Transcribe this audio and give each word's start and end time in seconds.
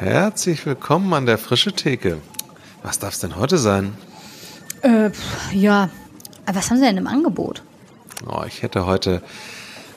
Herzlich 0.00 0.64
willkommen 0.64 1.12
an 1.12 1.26
der 1.26 1.36
frische 1.36 1.72
Theke. 1.72 2.22
Was 2.82 2.98
darf 2.98 3.12
es 3.12 3.20
denn 3.20 3.36
heute 3.36 3.58
sein? 3.58 3.92
Äh, 4.80 5.10
ja, 5.52 5.90
was 6.46 6.70
haben 6.70 6.78
Sie 6.78 6.86
denn 6.86 6.96
im 6.96 7.06
Angebot? 7.06 7.62
Oh, 8.26 8.42
ich 8.46 8.62
hätte 8.62 8.86
heute 8.86 9.20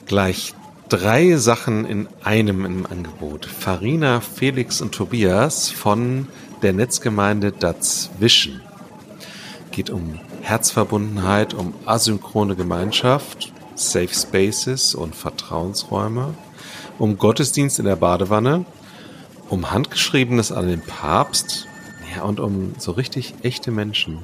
gleich 0.05 0.55
drei 0.89 1.37
Sachen 1.37 1.85
in 1.85 2.09
einem 2.21 2.65
im 2.65 2.85
Angebot. 2.85 3.45
Farina, 3.45 4.19
Felix 4.19 4.81
und 4.81 4.93
Tobias 4.93 5.69
von 5.69 6.27
der 6.63 6.73
Netzgemeinde 6.73 7.53
Dazwischen. 7.53 8.59
Geht 9.71 9.89
um 9.89 10.19
Herzverbundenheit, 10.41 11.53
um 11.53 11.73
asynchrone 11.85 12.57
Gemeinschaft, 12.57 13.53
Safe 13.75 14.13
Spaces 14.13 14.95
und 14.95 15.15
Vertrauensräume, 15.15 16.33
um 16.99 17.17
Gottesdienst 17.17 17.79
in 17.79 17.85
der 17.85 17.95
Badewanne, 17.95 18.65
um 19.53 19.69
Handgeschriebenes 19.69 20.51
an 20.51 20.67
den 20.67 20.81
Papst 20.81 21.67
ja, 22.15 22.23
und 22.23 22.39
um 22.39 22.73
so 22.79 22.91
richtig 22.91 23.35
echte 23.43 23.69
Menschen. 23.69 24.19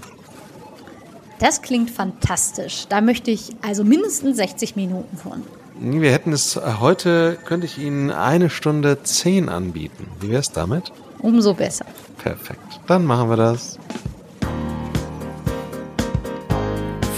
Das 1.37 1.61
klingt 1.61 1.91
fantastisch. 1.91 2.87
Da 2.89 2.99
möchte 2.99 3.29
ich 3.29 3.51
also 3.61 3.83
mindestens 3.83 4.37
60 4.37 4.75
Minuten 4.75 5.15
von. 5.15 5.43
Wir 5.79 6.11
hätten 6.11 6.33
es 6.33 6.57
äh, 6.57 6.61
heute, 6.79 7.37
könnte 7.45 7.67
ich 7.67 7.77
Ihnen 7.77 8.09
eine 8.09 8.49
Stunde 8.49 9.03
zehn 9.03 9.49
anbieten. 9.49 10.07
Wie 10.19 10.29
wäre 10.29 10.41
es 10.41 10.51
damit? 10.51 10.91
Umso 11.19 11.53
besser. 11.53 11.85
Perfekt. 12.17 12.81
Dann 12.87 13.05
machen 13.05 13.29
wir 13.29 13.37
das. 13.37 13.77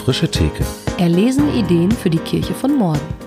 Frische 0.04 0.30
Theke. 0.30 0.66
Erlesen 0.98 1.52
Ideen 1.56 1.92
für 1.92 2.10
die 2.10 2.20
Kirche 2.20 2.54
von 2.54 2.76
morgen. 2.76 3.21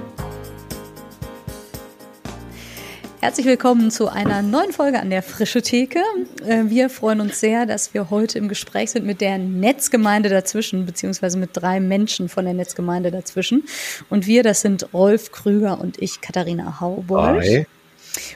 Herzlich 3.24 3.46
willkommen 3.46 3.90
zu 3.90 4.08
einer 4.08 4.42
neuen 4.42 4.70
Folge 4.72 5.00
an 5.00 5.08
der 5.08 5.22
Frische 5.22 5.62
Theke. 5.62 6.00
Äh, 6.46 6.64
wir 6.66 6.90
freuen 6.90 7.22
uns 7.22 7.40
sehr, 7.40 7.64
dass 7.64 7.94
wir 7.94 8.10
heute 8.10 8.36
im 8.36 8.48
Gespräch 8.48 8.90
sind 8.90 9.06
mit 9.06 9.22
der 9.22 9.38
Netzgemeinde 9.38 10.28
dazwischen, 10.28 10.84
beziehungsweise 10.84 11.38
mit 11.38 11.48
drei 11.54 11.80
Menschen 11.80 12.28
von 12.28 12.44
der 12.44 12.52
Netzgemeinde 12.52 13.10
dazwischen. 13.10 13.64
Und 14.10 14.26
wir, 14.26 14.42
das 14.42 14.60
sind 14.60 14.92
Rolf 14.92 15.32
Krüger 15.32 15.80
und 15.80 16.02
ich, 16.02 16.20
Katharina 16.20 16.80
Haubold. 16.80 17.66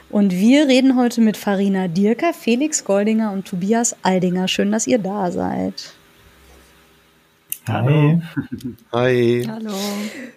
Und 0.09 0.33
wir 0.33 0.69
reden 0.69 0.97
heute 0.97 1.21
mit 1.21 1.37
Farina 1.37 1.87
Dirker, 1.89 2.33
Felix 2.33 2.83
Goldinger 2.83 3.33
und 3.33 3.47
Tobias 3.47 3.95
Aldinger. 4.01 4.49
Schön, 4.49 4.73
dass 4.73 4.87
ihr 4.87 4.99
da 4.99 5.31
seid. 5.31 5.98
Hallo. 7.69 8.21
Hi. 8.93 9.47
Hallo. 9.47 9.75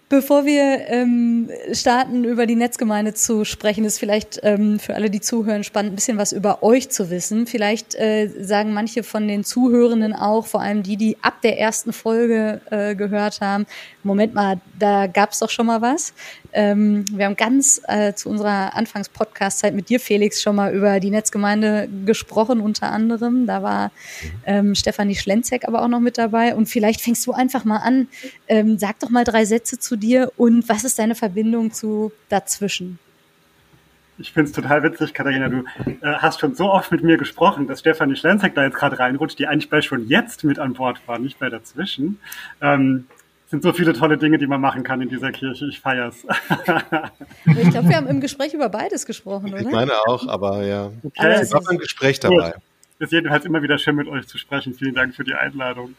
Bevor 0.10 0.46
wir 0.46 0.90
ähm, 0.90 1.50
starten, 1.72 2.26
über 2.26 2.46
die 2.46 2.56
Netzgemeinde 2.56 3.14
zu 3.14 3.46
sprechen, 3.46 3.86
ist 3.86 3.98
vielleicht 3.98 4.42
ähm, 4.44 4.78
für 4.78 4.96
alle, 4.96 5.10
die 5.10 5.22
zuhören, 5.22 5.64
spannend, 5.64 5.94
ein 5.94 5.96
bisschen 5.96 6.18
was 6.18 6.34
über 6.34 6.64
euch 6.64 6.90
zu 6.90 7.10
wissen. 7.10 7.48
Vielleicht 7.48 7.96
äh, 7.96 8.28
sagen 8.28 8.74
manche 8.74 9.04
von 9.04 9.30
den 9.30 9.46
Zuhörenden 9.46 10.14
auch, 10.14 10.46
vor 10.48 10.62
allem 10.62 10.84
die, 10.84 10.98
die 10.98 11.18
ab 11.22 11.42
der 11.42 11.58
ersten 11.58 11.94
Folge 11.94 12.60
äh, 12.70 12.96
gehört 12.96 13.40
haben, 13.40 13.66
Moment 14.04 14.34
mal, 14.34 14.60
da 14.78 15.08
gab 15.08 15.32
es 15.32 15.40
doch 15.40 15.50
schon 15.50 15.68
mal 15.68 15.82
was. 15.82 16.14
Ähm, 16.54 17.06
wir 17.12 17.26
haben 17.26 17.36
ganz 17.36 17.82
äh, 17.88 18.14
zu 18.14 18.30
unserer 18.30 18.76
Anfangs-Podcast-Zeit 18.76 19.74
mit 19.74 19.90
dir, 19.90 20.00
Felix, 20.00 20.42
schon 20.42 20.56
mal 20.56 20.74
über 20.74 21.00
die 21.00 21.12
Netzgemeinde 21.12 21.88
gesprochen, 22.06 22.60
unter 22.60 22.92
anderem. 22.92 23.46
Da 23.46 23.64
war 23.64 23.92
ähm, 24.46 24.76
Stefanie 24.76 25.16
Schlenzek 25.16 25.68
aber 25.68 25.84
auch 25.84 25.88
noch 25.88 26.00
mit 26.00 26.18
dabei. 26.18 26.56
Und 26.56 26.68
vielleicht 26.68 27.02
fängst 27.02 27.21
du 27.28 27.34
einfach 27.34 27.66
mal 27.66 27.78
an. 27.78 28.08
Ähm, 28.48 28.78
sag 28.78 29.00
doch 29.00 29.10
mal 29.10 29.24
drei 29.24 29.46
Sätze 29.46 29.80
zu 29.80 29.96
dir 29.96 30.32
und 30.38 30.68
was 30.70 30.84
ist 30.84 31.00
deine 31.00 31.16
Verbindung 31.16 31.72
zu 31.72 32.12
dazwischen? 32.30 33.00
Ich 34.18 34.34
finde 34.34 34.50
es 34.50 34.56
total 34.56 34.84
witzig, 34.84 35.14
Katharina. 35.14 35.50
Du 35.50 35.64
äh, 35.86 35.96
hast 36.02 36.40
schon 36.40 36.54
so 36.54 36.72
oft 36.72 36.92
mit 36.92 37.04
mir 37.04 37.18
gesprochen, 37.18 37.68
dass 37.68 37.80
Stefanie 37.80 38.16
Schlenzek 38.16 38.54
da 38.54 38.64
jetzt 38.64 38.76
gerade 38.76 39.00
reinrutscht, 39.00 39.40
die 39.40 39.48
eigentlich 39.48 39.70
bei 39.70 39.82
schon 39.82 40.08
jetzt 40.08 40.44
mit 40.44 40.60
an 40.60 40.74
Bord 40.74 41.02
war, 41.08 41.18
nicht 41.18 41.40
bei 41.40 41.50
dazwischen. 41.50 42.20
Ähm, 42.62 43.08
sind 43.52 43.64
so 43.64 43.74
viele 43.74 43.94
tolle 43.94 44.18
Dinge, 44.18 44.38
die 44.38 44.48
man 44.48 44.62
machen 44.62 44.84
kann 44.84 45.02
in 45.02 45.10
dieser 45.10 45.32
Kirche. 45.32 45.66
Ich 45.66 45.82
feier's. 45.82 46.26
ich 47.46 47.70
glaube, 47.70 47.90
wir 47.90 47.98
haben 47.98 48.08
im 48.08 48.22
Gespräch 48.22 48.54
über 48.54 48.70
beides 48.70 49.06
gesprochen, 49.06 49.52
oder? 49.54 49.62
Ich 49.62 49.70
meine 49.70 49.94
auch, 50.08 50.26
aber 50.28 50.64
ja. 50.64 50.92
Okay. 51.04 51.42
Ich 51.44 51.52
war 51.52 51.70
im 51.70 51.78
Gespräch 51.78 52.20
dabei. 52.20 52.54
Es 52.56 52.71
ist 53.02 53.12
jedenfalls 53.12 53.46
immer 53.46 53.64
wieder 53.64 53.78
schön, 53.80 53.96
mit 53.96 54.08
euch 54.08 54.28
zu 54.28 54.38
sprechen. 54.38 54.76
Vielen 54.76 54.94
Dank 54.94 55.16
für 55.16 55.24
die 55.24 55.34
Einladung. 55.34 55.96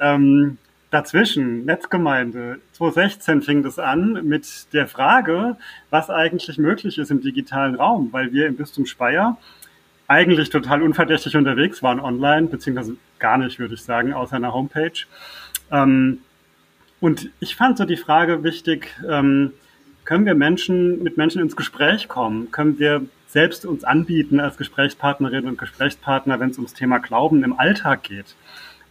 Ähm, 0.00 0.58
dazwischen, 0.90 1.64
Netzgemeinde. 1.64 2.58
2016 2.72 3.42
fing 3.42 3.62
das 3.62 3.78
an 3.78 4.26
mit 4.26 4.72
der 4.72 4.88
Frage, 4.88 5.56
was 5.90 6.10
eigentlich 6.10 6.58
möglich 6.58 6.98
ist 6.98 7.12
im 7.12 7.20
digitalen 7.20 7.76
Raum, 7.76 8.08
weil 8.10 8.32
wir 8.32 8.48
im 8.48 8.56
Bistum 8.56 8.84
Speyer 8.84 9.38
eigentlich 10.08 10.50
total 10.50 10.82
unverdächtig 10.82 11.36
unterwegs 11.36 11.84
waren 11.84 12.00
online, 12.00 12.48
beziehungsweise 12.48 12.96
gar 13.20 13.38
nicht, 13.38 13.60
würde 13.60 13.74
ich 13.74 13.82
sagen, 13.82 14.12
außer 14.12 14.34
einer 14.34 14.52
Homepage. 14.52 15.06
Ähm, 15.70 16.18
und 16.98 17.30
ich 17.38 17.54
fand 17.54 17.78
so 17.78 17.84
die 17.84 17.96
Frage 17.96 18.42
wichtig, 18.42 18.88
ähm, 19.08 19.52
können 20.04 20.26
wir 20.26 20.34
Menschen 20.34 21.00
mit 21.04 21.16
Menschen 21.16 21.40
ins 21.40 21.54
Gespräch 21.54 22.08
kommen? 22.08 22.50
Können 22.50 22.80
wir 22.80 23.06
selbst 23.30 23.64
uns 23.64 23.84
anbieten 23.84 24.40
als 24.40 24.56
Gesprächspartnerinnen 24.56 25.50
und 25.50 25.58
Gesprächspartner, 25.58 26.40
wenn 26.40 26.50
es 26.50 26.58
ums 26.58 26.74
Thema 26.74 26.98
Glauben 26.98 27.44
im 27.44 27.58
Alltag 27.58 28.02
geht? 28.02 28.34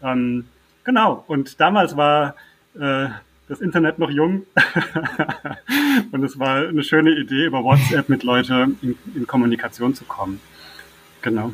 Ähm, 0.02 0.46
genau. 0.84 1.24
Und 1.28 1.60
damals 1.60 1.98
war 1.98 2.36
äh, 2.80 3.10
das 3.50 3.60
Internet 3.60 4.00
noch 4.00 4.10
jung 4.10 4.46
und 6.12 6.24
es 6.24 6.40
war 6.40 6.68
eine 6.68 6.84
schöne 6.84 7.12
Idee, 7.12 7.46
über 7.46 7.64
WhatsApp 7.64 8.08
mit 8.08 8.24
Leuten 8.24 8.78
in, 8.82 8.96
in 9.16 9.28
Kommunikation 9.28 9.94
zu 9.94 10.06
kommen. 10.06 10.40
Genau. 11.22 11.52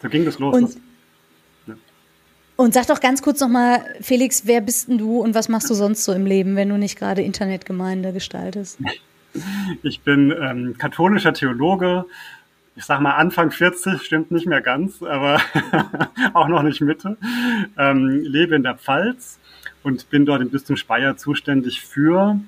So 0.00 0.08
ging 0.08 0.24
das 0.24 0.38
los. 0.38 0.54
Und 0.54 0.76
und 2.60 2.74
sag 2.74 2.88
doch 2.88 2.98
ganz 2.98 3.22
kurz 3.22 3.38
nochmal, 3.38 3.84
Felix, 4.00 4.44
wer 4.44 4.60
bist 4.60 4.88
denn 4.88 4.98
du 4.98 5.20
und 5.20 5.32
was 5.36 5.48
machst 5.48 5.70
du 5.70 5.74
sonst 5.74 6.02
so 6.02 6.12
im 6.12 6.26
Leben, 6.26 6.56
wenn 6.56 6.68
du 6.68 6.76
nicht 6.76 6.98
gerade 6.98 7.22
Internetgemeinde 7.22 8.12
gestaltest? 8.12 8.80
Ich 9.82 10.00
bin 10.00 10.34
ähm, 10.38 10.76
katholischer 10.78 11.32
Theologe. 11.32 12.04
Ich 12.76 12.84
sag 12.84 13.00
mal 13.00 13.12
Anfang 13.12 13.50
40, 13.50 14.02
stimmt 14.02 14.30
nicht 14.30 14.46
mehr 14.46 14.60
ganz, 14.60 15.02
aber 15.02 15.40
auch 16.32 16.48
noch 16.48 16.62
nicht 16.62 16.80
Mitte. 16.80 17.16
Ähm, 17.76 18.20
lebe 18.22 18.54
in 18.54 18.62
der 18.62 18.76
Pfalz 18.76 19.38
und 19.82 20.08
bin 20.10 20.26
dort 20.26 20.42
im 20.42 20.50
Bistum 20.50 20.76
Speyer 20.76 21.16
zuständig 21.16 21.80
für 21.80 22.38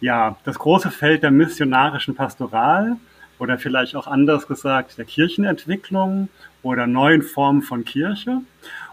ja, 0.00 0.36
das 0.44 0.58
große 0.58 0.90
Feld 0.90 1.22
der 1.22 1.30
missionarischen 1.30 2.14
Pastoral 2.14 2.96
oder 3.38 3.58
vielleicht 3.58 3.96
auch 3.96 4.06
anders 4.06 4.46
gesagt 4.46 4.98
der 4.98 5.04
Kirchenentwicklung 5.04 6.28
oder 6.62 6.86
neuen 6.86 7.22
Formen 7.22 7.62
von 7.62 7.84
Kirche. 7.84 8.40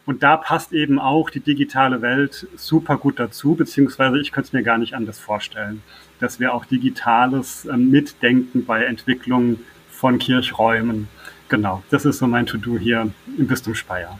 Und 0.05 0.21
da 0.21 0.35
passt 0.37 0.73
eben 0.73 0.99
auch 0.99 1.29
die 1.29 1.39
digitale 1.39 2.01
Welt 2.01 2.47
super 2.55 2.97
gut 2.97 3.19
dazu, 3.19 3.55
beziehungsweise 3.55 4.19
ich 4.19 4.31
könnte 4.31 4.47
es 4.47 4.53
mir 4.53 4.63
gar 4.63 4.77
nicht 4.77 4.95
anders 4.95 5.17
vorstellen, 5.17 5.81
dass 6.23 6.39
wir 6.39 6.53
auch 6.53 6.63
Digitales 6.63 7.65
äh, 7.65 7.75
mitdenken 7.75 8.65
bei 8.65 8.85
Entwicklung 8.85 9.59
von 9.91 10.19
Kirchräumen. 10.19 11.09
Genau, 11.49 11.83
das 11.89 12.05
ist 12.05 12.19
so 12.19 12.27
mein 12.27 12.45
To-Do 12.45 12.77
hier 12.77 13.11
im 13.37 13.45
Bistum 13.47 13.75
Speyer. 13.75 14.17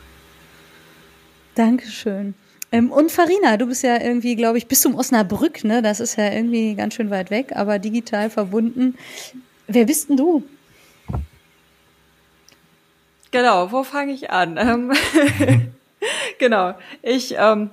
Dankeschön. 1.55 2.33
Ähm, 2.73 2.91
und 2.91 3.09
Farina, 3.09 3.55
du 3.55 3.67
bist 3.67 3.83
ja 3.83 4.01
irgendwie, 4.01 4.35
glaube 4.35 4.57
ich, 4.57 4.67
bis 4.67 4.81
zum 4.81 4.95
Osnabrück, 4.95 5.63
ne? 5.63 5.81
Das 5.81 6.01
ist 6.01 6.17
ja 6.17 6.29
irgendwie 6.29 6.75
ganz 6.75 6.95
schön 6.95 7.09
weit 7.09 7.31
weg, 7.31 7.53
aber 7.55 7.79
digital 7.79 8.29
verbunden. 8.29 8.95
Wer 9.67 9.85
bist 9.85 10.09
denn 10.09 10.17
du? 10.17 10.43
Genau, 13.31 13.71
wo 13.71 13.83
fange 13.83 14.11
ich 14.11 14.29
an? 14.29 14.57
Ähm, 14.59 14.91
genau, 16.37 16.75
ich 17.01 17.35
ähm, 17.37 17.69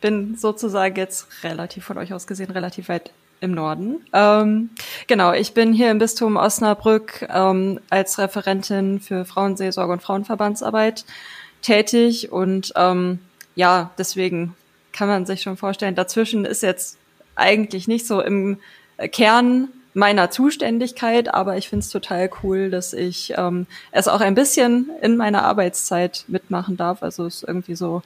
bin 0.00 0.36
sozusagen 0.36 0.96
jetzt 0.96 1.44
relativ 1.44 1.84
von 1.84 1.98
euch 1.98 2.14
aus 2.14 2.26
gesehen 2.26 2.50
relativ 2.50 2.88
weit 2.88 3.10
im 3.44 3.52
Norden. 3.52 4.04
Ähm, 4.12 4.70
genau, 5.06 5.32
ich 5.32 5.52
bin 5.54 5.72
hier 5.72 5.90
im 5.90 5.98
Bistum 5.98 6.36
Osnabrück 6.36 7.28
ähm, 7.32 7.78
als 7.90 8.18
Referentin 8.18 9.00
für 9.00 9.24
Frauenseelsorge 9.24 9.92
und 9.92 10.02
Frauenverbandsarbeit 10.02 11.04
tätig 11.62 12.32
und 12.32 12.72
ähm, 12.74 13.20
ja, 13.54 13.90
deswegen 13.98 14.54
kann 14.92 15.08
man 15.08 15.26
sich 15.26 15.42
schon 15.42 15.56
vorstellen, 15.56 15.94
dazwischen 15.94 16.44
ist 16.44 16.62
jetzt 16.62 16.98
eigentlich 17.36 17.86
nicht 17.86 18.06
so 18.06 18.20
im 18.20 18.58
Kern 19.12 19.68
meiner 19.92 20.30
Zuständigkeit, 20.30 21.32
aber 21.32 21.56
ich 21.56 21.68
finde 21.68 21.84
es 21.84 21.90
total 21.90 22.28
cool, 22.42 22.70
dass 22.70 22.92
ich 22.92 23.34
ähm, 23.36 23.66
es 23.92 24.08
auch 24.08 24.20
ein 24.20 24.34
bisschen 24.34 24.90
in 25.02 25.16
meiner 25.16 25.44
Arbeitszeit 25.44 26.24
mitmachen 26.26 26.76
darf. 26.76 27.02
Also 27.02 27.26
es 27.26 27.36
ist 27.36 27.48
irgendwie 27.48 27.76
so 27.76 28.02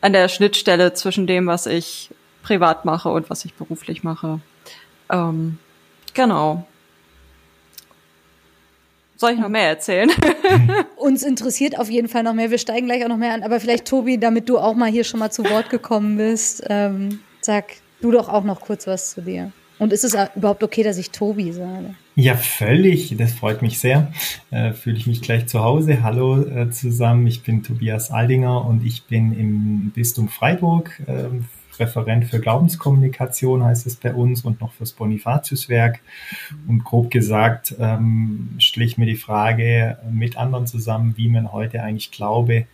an 0.00 0.12
der 0.12 0.28
Schnittstelle 0.28 0.92
zwischen 0.92 1.26
dem, 1.26 1.46
was 1.46 1.66
ich 1.66 2.10
privat 2.42 2.84
mache 2.84 3.08
und 3.08 3.30
was 3.30 3.44
ich 3.44 3.54
beruflich 3.54 4.02
mache. 4.02 4.40
Ähm, 5.12 5.58
genau. 6.14 6.66
Soll 9.16 9.34
ich 9.34 9.38
noch 9.38 9.48
mehr 9.48 9.68
erzählen? 9.68 10.10
Uns 10.96 11.22
interessiert 11.22 11.78
auf 11.78 11.88
jeden 11.88 12.08
Fall 12.08 12.24
noch 12.24 12.34
mehr. 12.34 12.50
Wir 12.50 12.58
steigen 12.58 12.86
gleich 12.86 13.04
auch 13.04 13.08
noch 13.08 13.18
mehr 13.18 13.34
an. 13.34 13.44
Aber 13.44 13.60
vielleicht, 13.60 13.86
Tobi, 13.86 14.18
damit 14.18 14.48
du 14.48 14.58
auch 14.58 14.74
mal 14.74 14.90
hier 14.90 15.04
schon 15.04 15.20
mal 15.20 15.30
zu 15.30 15.44
Wort 15.44 15.70
gekommen 15.70 16.16
bist, 16.16 16.64
ähm, 16.68 17.20
sag 17.40 17.66
du 18.00 18.10
doch 18.10 18.28
auch 18.28 18.42
noch 18.42 18.60
kurz 18.60 18.88
was 18.88 19.12
zu 19.12 19.20
dir. 19.20 19.52
Und 19.78 19.92
ist 19.92 20.04
es 20.04 20.16
überhaupt 20.34 20.62
okay, 20.62 20.82
dass 20.82 20.98
ich 20.98 21.10
Tobi 21.10 21.52
sage? 21.52 21.94
Ja, 22.14 22.34
völlig. 22.36 23.16
Das 23.16 23.32
freut 23.32 23.62
mich 23.62 23.78
sehr. 23.78 24.12
Äh, 24.50 24.72
Fühle 24.72 24.96
ich 24.96 25.06
mich 25.06 25.22
gleich 25.22 25.46
zu 25.46 25.60
Hause. 25.60 26.02
Hallo 26.02 26.42
äh, 26.42 26.70
zusammen. 26.70 27.26
Ich 27.26 27.42
bin 27.42 27.62
Tobias 27.62 28.10
Aldinger 28.10 28.64
und 28.64 28.84
ich 28.84 29.04
bin 29.04 29.32
im 29.32 29.92
Bistum 29.94 30.28
Freiburg 30.28 31.00
äh, 31.06 31.24
Referent 31.78 32.24
für 32.26 32.40
Glaubenskommunikation 32.40 33.64
heißt 33.64 33.86
es 33.86 33.96
bei 33.96 34.12
uns 34.12 34.44
und 34.44 34.60
noch 34.60 34.72
fürs 34.72 34.92
Bonifatiuswerk. 34.92 36.00
Und 36.68 36.84
grob 36.84 37.10
gesagt 37.10 37.74
ähm, 37.78 38.50
stelle 38.58 38.86
ich 38.86 38.98
mir 38.98 39.06
die 39.06 39.16
Frage 39.16 39.98
mit 40.10 40.36
anderen 40.36 40.66
zusammen, 40.66 41.14
wie 41.16 41.28
man 41.28 41.52
heute 41.52 41.82
eigentlich 41.82 42.10
Glaube 42.10 42.66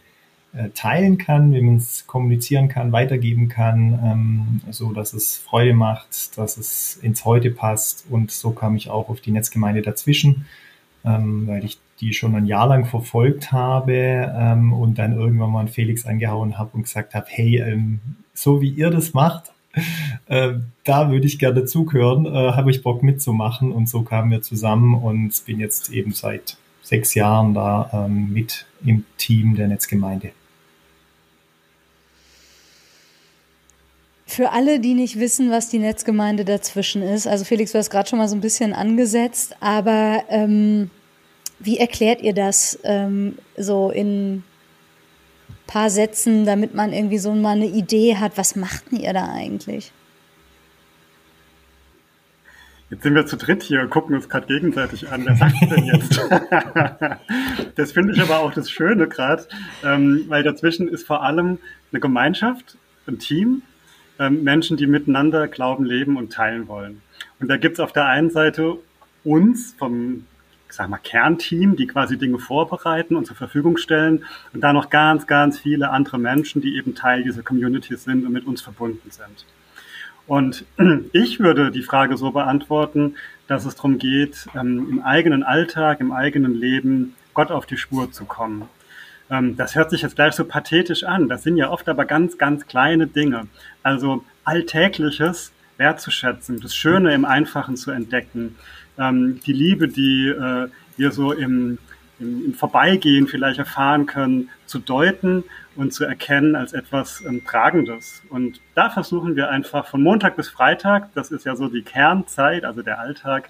äh, 0.52 0.70
teilen 0.70 1.18
kann, 1.18 1.52
wie 1.52 1.60
man 1.60 1.76
es 1.76 2.06
kommunizieren 2.06 2.68
kann, 2.68 2.90
weitergeben 2.90 3.48
kann, 3.48 3.98
ähm, 4.02 4.72
so 4.72 4.92
dass 4.92 5.12
es 5.12 5.36
Freude 5.36 5.74
macht, 5.74 6.36
dass 6.38 6.56
es 6.56 6.96
ins 6.96 7.24
Heute 7.24 7.50
passt. 7.50 8.06
Und 8.08 8.30
so 8.30 8.50
kam 8.50 8.74
ich 8.74 8.90
auch 8.90 9.08
auf 9.08 9.20
die 9.20 9.30
Netzgemeinde 9.30 9.82
dazwischen, 9.82 10.46
ähm, 11.04 11.46
weil 11.46 11.64
ich 11.64 11.78
die 12.00 12.12
schon 12.12 12.34
ein 12.34 12.46
Jahr 12.46 12.68
lang 12.68 12.84
verfolgt 12.84 13.52
habe 13.52 13.92
ähm, 13.94 14.72
und 14.72 14.98
dann 14.98 15.12
irgendwann 15.12 15.50
mal 15.50 15.68
Felix 15.68 16.06
angehauen 16.06 16.58
habe 16.58 16.70
und 16.74 16.82
gesagt 16.82 17.14
habe, 17.14 17.26
hey, 17.28 17.58
ähm, 17.58 18.00
so 18.34 18.60
wie 18.60 18.70
ihr 18.70 18.90
das 18.90 19.14
macht, 19.14 19.52
äh, 20.26 20.54
da 20.84 21.10
würde 21.10 21.26
ich 21.26 21.38
gerne 21.38 21.64
zuhören, 21.64 22.26
äh, 22.26 22.52
habe 22.52 22.70
ich 22.70 22.82
Bock 22.82 23.02
mitzumachen 23.02 23.72
und 23.72 23.88
so 23.88 24.02
kamen 24.02 24.30
wir 24.30 24.42
zusammen 24.42 24.94
und 24.94 25.44
bin 25.46 25.60
jetzt 25.60 25.90
eben 25.90 26.12
seit 26.12 26.56
sechs 26.82 27.14
Jahren 27.14 27.54
da 27.54 27.90
ähm, 27.92 28.32
mit 28.32 28.66
im 28.84 29.04
Team 29.18 29.56
der 29.56 29.68
Netzgemeinde. 29.68 30.30
Für 34.26 34.52
alle, 34.52 34.78
die 34.78 34.94
nicht 34.94 35.18
wissen, 35.18 35.50
was 35.50 35.70
die 35.70 35.78
Netzgemeinde 35.78 36.44
dazwischen 36.44 37.02
ist, 37.02 37.26
also 37.26 37.44
Felix, 37.44 37.72
du 37.72 37.78
hast 37.78 37.90
gerade 37.90 38.08
schon 38.08 38.18
mal 38.18 38.28
so 38.28 38.36
ein 38.36 38.42
bisschen 38.42 38.72
angesetzt, 38.74 39.56
aber 39.60 40.22
ähm, 40.28 40.90
wie 41.58 41.78
erklärt 41.78 42.22
ihr 42.22 42.34
das 42.34 42.78
ähm, 42.84 43.38
so 43.56 43.90
in 43.90 44.44
paar 45.66 45.90
Sätzen, 45.90 46.46
damit 46.46 46.74
man 46.74 46.92
irgendwie 46.92 47.18
so 47.18 47.32
mal 47.32 47.56
eine 47.56 47.66
Idee 47.66 48.16
hat, 48.16 48.36
was 48.36 48.56
macht 48.56 48.90
denn 48.90 49.00
ihr 49.00 49.12
da 49.12 49.28
eigentlich? 49.32 49.92
Jetzt 52.90 53.02
sind 53.02 53.14
wir 53.14 53.26
zu 53.26 53.36
dritt 53.36 53.62
hier 53.62 53.82
und 53.82 53.90
gucken 53.90 54.16
uns 54.16 54.30
gerade 54.30 54.46
gegenseitig 54.46 55.10
an. 55.10 55.26
Wer 55.26 55.36
sagt 55.36 55.60
denn 55.60 55.84
jetzt? 55.84 56.18
das 57.74 57.92
finde 57.92 58.14
ich 58.14 58.20
aber 58.22 58.38
auch 58.38 58.54
das 58.54 58.70
Schöne 58.70 59.06
gerade, 59.08 59.46
ähm, 59.84 60.24
weil 60.28 60.42
dazwischen 60.42 60.88
ist 60.88 61.06
vor 61.06 61.22
allem 61.22 61.58
eine 61.92 62.00
Gemeinschaft, 62.00 62.78
ein 63.06 63.18
Team, 63.18 63.60
ähm, 64.18 64.42
Menschen, 64.42 64.78
die 64.78 64.86
miteinander 64.86 65.48
glauben, 65.48 65.84
leben 65.84 66.16
und 66.16 66.32
teilen 66.32 66.66
wollen. 66.66 67.02
Und 67.40 67.48
da 67.48 67.58
gibt's 67.58 67.78
auf 67.78 67.92
der 67.92 68.06
einen 68.06 68.30
Seite 68.30 68.78
uns 69.22 69.74
vom 69.78 70.24
sag 70.70 70.88
mal, 70.88 70.98
Kernteam, 70.98 71.76
die 71.76 71.86
quasi 71.86 72.18
Dinge 72.18 72.38
vorbereiten 72.38 73.16
und 73.16 73.26
zur 73.26 73.36
Verfügung 73.36 73.76
stellen 73.76 74.24
und 74.52 74.60
dann 74.62 74.74
noch 74.74 74.90
ganz, 74.90 75.26
ganz 75.26 75.58
viele 75.58 75.90
andere 75.90 76.18
Menschen, 76.18 76.60
die 76.60 76.76
eben 76.76 76.94
Teil 76.94 77.22
dieser 77.22 77.42
Community 77.42 77.96
sind 77.96 78.24
und 78.26 78.32
mit 78.32 78.46
uns 78.46 78.62
verbunden 78.62 79.10
sind. 79.10 79.44
Und 80.26 80.64
ich 81.12 81.40
würde 81.40 81.70
die 81.70 81.82
Frage 81.82 82.16
so 82.16 82.30
beantworten, 82.30 83.16
dass 83.46 83.64
es 83.64 83.76
darum 83.76 83.98
geht, 83.98 84.46
ähm, 84.54 84.86
im 84.90 85.02
eigenen 85.02 85.42
Alltag, 85.42 86.00
im 86.00 86.12
eigenen 86.12 86.54
Leben 86.54 87.14
Gott 87.34 87.50
auf 87.50 87.66
die 87.66 87.78
Spur 87.78 88.12
zu 88.12 88.26
kommen. 88.26 88.68
Ähm, 89.30 89.56
das 89.56 89.74
hört 89.74 89.90
sich 89.90 90.02
jetzt 90.02 90.16
gleich 90.16 90.34
so 90.34 90.44
pathetisch 90.44 91.04
an. 91.04 91.28
Das 91.28 91.42
sind 91.42 91.56
ja 91.56 91.70
oft 91.70 91.88
aber 91.88 92.04
ganz, 92.04 92.36
ganz 92.38 92.66
kleine 92.66 93.06
Dinge. 93.06 93.48
Also 93.82 94.24
Alltägliches 94.44 95.52
wertzuschätzen, 95.78 96.60
das 96.60 96.74
Schöne 96.74 97.14
im 97.14 97.24
Einfachen 97.24 97.76
zu 97.76 97.90
entdecken, 97.90 98.56
ähm, 98.98 99.40
die 99.46 99.52
Liebe, 99.52 99.88
die 99.88 100.28
äh, 100.28 100.68
wir 100.96 101.12
so 101.12 101.32
im, 101.32 101.78
im, 102.18 102.46
im 102.46 102.54
Vorbeigehen 102.54 103.26
vielleicht 103.28 103.58
erfahren 103.58 104.06
können, 104.06 104.50
zu 104.66 104.78
deuten 104.78 105.44
und 105.76 105.94
zu 105.94 106.04
erkennen 106.04 106.56
als 106.56 106.72
etwas 106.72 107.24
ähm, 107.24 107.44
Tragendes. 107.44 108.22
Und 108.28 108.60
da 108.74 108.90
versuchen 108.90 109.36
wir 109.36 109.50
einfach 109.50 109.86
von 109.86 110.02
Montag 110.02 110.36
bis 110.36 110.48
Freitag, 110.48 111.14
das 111.14 111.30
ist 111.30 111.46
ja 111.46 111.56
so 111.56 111.68
die 111.68 111.82
Kernzeit, 111.82 112.64
also 112.64 112.82
der 112.82 112.98
Alltag, 112.98 113.48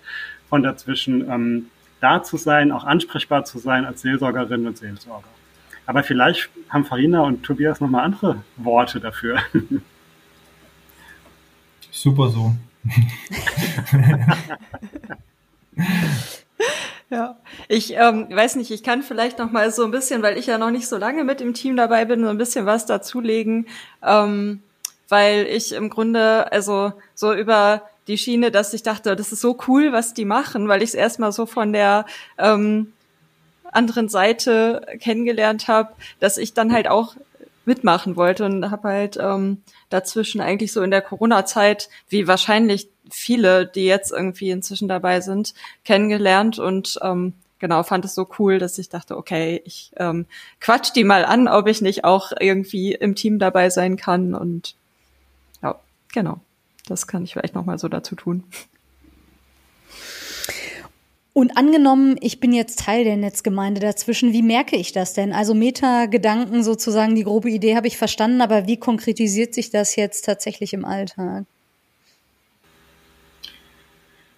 von 0.49 0.63
dazwischen 0.63 1.29
ähm, 1.31 1.67
da 2.01 2.23
zu 2.23 2.37
sein, 2.37 2.71
auch 2.71 2.85
ansprechbar 2.85 3.45
zu 3.45 3.59
sein 3.59 3.85
als 3.85 4.03
Seelsorgerin 4.03 4.67
und 4.67 4.79
Seelsorger. 4.79 5.29
Aber 5.87 6.03
vielleicht 6.03 6.51
haben 6.69 6.85
Farina 6.85 7.23
und 7.23 7.43
Tobias 7.43 7.81
nochmal 7.81 8.05
andere 8.05 8.43
Worte 8.57 9.01
dafür. 9.01 9.39
Super 11.91 12.29
so. 12.29 12.55
Ja, 17.11 17.39
ich 17.69 17.95
ähm, 17.95 18.27
weiß 18.29 18.57
nicht, 18.57 18.71
ich 18.71 18.83
kann 18.83 19.03
vielleicht 19.03 19.39
noch 19.39 19.51
mal 19.51 19.71
so 19.71 19.83
ein 19.83 19.91
bisschen, 19.91 20.21
weil 20.21 20.37
ich 20.37 20.45
ja 20.45 20.59
noch 20.59 20.71
nicht 20.71 20.87
so 20.89 20.99
lange 20.99 21.25
mit 21.25 21.41
im 21.41 21.55
Team 21.55 21.75
dabei 21.75 22.05
bin, 22.05 22.23
so 22.23 22.29
ein 22.29 22.37
bisschen 22.37 22.67
was 22.67 22.85
dazulegen, 22.85 23.67
ähm, 24.03 24.63
weil 25.09 25.47
ich 25.47 25.73
im 25.73 25.89
Grunde 25.89 26.53
also 26.53 26.93
so 27.15 27.33
über 27.33 27.81
die 28.09 28.19
Schiene, 28.19 28.51
dass 28.51 28.75
ich 28.75 28.83
dachte, 28.83 29.17
das 29.17 29.33
ist 29.33 29.41
so 29.41 29.57
cool, 29.69 29.91
was 29.91 30.13
die 30.13 30.27
machen, 30.27 30.69
weil 30.69 30.83
ich 30.83 30.91
es 30.91 30.95
erstmal 30.95 31.33
so 31.33 31.47
von 31.47 31.73
der 31.73 32.05
ähm, 32.37 32.93
anderen 33.65 34.11
Seite 34.11 34.87
kennengelernt 35.01 35.67
habe, 35.67 35.93
dass 36.21 36.37
ich 36.37 36.53
dann 36.53 36.73
halt 36.73 36.89
auch 36.89 37.17
mitmachen 37.69 38.17
wollte 38.17 38.47
und 38.47 38.71
habe 38.71 38.89
halt 38.89 39.19
ähm, 39.21 39.63
dazwischen 39.91 40.41
eigentlich 40.41 40.73
so 40.73 40.83
in 40.83 40.91
der 40.91 41.03
Corona-Zeit, 41.03 41.91
wie 42.09 42.27
wahrscheinlich 42.27 42.89
viele, 43.11 43.67
die 43.67 43.85
jetzt 43.85 44.11
irgendwie 44.11 44.51
inzwischen 44.51 44.89
dabei 44.89 45.21
sind, 45.21 45.55
kennengelernt 45.85 46.59
und 46.59 46.99
ähm, 47.03 47.35
genau 47.59 47.83
fand 47.83 48.07
es 48.07 48.15
so 48.15 48.27
cool, 48.39 48.59
dass 48.59 48.79
ich 48.79 48.89
dachte, 48.89 49.17
okay, 49.17 49.61
ich 49.67 49.93
ähm, 49.99 50.27
quatsch 50.61 50.93
die 50.95 51.05
mal 51.05 51.27
an, 51.27 51.47
ob 51.47 51.69
ich 51.69 51.83
nicht 51.83 52.05
auch 52.05 52.33
irgendwie 52.41 52.95
im 52.95 53.15
Team 53.15 53.39
dabei 53.39 53.69
sein 53.69 53.99
kann 53.99 54.35
und 54.35 54.75
ja, 55.63 55.79
genau, 56.13 56.41
das 56.87 57.07
kann 57.07 57.23
ich 57.23 57.35
vielleicht 57.35 57.55
noch 57.55 57.67
mal 57.67 57.79
so 57.79 57.89
dazu 57.89 58.17
tun. 58.17 58.45
Und 61.39 61.57
angenommen, 61.57 62.17
ich 62.21 62.41
bin 62.41 62.53
jetzt 62.53 62.81
Teil 62.81 63.05
der 63.05 63.17
Netzgemeinde 63.17 63.81
dazwischen, 63.81 64.33
wie 64.33 64.43
merke 64.43 64.75
ich 64.75 64.91
das 64.91 65.15
denn? 65.15 65.33
Also 65.33 65.55
Meta-Gedanken 65.55 66.65
sozusagen, 66.65 67.15
die 67.15 67.23
grobe 67.23 67.49
Idee 67.49 67.77
habe 67.77 67.87
ich 67.87 67.97
verstanden, 67.97 68.41
aber 68.41 68.67
wie 68.67 68.77
konkretisiert 68.77 69.55
sich 69.55 69.71
das 69.71 69.95
jetzt 69.95 70.25
tatsächlich 70.25 70.73
im 70.73 70.85
Alltag? 70.85 71.45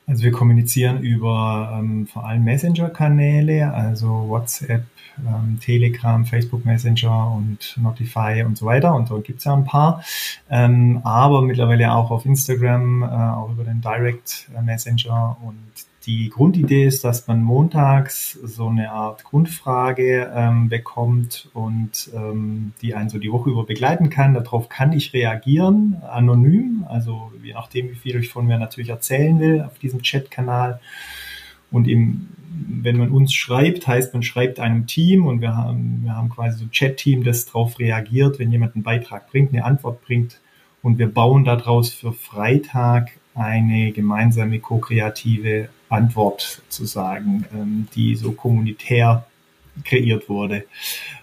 Also 0.06 0.24
wir 0.24 0.30
kommunizieren 0.30 1.00
über 1.00 1.74
ähm, 1.80 2.06
vor 2.06 2.26
allem 2.26 2.44
Messenger-Kanäle, 2.44 3.72
also 3.72 4.26
WhatsApp, 4.28 4.84
ähm, 5.26 5.58
Telegram, 5.58 6.26
Facebook 6.26 6.66
Messenger 6.66 7.34
und 7.34 7.78
Notify 7.80 8.42
und 8.44 8.58
so 8.58 8.66
weiter. 8.66 8.94
Und 8.94 9.08
dort 9.08 9.24
gibt 9.24 9.38
es 9.38 9.46
ja 9.46 9.54
ein 9.54 9.64
paar. 9.64 10.04
Ähm, 10.50 11.00
aber 11.02 11.40
mittlerweile 11.40 11.94
auch 11.94 12.10
auf 12.10 12.26
Instagram, 12.26 13.02
äh, 13.02 13.06
auch 13.06 13.52
über 13.52 13.64
den 13.64 13.80
Direct 13.80 14.50
Messenger 14.62 15.38
und 15.42 15.56
die 16.06 16.30
Grundidee 16.30 16.86
ist, 16.86 17.04
dass 17.04 17.26
man 17.26 17.42
montags 17.42 18.32
so 18.32 18.68
eine 18.68 18.90
Art 18.90 19.24
Grundfrage 19.24 20.32
ähm, 20.34 20.70
bekommt 20.70 21.50
und 21.52 22.10
ähm, 22.14 22.72
die 22.80 22.94
einen 22.94 23.10
so 23.10 23.18
die 23.18 23.30
Woche 23.30 23.50
über 23.50 23.64
begleiten 23.64 24.08
kann. 24.08 24.32
Darauf 24.32 24.70
kann 24.70 24.92
ich 24.92 25.12
reagieren, 25.12 26.02
anonym, 26.08 26.86
also 26.88 27.32
je 27.42 27.52
nachdem, 27.52 27.90
wie 27.90 27.94
viel 27.94 28.16
ich 28.16 28.30
von 28.30 28.46
mir 28.46 28.58
natürlich 28.58 28.88
erzählen 28.88 29.38
will 29.38 29.62
auf 29.62 29.78
diesem 29.78 30.00
Chatkanal. 30.00 30.80
Und 31.70 31.86
im, 31.86 32.28
wenn 32.66 32.96
man 32.96 33.10
uns 33.10 33.34
schreibt, 33.34 33.86
heißt 33.86 34.14
man 34.14 34.22
schreibt 34.22 34.58
einem 34.58 34.86
Team 34.86 35.26
und 35.26 35.42
wir 35.42 35.54
haben, 35.54 36.00
wir 36.04 36.16
haben 36.16 36.30
quasi 36.30 36.58
so 36.58 36.64
ein 36.64 36.70
Chat-Team, 36.70 37.24
das 37.24 37.44
darauf 37.44 37.78
reagiert, 37.78 38.38
wenn 38.38 38.50
jemand 38.50 38.74
einen 38.74 38.84
Beitrag 38.84 39.30
bringt, 39.30 39.52
eine 39.52 39.64
Antwort 39.64 40.02
bringt. 40.02 40.40
Und 40.82 40.98
wir 40.98 41.12
bauen 41.12 41.44
daraus 41.44 41.90
für 41.90 42.14
Freitag 42.14 43.19
eine 43.40 43.92
gemeinsame 43.92 44.60
ko-kreative 44.60 45.70
Antwort 45.88 46.62
sozusagen, 46.68 47.46
ähm, 47.54 47.88
die 47.94 48.14
so 48.14 48.32
kommunitär 48.32 49.26
kreiert 49.84 50.28
wurde. 50.28 50.64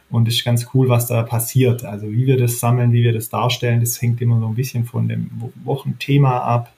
Und 0.09 0.27
es 0.27 0.35
ist 0.35 0.45
ganz 0.45 0.67
cool, 0.73 0.89
was 0.89 1.07
da 1.07 1.23
passiert. 1.23 1.83
Also 1.83 2.11
wie 2.11 2.25
wir 2.25 2.37
das 2.37 2.59
sammeln, 2.59 2.91
wie 2.91 3.03
wir 3.03 3.13
das 3.13 3.29
darstellen, 3.29 3.81
das 3.81 4.01
hängt 4.01 4.21
immer 4.21 4.39
so 4.39 4.47
ein 4.47 4.55
bisschen 4.55 4.85
von 4.85 5.07
dem 5.07 5.29
Wochenthema 5.63 6.39
ab 6.39 6.73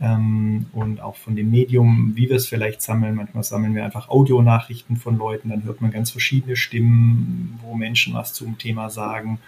ähm, 0.00 0.66
und 0.72 1.00
auch 1.00 1.16
von 1.16 1.34
dem 1.34 1.50
Medium, 1.50 2.12
wie 2.14 2.28
wir 2.28 2.36
es 2.36 2.46
vielleicht 2.46 2.82
sammeln. 2.82 3.14
Manchmal 3.14 3.42
sammeln 3.42 3.74
wir 3.74 3.84
einfach 3.84 4.08
Audionachrichten 4.08 4.96
von 4.96 5.18
Leuten, 5.18 5.48
dann 5.48 5.64
hört 5.64 5.80
man 5.80 5.90
ganz 5.90 6.10
verschiedene 6.10 6.56
Stimmen, 6.56 7.58
wo 7.62 7.74
Menschen 7.74 8.14
was 8.14 8.32
zum 8.32 8.58
Thema 8.58 8.90
sagen. 8.90 9.38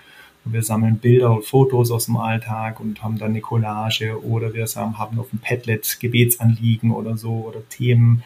Wir 0.45 0.63
sammeln 0.63 0.99
Bilder 0.99 1.33
und 1.33 1.45
Fotos 1.45 1.91
aus 1.91 2.07
dem 2.07 2.17
Alltag 2.17 2.81
und 2.81 3.03
haben 3.03 3.19
dann 3.19 3.31
eine 3.31 3.41
Collage 3.41 4.23
oder 4.25 4.55
wir 4.55 4.67
haben 4.67 5.19
auf 5.19 5.31
dem 5.31 5.39
Padlet 5.39 5.99
Gebetsanliegen 6.01 6.91
oder 6.91 7.17
so 7.17 7.45
oder 7.47 7.61
Themen, 7.69 8.23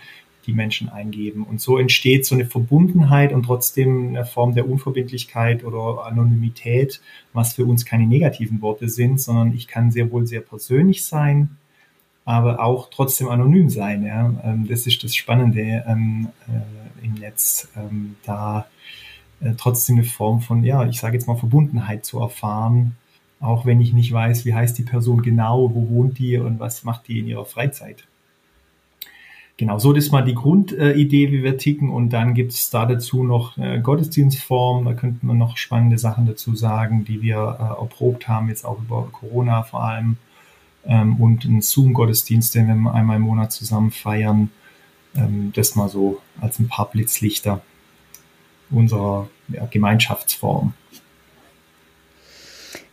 die 0.47 0.53
Menschen 0.53 0.89
eingeben. 0.89 1.43
Und 1.43 1.61
so 1.61 1.79
entsteht 1.79 2.27
so 2.27 2.35
eine 2.35 2.47
Verbundenheit 2.47 3.33
und 3.33 3.45
trotzdem 3.45 4.09
eine 4.09 4.25
Form 4.25 4.55
der 4.55 4.69
Unverbindlichkeit 4.69 5.65
oder 5.65 6.07
Anonymität, 6.07 7.01
was 7.33 7.55
für 7.55 7.65
uns 7.65 7.85
keine 7.85 8.07
negativen 8.07 8.61
Worte 8.63 8.89
sind, 8.89 9.21
sondern 9.21 9.53
ich 9.55 9.67
kann 9.67 9.91
sehr 9.91 10.11
wohl 10.13 10.27
sehr 10.27 10.41
persönlich 10.41 11.05
sein 11.05 11.57
aber 12.25 12.61
auch 12.61 12.89
trotzdem 12.91 13.29
anonym 13.29 13.69
sein. 13.69 14.05
Ja? 14.05 14.33
Ähm, 14.45 14.67
das 14.69 14.87
ist 14.87 15.03
das 15.05 15.15
Spannende 15.15 15.85
ähm, 15.87 16.29
äh, 16.49 17.05
im 17.05 17.15
Netz, 17.15 17.69
ähm, 17.77 18.17
da 18.25 18.67
äh, 19.41 19.55
trotzdem 19.57 19.97
eine 19.97 20.05
Form 20.05 20.41
von, 20.41 20.65
ja, 20.65 20.87
ich 20.87 21.01
sage 21.01 21.17
jetzt 21.17 21.27
mal 21.27 21.37
Verbundenheit 21.37 22.05
zu 22.05 22.21
erfahren, 22.21 22.97
auch 23.41 23.67
wenn 23.67 23.81
ich 23.81 23.93
nicht 23.93 24.13
weiß, 24.13 24.45
wie 24.45 24.55
heißt 24.55 24.79
die 24.79 24.83
Person 24.83 25.23
genau, 25.23 25.75
wo 25.75 25.89
wohnt 25.91 26.19
die 26.19 26.39
und 26.39 26.61
was 26.61 26.85
macht 26.85 27.09
die 27.09 27.21
in 27.21 27.27
ihrer 27.29 27.45
Freizeit. 27.45 28.07
Genau, 29.57 29.79
so 29.79 29.93
das 29.93 30.07
ist 30.07 30.11
mal 30.11 30.25
die 30.25 30.35
Grundidee, 30.35 31.31
wie 31.31 31.45
wir 31.45 31.57
ticken. 31.59 31.91
Und 31.91 32.11
dann 32.11 32.35
gibt 32.35 32.53
es 32.53 32.71
da 32.71 32.87
dazu 32.87 33.23
noch 33.23 33.57
äh, 33.57 33.81
Gottesdienstform. 33.81 34.85
Da 34.85 34.95
könnten 34.95 35.27
wir 35.29 35.35
noch 35.35 35.57
spannende 35.57 35.97
Sachen 35.97 36.27
dazu 36.27 36.57
sagen, 36.57 37.05
die 37.05 37.23
wir 37.23 37.37
äh, 37.37 37.81
erprobt 37.81 38.27
haben, 38.27 38.49
jetzt 38.49 38.65
auch 38.65 38.81
über 38.81 39.09
Corona 39.13 39.63
vor 39.63 39.85
allem. 39.85 40.17
Ähm, 40.87 41.17
und 41.21 41.45
einen 41.45 41.63
Zoom-Gottesdienst, 41.63 42.55
den 42.55 42.67
wir 42.67 42.95
einmal 42.95 43.17
im 43.17 43.23
Monat 43.23 43.53
zusammen 43.53 43.93
feiern. 43.93 44.51
Ähm, 45.15 45.53
das 45.55 45.77
mal 45.77 45.89
so 45.89 46.21
als 46.41 46.59
ein 46.59 46.67
paar 46.69 46.91
Blitzlichter 46.91 47.63
unserer 48.75 49.29
ja, 49.49 49.67
Gemeinschaftsform. 49.67 50.75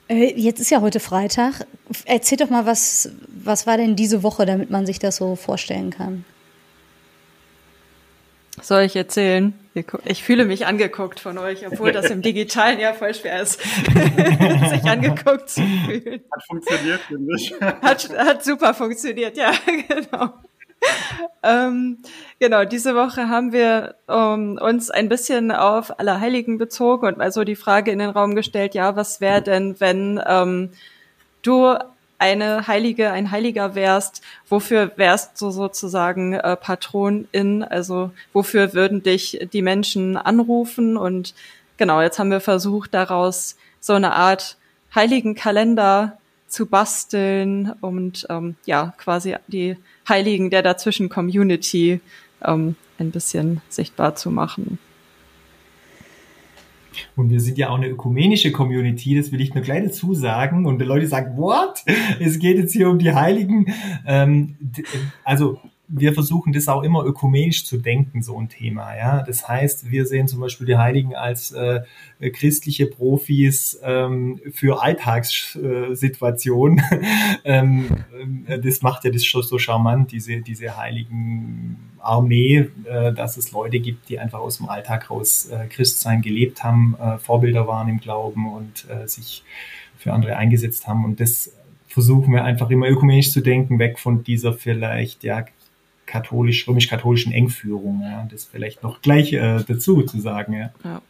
Äh, 0.08 0.34
jetzt 0.36 0.60
ist 0.60 0.72
ja 0.72 0.82
heute 0.82 1.00
Freitag. 1.00 1.66
Erzähl 2.06 2.38
doch 2.38 2.50
mal, 2.50 2.66
was, 2.66 3.12
was 3.28 3.66
war 3.66 3.78
denn 3.78 3.96
diese 3.96 4.24
Woche, 4.24 4.46
damit 4.46 4.70
man 4.70 4.86
sich 4.86 5.00
das 5.00 5.16
so 5.16 5.36
vorstellen 5.36 5.90
kann? 5.90 6.26
Soll 8.62 8.84
ich 8.84 8.96
erzählen? 8.96 9.54
Ich 10.04 10.24
fühle 10.24 10.46
mich 10.46 10.68
angeguckt 10.68 11.20
von 11.20 11.38
euch, 11.38 11.66
obwohl 11.66 11.94
das 11.94 12.10
im 12.12 12.22
Digitalen 12.22 12.80
ja 12.80 12.94
voll 12.94 13.14
schwer 13.14 13.42
ist, 13.42 13.62
sich 14.70 14.84
angeguckt 14.84 15.50
zu 15.50 15.62
fühlen. 15.62 16.22
Hat 16.30 16.44
funktioniert, 16.46 17.00
finde 17.02 17.36
ich. 17.36 17.54
Hat, 17.62 18.10
hat 18.18 18.44
super 18.44 18.74
funktioniert, 18.74 19.38
ja, 19.38 19.52
genau. 19.88 20.34
ähm, 21.44 21.98
genau, 22.40 22.66
diese 22.66 22.96
Woche 22.96 23.30
haben 23.30 23.52
wir 23.52 23.96
um, 24.08 24.58
uns 24.58 24.90
ein 24.90 25.10
bisschen 25.10 25.52
auf 25.52 26.00
Allerheiligen 26.00 26.58
bezogen 26.58 27.08
und 27.08 27.22
also 27.22 27.44
die 27.44 27.56
Frage 27.56 27.92
in 27.92 28.00
den 28.00 28.10
Raum 28.10 28.36
gestellt, 28.36 28.74
ja, 28.74 28.96
was 28.96 29.22
wäre 29.22 29.42
denn, 29.42 29.80
wenn 29.80 30.22
ähm, 30.26 30.72
du 31.44 31.76
eine 32.22 32.68
Heilige, 32.68 33.12
ein 33.12 33.32
Heiliger 33.32 33.74
wärst, 33.74 34.22
wofür 34.48 34.92
wärst 34.96 35.42
du 35.42 35.50
sozusagen 35.50 36.34
äh, 36.34 36.56
Patronin? 36.56 37.64
Also 37.64 38.12
wofür 38.32 38.74
würden 38.74 39.02
dich 39.02 39.48
die 39.52 39.64
Menschen 39.64 40.18
anrufen? 40.18 40.98
Und 40.98 41.34
genau, 41.78 42.00
jetzt 42.00 42.20
haben 42.20 42.30
wir 42.30 42.40
versucht, 42.40 42.94
daraus 42.94 43.58
so 43.80 43.94
eine 43.94 44.14
Art 44.14 44.58
Heiligenkalender 44.94 46.20
zu 46.51 46.65
basteln 46.65 47.72
und 47.79 48.27
ähm, 48.29 48.55
ja, 48.65 48.93
quasi 48.98 49.36
die 49.48 49.77
Heiligen 50.08 50.50
der 50.50 50.62
dazwischen 50.62 51.08
Community 51.08 52.01
ähm, 52.43 52.75
ein 53.00 53.12
bisschen 53.12 53.62
sichtbar 53.70 54.15
zu 54.15 54.29
machen. 54.29 54.77
Und 57.15 57.29
wir 57.29 57.39
sind 57.39 57.58
ja 57.58 57.70
auch 57.70 57.77
eine 57.77 57.88
ökumenische 57.88 58.51
Community, 58.51 59.15
das 59.15 59.31
will 59.31 59.39
ich 59.39 59.53
nur 59.53 59.63
gleich 59.63 59.84
dazu 59.86 60.13
sagen. 60.13 60.65
Und 60.65 60.79
die 60.79 60.86
Leute 60.86 61.08
sagen, 61.08 61.38
what? 61.38 61.84
Es 62.20 62.38
geht 62.38 62.58
jetzt 62.58 62.74
hier 62.74 62.89
um 62.89 63.00
die 63.00 63.13
Heiligen. 63.13 63.74
Ähm, 64.05 64.58
also 65.24 65.60
wir 65.94 66.14
versuchen 66.14 66.54
das 66.54 66.70
auch 66.70 66.84
immer 66.84 67.04
ökumenisch 67.04 67.66
zu 67.66 67.78
denken, 67.78 68.24
so 68.24 68.40
ein 68.40 68.48
Thema. 68.48 68.96
Ja, 68.96 69.24
das 69.24 69.46
heißt, 69.48 69.92
wir 69.92 70.06
sehen 70.06 70.28
zum 70.28 70.40
Beispiel 70.40 70.68
die 70.68 70.78
Heiligen 70.78 71.16
als 71.16 71.52
äh, 71.52 71.82
christliche 72.32 72.86
Profis 72.86 73.80
ähm, 73.84 74.40
für 74.54 74.82
Alltagssituationen. 74.82 76.82
ähm, 77.44 77.90
äh, 78.48 78.60
das 78.60 78.82
macht 78.82 79.04
ja 79.04 79.12
das 79.12 79.26
schon 79.26 79.44
so 79.44 79.58
charmant, 79.58 80.14
diese 80.14 80.38
diese 80.38 80.78
heiligen 80.78 81.92
Armee, 82.00 82.70
äh, 82.86 83.12
dass 83.14 83.36
es 83.36 83.52
Leute 83.52 83.82
gibt, 83.82 84.08
die 84.08 84.18
einfach 84.18 84.40
aus 84.40 84.56
dem 84.58 84.70
Alltag 84.70 85.10
raus 85.10 85.50
äh, 85.50 85.68
Christsein 85.68 86.22
gelebt 86.22 86.64
haben, 86.64 86.96
äh, 87.02 87.18
Vorbilder 87.18 87.68
waren 87.68 87.90
im 87.90 88.00
Glauben 88.00 88.50
und 88.52 88.86
äh, 88.90 89.08
sich 89.08 89.44
für 89.98 90.14
andere 90.14 90.38
eingesetzt 90.38 90.88
haben. 90.88 91.04
Und 91.04 91.20
das 91.20 91.54
versuchen 91.88 92.34
wir 92.34 92.46
einfach 92.46 92.70
immer 92.70 92.88
ökumenisch 92.88 93.34
zu 93.34 93.42
denken, 93.42 93.78
weg 93.78 94.00
von 94.00 94.24
dieser 94.24 94.54
vielleicht 94.54 95.26
ja 95.26 95.44
katholisch, 96.12 96.68
römisch-katholischen 96.68 97.32
Engführung. 97.32 98.01
Ja, 98.03 98.27
das 98.30 98.44
vielleicht 98.46 98.84
noch 98.84 99.01
gleich 99.01 99.34
äh, 99.34 99.63
dazu 99.65 100.03
zu 100.03 100.20
sagen. 100.20 100.53
Ja. 100.53 100.72
ja. 100.84 101.01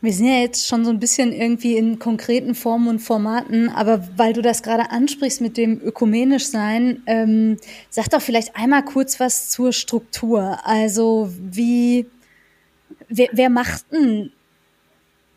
Wir 0.00 0.12
sind 0.12 0.26
ja 0.26 0.40
jetzt 0.40 0.66
schon 0.66 0.84
so 0.84 0.90
ein 0.90 1.00
bisschen 1.00 1.32
irgendwie 1.32 1.76
in 1.76 1.98
konkreten 1.98 2.54
Formen 2.54 2.88
und 2.88 2.98
Formaten, 3.00 3.68
aber 3.70 4.06
weil 4.16 4.32
du 4.32 4.42
das 4.42 4.62
gerade 4.62 4.90
ansprichst 4.90 5.40
mit 5.40 5.56
dem 5.56 5.80
ökumenisch 5.80 6.46
sein, 6.46 7.02
ähm, 7.06 7.56
sag 7.90 8.10
doch 8.10 8.20
vielleicht 8.20 8.56
einmal 8.56 8.84
kurz 8.84 9.20
was 9.20 9.48
zur 9.48 9.72
Struktur. 9.72 10.58
Also 10.64 11.30
wie, 11.38 12.06
wer, 13.08 13.28
wer 13.32 13.50
macht 13.50 13.84
denn 13.92 14.32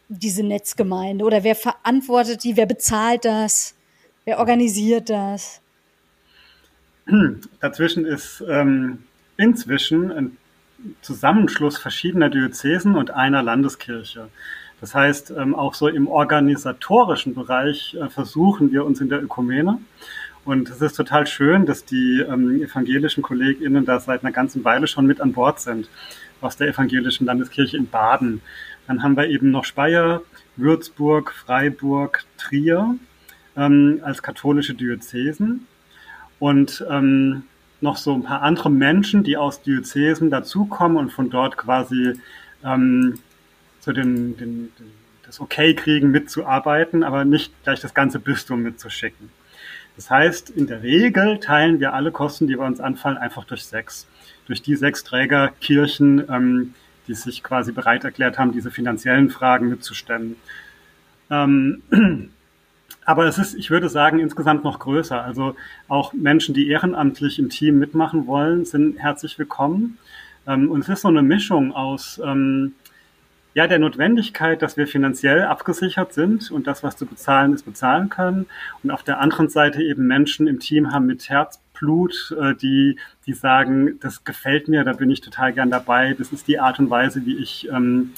diese 0.09 0.43
Netzgemeinde 0.43 1.23
oder 1.23 1.43
wer 1.43 1.55
verantwortet 1.55 2.43
die, 2.43 2.57
wer 2.57 2.65
bezahlt 2.65 3.25
das, 3.25 3.75
wer 4.25 4.39
organisiert 4.39 5.09
das? 5.09 5.61
Dazwischen 7.59 8.05
ist 8.05 8.43
ähm, 8.47 8.99
inzwischen 9.37 10.11
ein 10.11 10.37
Zusammenschluss 11.01 11.77
verschiedener 11.77 12.29
Diözesen 12.29 12.95
und 12.95 13.11
einer 13.11 13.43
Landeskirche. 13.43 14.29
Das 14.79 14.95
heißt, 14.95 15.31
ähm, 15.31 15.55
auch 15.55 15.73
so 15.73 15.87
im 15.87 16.07
organisatorischen 16.07 17.35
Bereich 17.35 17.95
äh, 17.99 18.09
versuchen 18.09 18.71
wir 18.71 18.85
uns 18.85 19.01
in 19.01 19.09
der 19.09 19.21
Ökumene. 19.21 19.79
Und 20.45 20.69
es 20.69 20.81
ist 20.81 20.95
total 20.95 21.27
schön, 21.27 21.65
dass 21.65 21.83
die 21.83 22.21
ähm, 22.21 22.61
evangelischen 22.61 23.21
KollegInnen 23.21 23.85
da 23.85 23.99
seit 23.99 24.23
einer 24.23 24.31
ganzen 24.31 24.63
Weile 24.63 24.87
schon 24.87 25.05
mit 25.05 25.19
an 25.19 25.33
Bord 25.33 25.59
sind, 25.59 25.89
aus 26.39 26.55
der 26.55 26.69
evangelischen 26.69 27.25
Landeskirche 27.25 27.75
in 27.75 27.89
Baden. 27.89 28.41
Dann 28.87 29.03
haben 29.03 29.17
wir 29.17 29.27
eben 29.27 29.51
noch 29.51 29.65
Speyer, 29.65 30.21
Würzburg, 30.55 31.33
Freiburg, 31.33 32.23
Trier 32.37 32.95
ähm, 33.57 33.99
als 34.01 34.23
katholische 34.23 34.73
Diözesen 34.73 35.67
und 36.39 36.85
ähm, 36.89 37.43
noch 37.81 37.97
so 37.97 38.13
ein 38.13 38.23
paar 38.23 38.41
andere 38.41 38.69
Menschen, 38.69 39.23
die 39.23 39.37
aus 39.37 39.61
Diözesen 39.61 40.29
dazukommen 40.29 40.97
und 40.97 41.11
von 41.11 41.29
dort 41.29 41.57
quasi 41.57 42.13
ähm, 42.63 43.19
so 43.79 43.91
den, 43.91 44.37
den, 44.37 44.71
den, 44.77 44.91
das 45.25 45.39
Okay 45.39 45.73
kriegen, 45.75 46.11
mitzuarbeiten, 46.11 47.03
aber 47.03 47.23
nicht 47.23 47.53
gleich 47.63 47.79
das 47.79 47.93
ganze 47.93 48.19
Bistum 48.19 48.63
mitzuschicken. 48.63 49.29
Das 49.95 50.09
heißt, 50.09 50.49
in 50.49 50.67
der 50.67 50.81
Regel 50.81 51.39
teilen 51.39 51.79
wir 51.79 51.93
alle 51.93 52.11
Kosten, 52.11 52.47
die 52.47 52.55
bei 52.55 52.65
uns 52.65 52.79
anfallen, 52.79 53.17
einfach 53.17 53.45
durch 53.45 53.65
sechs. 53.65 54.07
Durch 54.47 54.61
die 54.61 54.75
sechs 54.75 55.03
Trägerkirchen, 55.03 56.23
ähm, 56.29 56.73
die 57.07 57.13
sich 57.13 57.43
quasi 57.43 57.71
bereit 57.71 58.03
erklärt 58.03 58.39
haben, 58.39 58.51
diese 58.51 58.71
finanziellen 58.71 59.29
Fragen 59.29 59.69
mitzustemmen. 59.69 60.37
Ähm, 61.29 61.83
aber 63.09 63.25
es 63.25 63.39
ist, 63.39 63.55
ich 63.55 63.71
würde 63.71 63.89
sagen, 63.89 64.19
insgesamt 64.19 64.63
noch 64.63 64.77
größer. 64.77 65.23
Also 65.23 65.55
auch 65.87 66.13
Menschen, 66.13 66.53
die 66.53 66.67
ehrenamtlich 66.69 67.39
im 67.39 67.49
Team 67.49 67.79
mitmachen 67.79 68.27
wollen, 68.27 68.65
sind 68.65 68.99
herzlich 68.99 69.39
willkommen. 69.39 69.97
Ähm, 70.45 70.69
und 70.69 70.81
es 70.81 70.89
ist 70.89 71.01
so 71.01 71.07
eine 71.07 71.23
Mischung 71.23 71.73
aus 71.73 72.21
ähm, 72.23 72.75
ja, 73.55 73.65
der 73.65 73.79
Notwendigkeit, 73.79 74.61
dass 74.61 74.77
wir 74.77 74.85
finanziell 74.85 75.41
abgesichert 75.41 76.13
sind 76.13 76.51
und 76.51 76.67
das, 76.67 76.83
was 76.83 76.97
zu 76.97 77.07
bezahlen 77.07 77.51
ist, 77.51 77.63
bezahlen 77.63 78.09
können. 78.09 78.45
Und 78.83 78.91
auf 78.91 79.01
der 79.01 79.19
anderen 79.19 79.49
Seite 79.49 79.81
eben 79.81 80.05
Menschen 80.05 80.45
im 80.45 80.59
Team 80.59 80.93
haben 80.93 81.07
mit 81.07 81.27
Herzblut, 81.29 82.35
äh, 82.39 82.53
die, 82.53 82.99
die 83.25 83.33
sagen, 83.33 83.99
das 84.01 84.23
gefällt 84.23 84.67
mir, 84.67 84.83
da 84.83 84.93
bin 84.93 85.09
ich 85.09 85.21
total 85.21 85.51
gern 85.51 85.71
dabei. 85.71 86.13
Das 86.15 86.31
ist 86.31 86.47
die 86.47 86.59
Art 86.59 86.77
und 86.77 86.91
Weise, 86.91 87.25
wie 87.25 87.37
ich 87.37 87.67
ähm, 87.71 88.11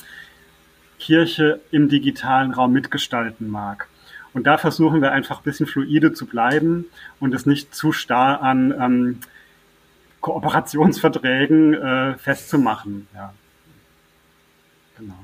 Kirche 1.00 1.62
im 1.72 1.88
digitalen 1.88 2.52
Raum 2.52 2.74
mitgestalten 2.74 3.50
mag. 3.50 3.88
Und 4.34 4.48
da 4.48 4.58
versuchen 4.58 5.02
wir 5.02 5.12
einfach 5.12 5.40
ein 5.40 5.44
bisschen 5.44 5.68
fluide 5.68 6.14
zu 6.14 6.26
bleiben 6.26 6.86
und 7.20 7.34
es 7.34 7.46
nicht 7.46 7.76
zu 7.76 7.92
starr 7.92 8.42
an 8.42 8.74
ähm, 8.80 9.20
Kooperationsverträgen 10.22 11.74
äh, 11.74 12.18
festzumachen. 12.18 13.08
Ja. 13.14 13.34
Genau 14.98 15.18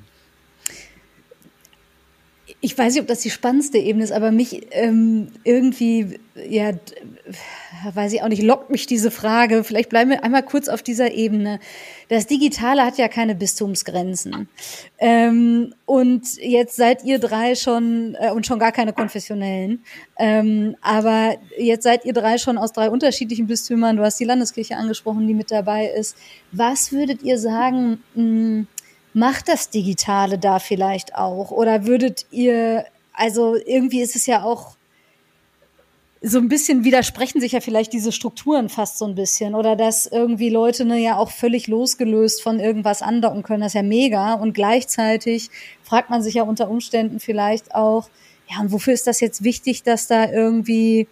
ich 2.59 2.77
weiß 2.77 2.93
nicht, 2.93 3.01
ob 3.01 3.07
das 3.07 3.19
die 3.19 3.29
spannendste 3.29 3.77
Ebene 3.77 4.03
ist, 4.03 4.11
aber 4.11 4.31
mich 4.31 4.67
ähm, 4.71 5.29
irgendwie, 5.43 6.19
ja, 6.35 6.71
weiß 7.93 8.13
ich 8.13 8.23
auch 8.23 8.27
nicht, 8.27 8.41
lockt 8.67 8.71
mich 8.71 8.87
diese 8.87 9.11
Frage. 9.11 9.63
Vielleicht 9.63 9.89
bleiben 9.89 10.09
wir 10.09 10.23
einmal 10.23 10.43
kurz 10.43 10.67
auf 10.67 10.83
dieser 10.83 11.11
Ebene. 11.11 11.59
Das 12.09 12.27
Digitale 12.27 12.83
hat 12.83 12.97
ja 12.97 13.07
keine 13.07 13.33
Bistumsgrenzen. 13.33 14.49
Ähm, 14.97 15.73
und 15.85 16.37
jetzt 16.37 16.75
seid 16.75 17.03
ihr 17.03 17.19
drei 17.19 17.55
schon, 17.55 18.15
äh, 18.19 18.31
und 18.31 18.45
schon 18.45 18.59
gar 18.59 18.71
keine 18.71 18.93
konfessionellen, 18.93 19.83
ähm, 20.17 20.75
aber 20.81 21.37
jetzt 21.57 21.83
seid 21.83 22.05
ihr 22.05 22.13
drei 22.13 22.37
schon 22.37 22.57
aus 22.57 22.73
drei 22.73 22.89
unterschiedlichen 22.89 23.47
Bistümern. 23.47 23.95
Du 23.97 24.03
hast 24.03 24.19
die 24.19 24.25
Landeskirche 24.25 24.75
angesprochen, 24.75 25.27
die 25.27 25.33
mit 25.33 25.51
dabei 25.51 25.87
ist. 25.87 26.17
Was 26.51 26.91
würdet 26.91 27.23
ihr 27.23 27.37
sagen, 27.39 28.03
mh, 28.15 28.23
hm, 28.23 28.67
macht 29.13 29.47
das 29.47 29.69
Digitale 29.69 30.37
da 30.37 30.59
vielleicht 30.59 31.15
auch? 31.15 31.51
Oder 31.51 31.85
würdet 31.85 32.25
ihr, 32.31 32.85
also 33.13 33.55
irgendwie 33.55 34.01
ist 34.01 34.15
es 34.15 34.25
ja 34.25 34.43
auch 34.43 34.76
so 36.27 36.39
ein 36.39 36.49
bisschen 36.49 36.83
widersprechen 36.83 37.39
sich 37.39 37.53
ja 37.53 37.61
vielleicht 37.61 37.93
diese 37.93 38.11
Strukturen 38.11 38.69
fast 38.69 38.97
so 38.97 39.05
ein 39.05 39.15
bisschen 39.15 39.55
oder 39.55 39.75
dass 39.75 40.05
irgendwie 40.05 40.49
Leute 40.49 40.85
ne, 40.85 40.97
ja 40.97 41.17
auch 41.17 41.31
völlig 41.31 41.67
losgelöst 41.67 42.41
von 42.41 42.59
irgendwas 42.59 43.01
andocken 43.01 43.43
können, 43.43 43.61
das 43.61 43.71
ist 43.71 43.75
ja 43.75 43.83
mega 43.83 44.33
und 44.33 44.53
gleichzeitig 44.53 45.49
fragt 45.83 46.09
man 46.09 46.21
sich 46.21 46.35
ja 46.35 46.43
unter 46.43 46.69
Umständen 46.69 47.19
vielleicht 47.19 47.73
auch, 47.73 48.09
ja, 48.49 48.61
und 48.61 48.71
wofür 48.71 48.93
ist 48.93 49.07
das 49.07 49.19
jetzt 49.19 49.43
wichtig, 49.43 49.83
dass 49.83 50.07
da 50.07 50.29
irgendwie 50.31 51.07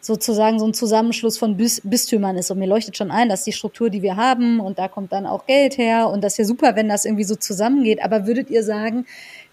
sozusagen 0.00 0.58
so 0.58 0.66
ein 0.66 0.74
Zusammenschluss 0.74 1.38
von 1.38 1.56
Bis 1.56 1.80
Bistümern 1.84 2.36
ist. 2.36 2.50
Und 2.50 2.58
mir 2.58 2.66
leuchtet 2.66 2.96
schon 2.96 3.12
ein, 3.12 3.28
dass 3.28 3.44
die 3.44 3.52
Struktur, 3.52 3.88
die 3.88 4.02
wir 4.02 4.16
haben, 4.16 4.58
und 4.58 4.78
da 4.78 4.88
kommt 4.88 5.12
dann 5.12 5.26
auch 5.26 5.46
Geld 5.46 5.78
her 5.78 6.08
und 6.08 6.24
das 6.24 6.34
ist 6.34 6.38
ja 6.38 6.44
super, 6.44 6.74
wenn 6.74 6.88
das 6.88 7.04
irgendwie 7.04 7.24
so 7.24 7.36
zusammengeht. 7.36 8.02
Aber 8.02 8.26
würdet 8.26 8.50
ihr 8.50 8.64
sagen, 8.64 9.06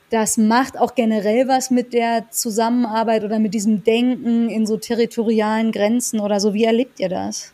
das 0.10 0.38
macht 0.38 0.78
auch 0.78 0.96
generell 0.96 1.48
was 1.48 1.72
mit 1.72 1.94
der 1.94 2.30
Zusammenarbeit 2.32 3.24
oder 3.24 3.40
mit 3.40 3.54
diesem 3.54 3.84
Denken 3.84 4.50
in 4.50 4.66
so 4.66 4.78
territorialen 4.78 5.72
Grenzen 5.72 6.20
oder 6.20 6.40
so? 6.40 6.54
Wie 6.54 6.64
erlebt 6.64 7.00
ihr 7.00 7.10
das? 7.10 7.54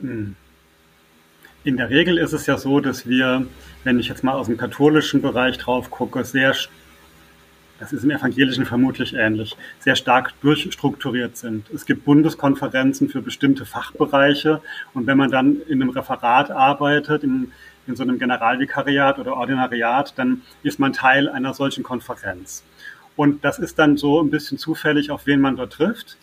Hm. 0.00 0.36
In 1.64 1.76
der 1.78 1.88
Regel 1.90 2.18
ist 2.18 2.32
es 2.32 2.46
ja 2.46 2.58
so, 2.58 2.80
dass 2.80 3.08
wir, 3.08 3.46
wenn 3.84 3.98
ich 3.98 4.08
jetzt 4.08 4.22
mal 4.22 4.34
aus 4.34 4.46
dem 4.46 4.58
katholischen 4.58 5.22
Bereich 5.22 5.56
drauf 5.56 5.90
gucke, 5.90 6.24
sehr 6.24 6.54
das 7.80 7.92
ist 7.92 8.04
im 8.04 8.10
Evangelischen 8.10 8.66
vermutlich 8.66 9.14
ähnlich, 9.14 9.56
sehr 9.80 9.96
stark 9.96 10.32
durchstrukturiert 10.40 11.36
sind. 11.36 11.68
Es 11.70 11.84
gibt 11.84 12.04
Bundeskonferenzen 12.04 13.08
für 13.08 13.20
bestimmte 13.20 13.66
Fachbereiche 13.66 14.62
und 14.94 15.06
wenn 15.06 15.18
man 15.18 15.30
dann 15.30 15.56
in 15.68 15.82
einem 15.82 15.90
Referat 15.90 16.50
arbeitet, 16.50 17.24
in, 17.24 17.52
in 17.86 17.96
so 17.96 18.02
einem 18.02 18.18
Generalvikariat 18.18 19.18
oder 19.18 19.36
Ordinariat, 19.36 20.14
dann 20.16 20.42
ist 20.62 20.78
man 20.78 20.92
Teil 20.92 21.28
einer 21.28 21.54
solchen 21.54 21.82
Konferenz. 21.82 22.64
Und 23.16 23.44
das 23.44 23.58
ist 23.58 23.78
dann 23.78 23.96
so 23.96 24.20
ein 24.20 24.30
bisschen 24.30 24.58
zufällig, 24.58 25.10
auf 25.10 25.26
wen 25.26 25.40
man 25.40 25.56
dort 25.56 25.74
trifft. 25.74 26.16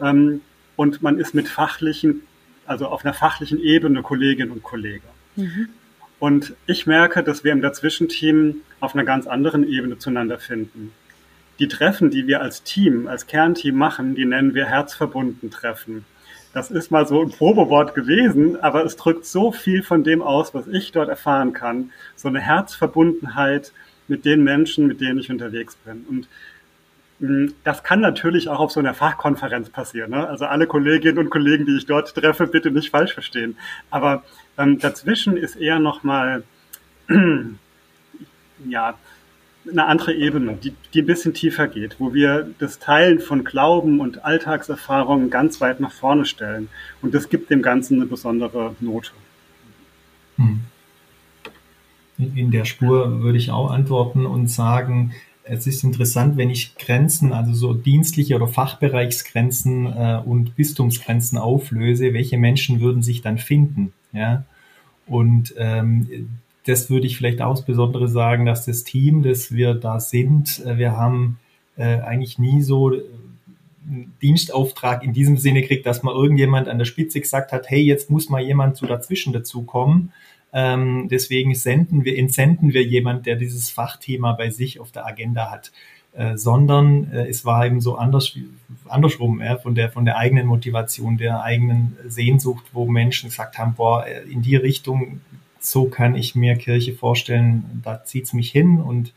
Ähm, 0.00 0.42
und 0.76 1.02
man 1.02 1.18
ist 1.18 1.34
mit 1.34 1.48
fachlichen, 1.48 2.22
also 2.66 2.88
auf 2.88 3.04
einer 3.04 3.14
fachlichen 3.14 3.60
Ebene 3.60 4.02
Kolleginnen 4.02 4.50
und 4.50 4.62
Kollegen. 4.62 5.06
Mhm. 5.36 5.68
Und 6.18 6.54
ich 6.66 6.86
merke, 6.86 7.22
dass 7.22 7.44
wir 7.44 7.52
im 7.52 7.60
Dazwischenteam 7.60 8.56
auf 8.80 8.94
einer 8.94 9.04
ganz 9.04 9.26
anderen 9.26 9.66
Ebene 9.68 9.98
zueinander 9.98 10.38
finden. 10.38 10.92
Die 11.58 11.68
Treffen, 11.68 12.10
die 12.10 12.26
wir 12.26 12.40
als 12.40 12.62
Team, 12.62 13.06
als 13.06 13.26
Kernteam 13.26 13.76
machen, 13.76 14.14
die 14.14 14.24
nennen 14.24 14.54
wir 14.54 14.66
herzverbunden 14.66 15.50
Treffen. 15.50 16.04
Das 16.54 16.70
ist 16.70 16.92
mal 16.92 17.04
so 17.06 17.20
ein 17.20 17.30
Probewort 17.30 17.96
gewesen, 17.96 18.62
aber 18.62 18.84
es 18.84 18.94
drückt 18.96 19.26
so 19.26 19.50
viel 19.50 19.82
von 19.82 20.04
dem 20.04 20.22
aus, 20.22 20.54
was 20.54 20.68
ich 20.68 20.92
dort 20.92 21.08
erfahren 21.08 21.52
kann. 21.52 21.90
So 22.14 22.28
eine 22.28 22.40
Herzverbundenheit 22.40 23.72
mit 24.06 24.24
den 24.24 24.44
Menschen, 24.44 24.86
mit 24.86 25.00
denen 25.00 25.18
ich 25.18 25.30
unterwegs 25.30 25.74
bin. 25.84 26.06
Und 26.08 26.28
hm, 27.18 27.54
das 27.64 27.82
kann 27.82 28.00
natürlich 28.00 28.48
auch 28.48 28.60
auf 28.60 28.70
so 28.70 28.78
einer 28.78 28.94
Fachkonferenz 28.94 29.68
passieren. 29.70 30.12
Ne? 30.12 30.28
Also 30.28 30.46
alle 30.46 30.68
Kolleginnen 30.68 31.18
und 31.18 31.30
Kollegen, 31.30 31.66
die 31.66 31.76
ich 31.76 31.86
dort 31.86 32.14
treffe, 32.14 32.46
bitte 32.46 32.70
nicht 32.70 32.90
falsch 32.90 33.14
verstehen. 33.14 33.56
Aber 33.90 34.22
ähm, 34.56 34.78
dazwischen 34.78 35.36
ist 35.36 35.56
eher 35.56 35.80
nochmal, 35.80 36.44
ja, 38.68 38.94
eine 39.70 39.86
andere 39.86 40.14
Ebene, 40.14 40.58
die, 40.62 40.74
die 40.92 41.02
ein 41.02 41.06
bisschen 41.06 41.34
tiefer 41.34 41.68
geht, 41.68 41.96
wo 41.98 42.12
wir 42.12 42.48
das 42.58 42.78
Teilen 42.78 43.20
von 43.20 43.44
Glauben 43.44 44.00
und 44.00 44.24
Alltagserfahrungen 44.24 45.30
ganz 45.30 45.60
weit 45.60 45.80
nach 45.80 45.92
vorne 45.92 46.26
stellen. 46.26 46.68
Und 47.02 47.14
das 47.14 47.28
gibt 47.28 47.50
dem 47.50 47.62
Ganzen 47.62 47.96
eine 47.96 48.06
besondere 48.06 48.76
Note. 48.80 49.12
Hm. 50.36 50.60
In 52.16 52.50
der 52.50 52.64
Spur 52.64 53.22
würde 53.22 53.38
ich 53.38 53.50
auch 53.50 53.70
antworten 53.70 54.26
und 54.26 54.48
sagen, 54.48 55.12
es 55.42 55.66
ist 55.66 55.84
interessant, 55.84 56.36
wenn 56.36 56.48
ich 56.48 56.76
Grenzen, 56.76 57.32
also 57.32 57.52
so 57.52 57.74
dienstliche 57.74 58.36
oder 58.36 58.48
Fachbereichsgrenzen 58.48 59.86
äh, 59.86 60.20
und 60.24 60.56
Bistumsgrenzen 60.56 61.38
auflöse, 61.38 62.14
welche 62.14 62.38
Menschen 62.38 62.80
würden 62.80 63.02
sich 63.02 63.20
dann 63.20 63.38
finden? 63.38 63.92
Ja? 64.12 64.44
Und 65.06 65.54
ähm, 65.58 66.30
das 66.66 66.90
würde 66.90 67.06
ich 67.06 67.16
vielleicht 67.16 67.42
auch 67.42 67.62
besondere 67.62 68.08
sagen, 68.08 68.46
dass 68.46 68.66
das 68.66 68.84
Team, 68.84 69.22
das 69.22 69.52
wir 69.52 69.74
da 69.74 70.00
sind, 70.00 70.64
äh, 70.64 70.78
wir 70.78 70.96
haben 70.96 71.38
äh, 71.76 72.00
eigentlich 72.00 72.38
nie 72.38 72.62
so 72.62 72.88
einen 72.88 73.00
äh, 73.00 74.06
Dienstauftrag 74.22 75.02
in 75.02 75.12
diesem 75.12 75.36
Sinne 75.36 75.62
kriegt, 75.62 75.86
dass 75.86 76.02
mal 76.02 76.14
irgendjemand 76.14 76.68
an 76.68 76.78
der 76.78 76.84
Spitze 76.84 77.20
gesagt 77.20 77.52
hat, 77.52 77.68
hey, 77.70 77.82
jetzt 77.82 78.10
muss 78.10 78.28
mal 78.28 78.42
jemand 78.42 78.76
so 78.76 78.86
dazwischen 78.86 79.32
dazukommen. 79.32 80.12
Ähm, 80.52 81.08
deswegen 81.10 81.54
senden 81.54 82.04
wir, 82.04 82.16
entsenden 82.16 82.72
wir 82.72 82.82
jemand, 82.82 83.26
der 83.26 83.36
dieses 83.36 83.70
Fachthema 83.70 84.32
bei 84.32 84.50
sich 84.50 84.80
auf 84.80 84.92
der 84.92 85.04
Agenda 85.04 85.50
hat. 85.50 85.72
Äh, 86.16 86.38
sondern 86.38 87.10
äh, 87.12 87.26
es 87.26 87.44
war 87.44 87.66
eben 87.66 87.80
so 87.80 87.96
anders, 87.96 88.38
andersrum, 88.88 89.42
ja, 89.42 89.58
von 89.58 89.74
der, 89.74 89.90
von 89.90 90.04
der 90.04 90.16
eigenen 90.16 90.46
Motivation, 90.46 91.16
der 91.18 91.42
eigenen 91.42 91.96
Sehnsucht, 92.06 92.66
wo 92.72 92.86
Menschen 92.86 93.30
gesagt 93.30 93.58
haben, 93.58 93.74
boah, 93.74 94.06
äh, 94.06 94.22
in 94.30 94.40
die 94.40 94.54
Richtung 94.54 95.20
so 95.64 95.86
kann 95.86 96.14
ich 96.14 96.34
mir 96.34 96.56
Kirche 96.56 96.92
vorstellen, 96.94 97.80
da 97.82 98.04
zieht 98.04 98.24
es 98.24 98.32
mich 98.32 98.50
hin. 98.50 98.80
Und 98.80 99.12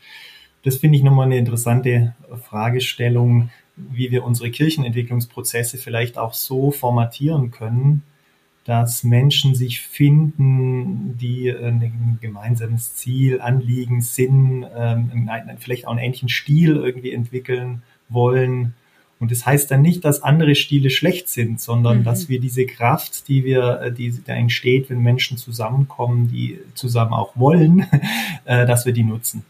das 0.62 0.78
finde 0.78 0.96
ich 0.96 1.04
nochmal 1.04 1.26
eine 1.26 1.38
interessante 1.38 2.14
Fragestellung, 2.48 3.50
wie 3.76 4.10
wir 4.10 4.24
unsere 4.24 4.50
Kirchenentwicklungsprozesse 4.50 5.78
vielleicht 5.78 6.18
auch 6.18 6.34
so 6.34 6.70
formatieren 6.70 7.50
können, 7.50 8.02
dass 8.64 9.04
Menschen 9.04 9.54
sich 9.54 9.80
finden, 9.80 11.16
die 11.16 11.50
ein 11.50 12.18
gemeinsames 12.20 12.94
Ziel, 12.94 13.40
Anliegen, 13.40 14.02
Sinn, 14.02 14.66
ähm, 14.76 15.30
vielleicht 15.58 15.86
auch 15.86 15.92
einen 15.92 16.00
ähnlichen 16.00 16.28
Stil 16.28 16.76
irgendwie 16.76 17.12
entwickeln 17.12 17.82
wollen 18.08 18.74
und 19.20 19.32
das 19.32 19.44
heißt 19.44 19.70
dann 19.70 19.82
nicht, 19.82 20.04
dass 20.04 20.22
andere 20.22 20.54
Stile 20.54 20.90
schlecht 20.90 21.28
sind, 21.28 21.60
sondern 21.60 21.98
mhm. 21.98 22.04
dass 22.04 22.28
wir 22.28 22.40
diese 22.40 22.66
Kraft, 22.66 23.28
die 23.28 23.44
wir, 23.44 23.80
äh, 23.82 23.92
die 23.92 24.14
da 24.24 24.34
entsteht, 24.34 24.90
wenn 24.90 25.00
Menschen 25.00 25.36
zusammenkommen, 25.36 26.28
die 26.28 26.60
zusammen 26.74 27.12
auch 27.12 27.32
wollen, 27.34 27.86
äh, 28.44 28.66
dass 28.66 28.86
wir 28.86 28.92
die 28.92 29.02
nutzen. 29.02 29.44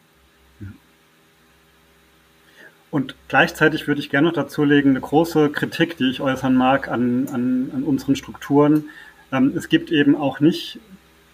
Und 2.91 3.15
gleichzeitig 3.29 3.87
würde 3.87 4.01
ich 4.01 4.09
gerne 4.09 4.29
noch 4.29 4.35
dazulegen, 4.35 4.93
eine 4.93 5.01
große 5.01 5.51
Kritik, 5.51 5.99
die 5.99 6.09
ich 6.09 6.23
äußern 6.23 6.55
mag 6.55 6.89
an, 6.89 7.29
an, 7.29 7.71
an 7.75 7.83
unseren 7.83 8.17
Strukturen. 8.17 8.85
Ähm, 9.31 9.53
es 9.55 9.69
gibt 9.69 9.91
eben 9.91 10.17
auch 10.17 10.41
nicht 10.41 10.79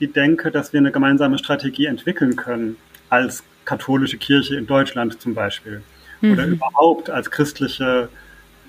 die 0.00 0.12
Denke, 0.12 0.50
dass 0.50 0.72
wir 0.72 0.80
eine 0.80 0.90
gemeinsame 0.90 1.38
Strategie 1.38 1.86
entwickeln 1.86 2.34
können, 2.34 2.74
als 3.08 3.44
katholische 3.64 4.18
Kirche 4.18 4.56
in 4.56 4.66
Deutschland 4.66 5.20
zum 5.20 5.34
Beispiel. 5.34 5.82
Mhm. 6.24 6.32
Oder 6.32 6.46
überhaupt 6.46 7.10
als 7.10 7.30
christliche 7.30 8.08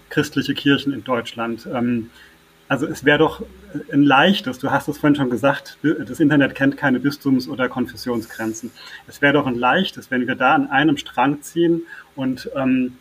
christliche 0.09 0.53
Kirchen 0.53 0.93
in 0.93 1.03
Deutschland. 1.03 1.67
Ähm, 1.71 2.09
also 2.67 2.87
es 2.87 3.05
wäre 3.05 3.19
doch 3.19 3.43
ein 3.91 4.03
leichtes, 4.03 4.57
du 4.57 4.71
hast 4.71 4.87
es 4.87 4.97
vorhin 4.97 5.15
schon 5.15 5.29
gesagt, 5.29 5.77
das 5.83 6.19
Internet 6.19 6.55
kennt 6.55 6.77
keine 6.77 6.99
Bistums- 6.99 7.47
oder 7.47 7.69
Konfessionsgrenzen. 7.69 8.71
Es 9.07 9.21
wäre 9.21 9.33
doch 9.33 9.45
ein 9.45 9.55
leichtes, 9.55 10.09
wenn 10.09 10.25
wir 10.25 10.35
da 10.35 10.55
an 10.55 10.71
einem 10.71 10.97
Strang 10.97 11.41
ziehen 11.41 11.83
und 12.15 12.49
ähm, 12.55 12.97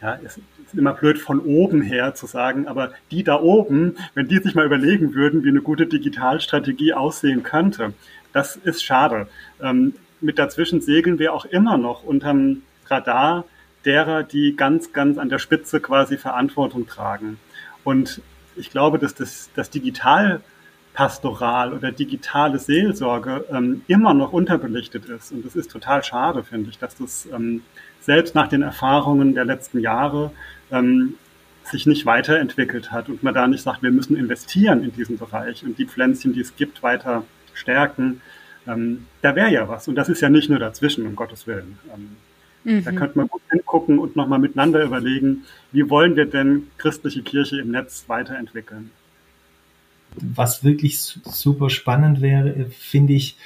ja, 0.00 0.18
es 0.24 0.38
ist 0.38 0.74
immer 0.74 0.94
blöd 0.94 1.18
von 1.18 1.40
oben 1.40 1.82
her 1.82 2.14
zu 2.14 2.26
sagen, 2.26 2.66
aber 2.66 2.92
die 3.10 3.22
da 3.22 3.40
oben, 3.40 3.96
wenn 4.14 4.28
die 4.28 4.38
sich 4.38 4.54
mal 4.54 4.66
überlegen 4.66 5.14
würden, 5.14 5.44
wie 5.44 5.48
eine 5.48 5.62
gute 5.62 5.86
Digitalstrategie 5.86 6.92
aussehen 6.92 7.42
könnte, 7.42 7.92
das 8.32 8.56
ist 8.56 8.82
schade. 8.82 9.28
Ähm, 9.62 9.94
mit 10.20 10.38
dazwischen 10.38 10.80
segeln 10.80 11.18
wir 11.18 11.32
auch 11.34 11.44
immer 11.44 11.78
noch 11.78 12.02
unterm 12.02 12.62
Radar 12.86 13.44
derer, 13.84 14.22
die 14.22 14.56
ganz, 14.56 14.92
ganz 14.92 15.18
an 15.18 15.28
der 15.28 15.38
Spitze 15.38 15.80
quasi 15.80 16.16
Verantwortung 16.16 16.86
tragen. 16.86 17.38
Und 17.84 18.20
ich 18.56 18.70
glaube, 18.70 18.98
dass 18.98 19.14
das, 19.14 19.50
das 19.54 19.70
Digitalpastoral 19.70 21.72
oder 21.72 21.92
digitale 21.92 22.58
Seelsorge 22.58 23.44
ähm, 23.50 23.82
immer 23.86 24.14
noch 24.14 24.32
unterbelichtet 24.32 25.06
ist. 25.06 25.32
Und 25.32 25.46
das 25.46 25.56
ist 25.56 25.70
total 25.70 26.02
schade, 26.02 26.42
finde 26.42 26.70
ich, 26.70 26.78
dass 26.78 26.96
das 26.96 27.28
ähm, 27.32 27.62
selbst 28.00 28.34
nach 28.34 28.48
den 28.48 28.62
Erfahrungen 28.62 29.34
der 29.34 29.44
letzten 29.44 29.80
Jahre 29.80 30.32
ähm, 30.70 31.14
sich 31.64 31.86
nicht 31.86 32.06
weiterentwickelt 32.06 32.90
hat 32.90 33.08
und 33.08 33.22
man 33.22 33.34
da 33.34 33.46
nicht 33.46 33.62
sagt, 33.62 33.82
wir 33.82 33.90
müssen 33.90 34.16
investieren 34.16 34.82
in 34.82 34.92
diesen 34.92 35.18
Bereich 35.18 35.64
und 35.64 35.78
die 35.78 35.86
Pflänzchen, 35.86 36.32
die 36.32 36.40
es 36.40 36.56
gibt, 36.56 36.82
weiter 36.82 37.24
stärken. 37.54 38.20
Ähm, 38.66 39.06
da 39.22 39.34
wäre 39.34 39.50
ja 39.50 39.68
was. 39.68 39.88
Und 39.88 39.94
das 39.94 40.08
ist 40.08 40.20
ja 40.20 40.28
nicht 40.28 40.48
nur 40.48 40.58
dazwischen, 40.58 41.06
um 41.06 41.16
Gottes 41.16 41.46
Willen. 41.46 41.78
Mhm. 42.64 42.84
Da 42.84 42.92
könnte 42.92 43.18
man 43.18 43.28
gut 43.28 43.42
hingucken 43.50 43.98
und 43.98 44.16
nochmal 44.16 44.38
miteinander 44.38 44.82
überlegen, 44.82 45.44
wie 45.72 45.88
wollen 45.88 46.16
wir 46.16 46.26
denn 46.26 46.68
christliche 46.78 47.22
Kirche 47.22 47.60
im 47.60 47.70
Netz 47.70 48.04
weiterentwickeln. 48.08 48.90
Was 50.16 50.64
wirklich 50.64 50.98
super 50.98 51.70
spannend 51.70 52.20
wäre, 52.20 52.66
finde 52.78 53.12
ich, 53.12 53.36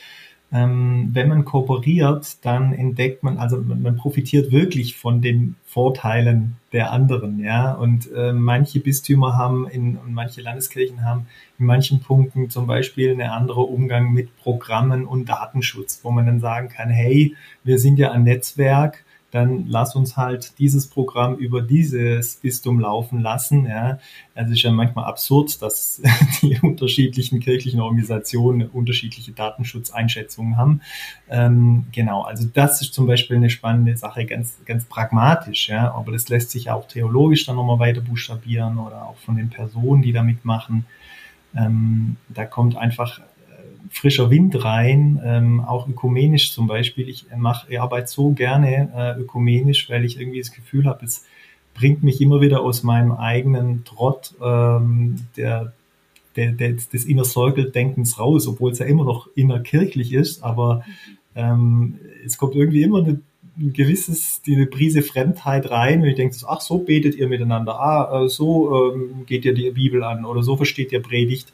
ähm, 0.52 1.10
wenn 1.12 1.28
man 1.28 1.46
kooperiert, 1.46 2.44
dann 2.44 2.74
entdeckt 2.74 3.22
man, 3.22 3.38
also 3.38 3.56
man, 3.56 3.80
man, 3.80 3.96
profitiert 3.96 4.52
wirklich 4.52 4.96
von 4.96 5.22
den 5.22 5.56
Vorteilen 5.64 6.56
der 6.72 6.92
anderen, 6.92 7.40
ja. 7.40 7.72
Und 7.72 8.10
äh, 8.12 8.34
manche 8.34 8.80
Bistümer 8.80 9.38
haben 9.38 9.66
in, 9.66 9.96
und 9.96 10.12
manche 10.12 10.42
Landeskirchen 10.42 11.04
haben 11.04 11.26
in 11.58 11.64
manchen 11.64 12.00
Punkten 12.00 12.50
zum 12.50 12.66
Beispiel 12.66 13.12
einen 13.12 13.30
anderen 13.30 13.64
Umgang 13.64 14.12
mit 14.12 14.36
Programmen 14.36 15.06
und 15.06 15.30
Datenschutz, 15.30 16.00
wo 16.02 16.10
man 16.10 16.26
dann 16.26 16.40
sagen 16.40 16.68
kann, 16.68 16.90
hey, 16.90 17.34
wir 17.64 17.78
sind 17.78 17.98
ja 17.98 18.12
ein 18.12 18.24
Netzwerk, 18.24 19.04
dann 19.32 19.66
lass 19.66 19.96
uns 19.96 20.18
halt 20.18 20.58
dieses 20.58 20.86
Programm 20.86 21.36
über 21.36 21.62
dieses 21.62 22.36
Bistum 22.36 22.78
laufen 22.78 23.20
lassen. 23.20 23.64
Ja. 23.64 23.98
Es 24.34 24.50
ist 24.50 24.62
ja 24.62 24.70
manchmal 24.70 25.06
absurd, 25.06 25.60
dass 25.62 26.02
die 26.42 26.58
unterschiedlichen 26.60 27.40
kirchlichen 27.40 27.80
Organisationen 27.80 28.68
unterschiedliche 28.68 29.32
Datenschutzeinschätzungen 29.32 30.58
haben. 30.58 30.82
Ähm, 31.30 31.86
genau, 31.92 32.22
also 32.22 32.46
das 32.52 32.82
ist 32.82 32.92
zum 32.92 33.06
Beispiel 33.06 33.38
eine 33.38 33.48
spannende 33.48 33.96
Sache, 33.96 34.26
ganz, 34.26 34.58
ganz 34.66 34.84
pragmatisch, 34.84 35.70
ja. 35.70 35.92
Aber 35.94 36.12
das 36.12 36.28
lässt 36.28 36.50
sich 36.50 36.68
auch 36.68 36.86
theologisch 36.86 37.46
dann 37.46 37.56
nochmal 37.56 37.78
weiter 37.78 38.02
buchstabieren 38.02 38.78
oder 38.78 39.06
auch 39.06 39.16
von 39.16 39.36
den 39.36 39.48
Personen, 39.48 40.02
die 40.02 40.12
da 40.12 40.22
mitmachen. 40.22 40.84
Ähm, 41.56 42.16
da 42.28 42.44
kommt 42.44 42.76
einfach 42.76 43.20
frischer 43.90 44.30
Wind 44.30 44.64
rein, 44.64 45.20
ähm, 45.24 45.60
auch 45.60 45.88
ökumenisch 45.88 46.52
zum 46.52 46.66
Beispiel. 46.66 47.08
Ich 47.08 47.26
mache, 47.36 47.70
ich 47.70 47.80
arbeite 47.80 48.08
so 48.08 48.30
gerne 48.30 48.90
äh, 48.94 49.20
ökumenisch, 49.20 49.90
weil 49.90 50.04
ich 50.04 50.20
irgendwie 50.20 50.38
das 50.38 50.52
Gefühl 50.52 50.86
habe, 50.86 51.04
es 51.04 51.24
bringt 51.74 52.02
mich 52.02 52.20
immer 52.20 52.40
wieder 52.40 52.60
aus 52.60 52.82
meinem 52.82 53.12
eigenen 53.12 53.84
Trott 53.84 54.34
ähm, 54.42 55.16
der, 55.36 55.72
der, 56.36 56.52
der, 56.52 56.72
des 56.72 57.04
Inner 57.04 57.24
Circle-Denkens 57.24 58.18
raus, 58.18 58.46
obwohl 58.46 58.72
es 58.72 58.78
ja 58.78 58.86
immer 58.86 59.04
noch 59.04 59.28
innerkirchlich 59.34 60.12
ist, 60.12 60.42
aber 60.42 60.84
ähm, 61.34 61.98
es 62.24 62.36
kommt 62.36 62.54
irgendwie 62.54 62.82
immer 62.82 62.98
eine, 62.98 63.20
ein 63.58 63.72
gewisses, 63.72 64.42
die 64.42 64.54
eine 64.54 64.66
Prise 64.66 65.02
Fremdheit 65.02 65.70
rein, 65.70 66.02
und 66.02 66.08
ich 66.08 66.16
denke, 66.16 66.36
ach, 66.46 66.60
so 66.60 66.78
betet 66.78 67.14
ihr 67.14 67.28
miteinander, 67.28 67.78
ah, 67.80 68.24
äh, 68.24 68.28
so 68.28 68.92
ähm, 68.92 69.26
geht 69.26 69.44
ihr 69.44 69.54
die 69.54 69.70
Bibel 69.70 70.02
an 70.02 70.24
oder 70.24 70.42
so 70.42 70.56
versteht 70.56 70.92
ihr 70.92 71.02
Predigt. 71.02 71.52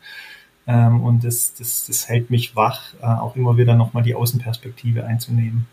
Ähm, 0.68 1.02
und 1.02 1.24
das, 1.24 1.54
das, 1.54 1.86
das 1.86 2.08
hält 2.10 2.28
mich 2.28 2.54
wach, 2.54 2.92
äh, 3.00 3.06
auch 3.06 3.34
immer 3.36 3.56
wieder 3.56 3.74
nochmal 3.74 4.02
die 4.02 4.14
Außenperspektive 4.14 5.04
einzunehmen. 5.04 5.66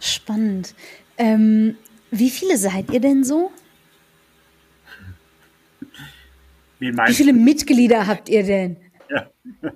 Spannend. 0.00 0.74
Ähm, 1.18 1.76
wie 2.10 2.30
viele 2.30 2.56
seid 2.56 2.90
ihr 2.90 3.00
denn 3.00 3.22
so? 3.22 3.52
Wie, 6.78 6.96
wie 6.96 7.12
viele 7.12 7.34
Mitglieder 7.34 8.06
habt 8.06 8.30
ihr 8.30 8.42
denn? 8.42 8.78
Ja. 9.10 9.26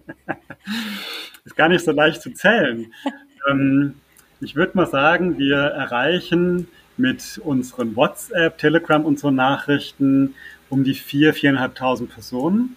Ist 1.44 1.54
gar 1.54 1.68
nicht 1.68 1.84
so 1.84 1.92
leicht 1.92 2.22
zu 2.22 2.32
zählen. 2.32 2.90
ähm, 3.50 3.96
ich 4.40 4.56
würde 4.56 4.76
mal 4.76 4.86
sagen, 4.86 5.36
wir 5.36 5.58
erreichen 5.58 6.68
mit 6.96 7.38
unseren 7.44 7.94
WhatsApp, 7.96 8.56
Telegram, 8.56 9.04
unseren 9.04 9.34
Nachrichten 9.34 10.34
um 10.70 10.84
die 10.84 10.94
4.000, 10.94 11.58
4.500 11.58 12.06
Personen. 12.06 12.76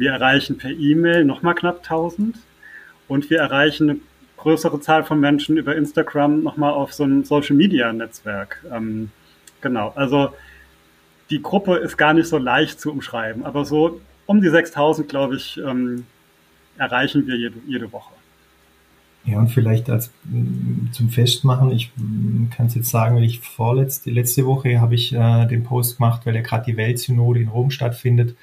Wir 0.00 0.12
erreichen 0.12 0.56
per 0.56 0.70
E-Mail 0.70 1.26
nochmal 1.26 1.54
knapp 1.54 1.80
1000 1.82 2.34
und 3.06 3.28
wir 3.28 3.38
erreichen 3.38 3.90
eine 3.90 4.00
größere 4.38 4.80
Zahl 4.80 5.04
von 5.04 5.20
Menschen 5.20 5.58
über 5.58 5.76
Instagram 5.76 6.42
nochmal 6.42 6.72
auf 6.72 6.94
so 6.94 7.04
ein 7.04 7.22
Social 7.24 7.54
Media 7.54 7.92
Netzwerk. 7.92 8.64
Ähm, 8.72 9.10
genau, 9.60 9.92
also 9.96 10.30
die 11.28 11.42
Gruppe 11.42 11.76
ist 11.76 11.98
gar 11.98 12.14
nicht 12.14 12.28
so 12.28 12.38
leicht 12.38 12.80
zu 12.80 12.90
umschreiben, 12.90 13.44
aber 13.44 13.66
so 13.66 14.00
um 14.24 14.40
die 14.40 14.48
6000, 14.48 15.06
glaube 15.06 15.36
ich, 15.36 15.58
ähm, 15.58 16.06
erreichen 16.78 17.26
wir 17.26 17.36
jede, 17.36 17.56
jede 17.66 17.92
Woche. 17.92 18.14
Ja, 19.26 19.38
und 19.38 19.48
vielleicht 19.48 19.90
als 19.90 20.10
zum 20.92 21.10
Festmachen, 21.10 21.72
ich 21.72 21.92
kann 22.56 22.68
es 22.68 22.74
jetzt 22.74 22.88
sagen, 22.88 23.18
ich 23.18 23.40
vorletzte 23.40 24.10
letzte 24.10 24.46
Woche 24.46 24.80
habe 24.80 24.94
ich 24.94 25.12
äh, 25.12 25.44
den 25.44 25.62
Post 25.62 25.98
gemacht, 25.98 26.22
weil 26.24 26.36
ja 26.36 26.40
gerade 26.40 26.64
die 26.64 26.78
Weltsynode 26.78 27.40
in 27.40 27.48
Rom 27.48 27.70
stattfindet. 27.70 28.34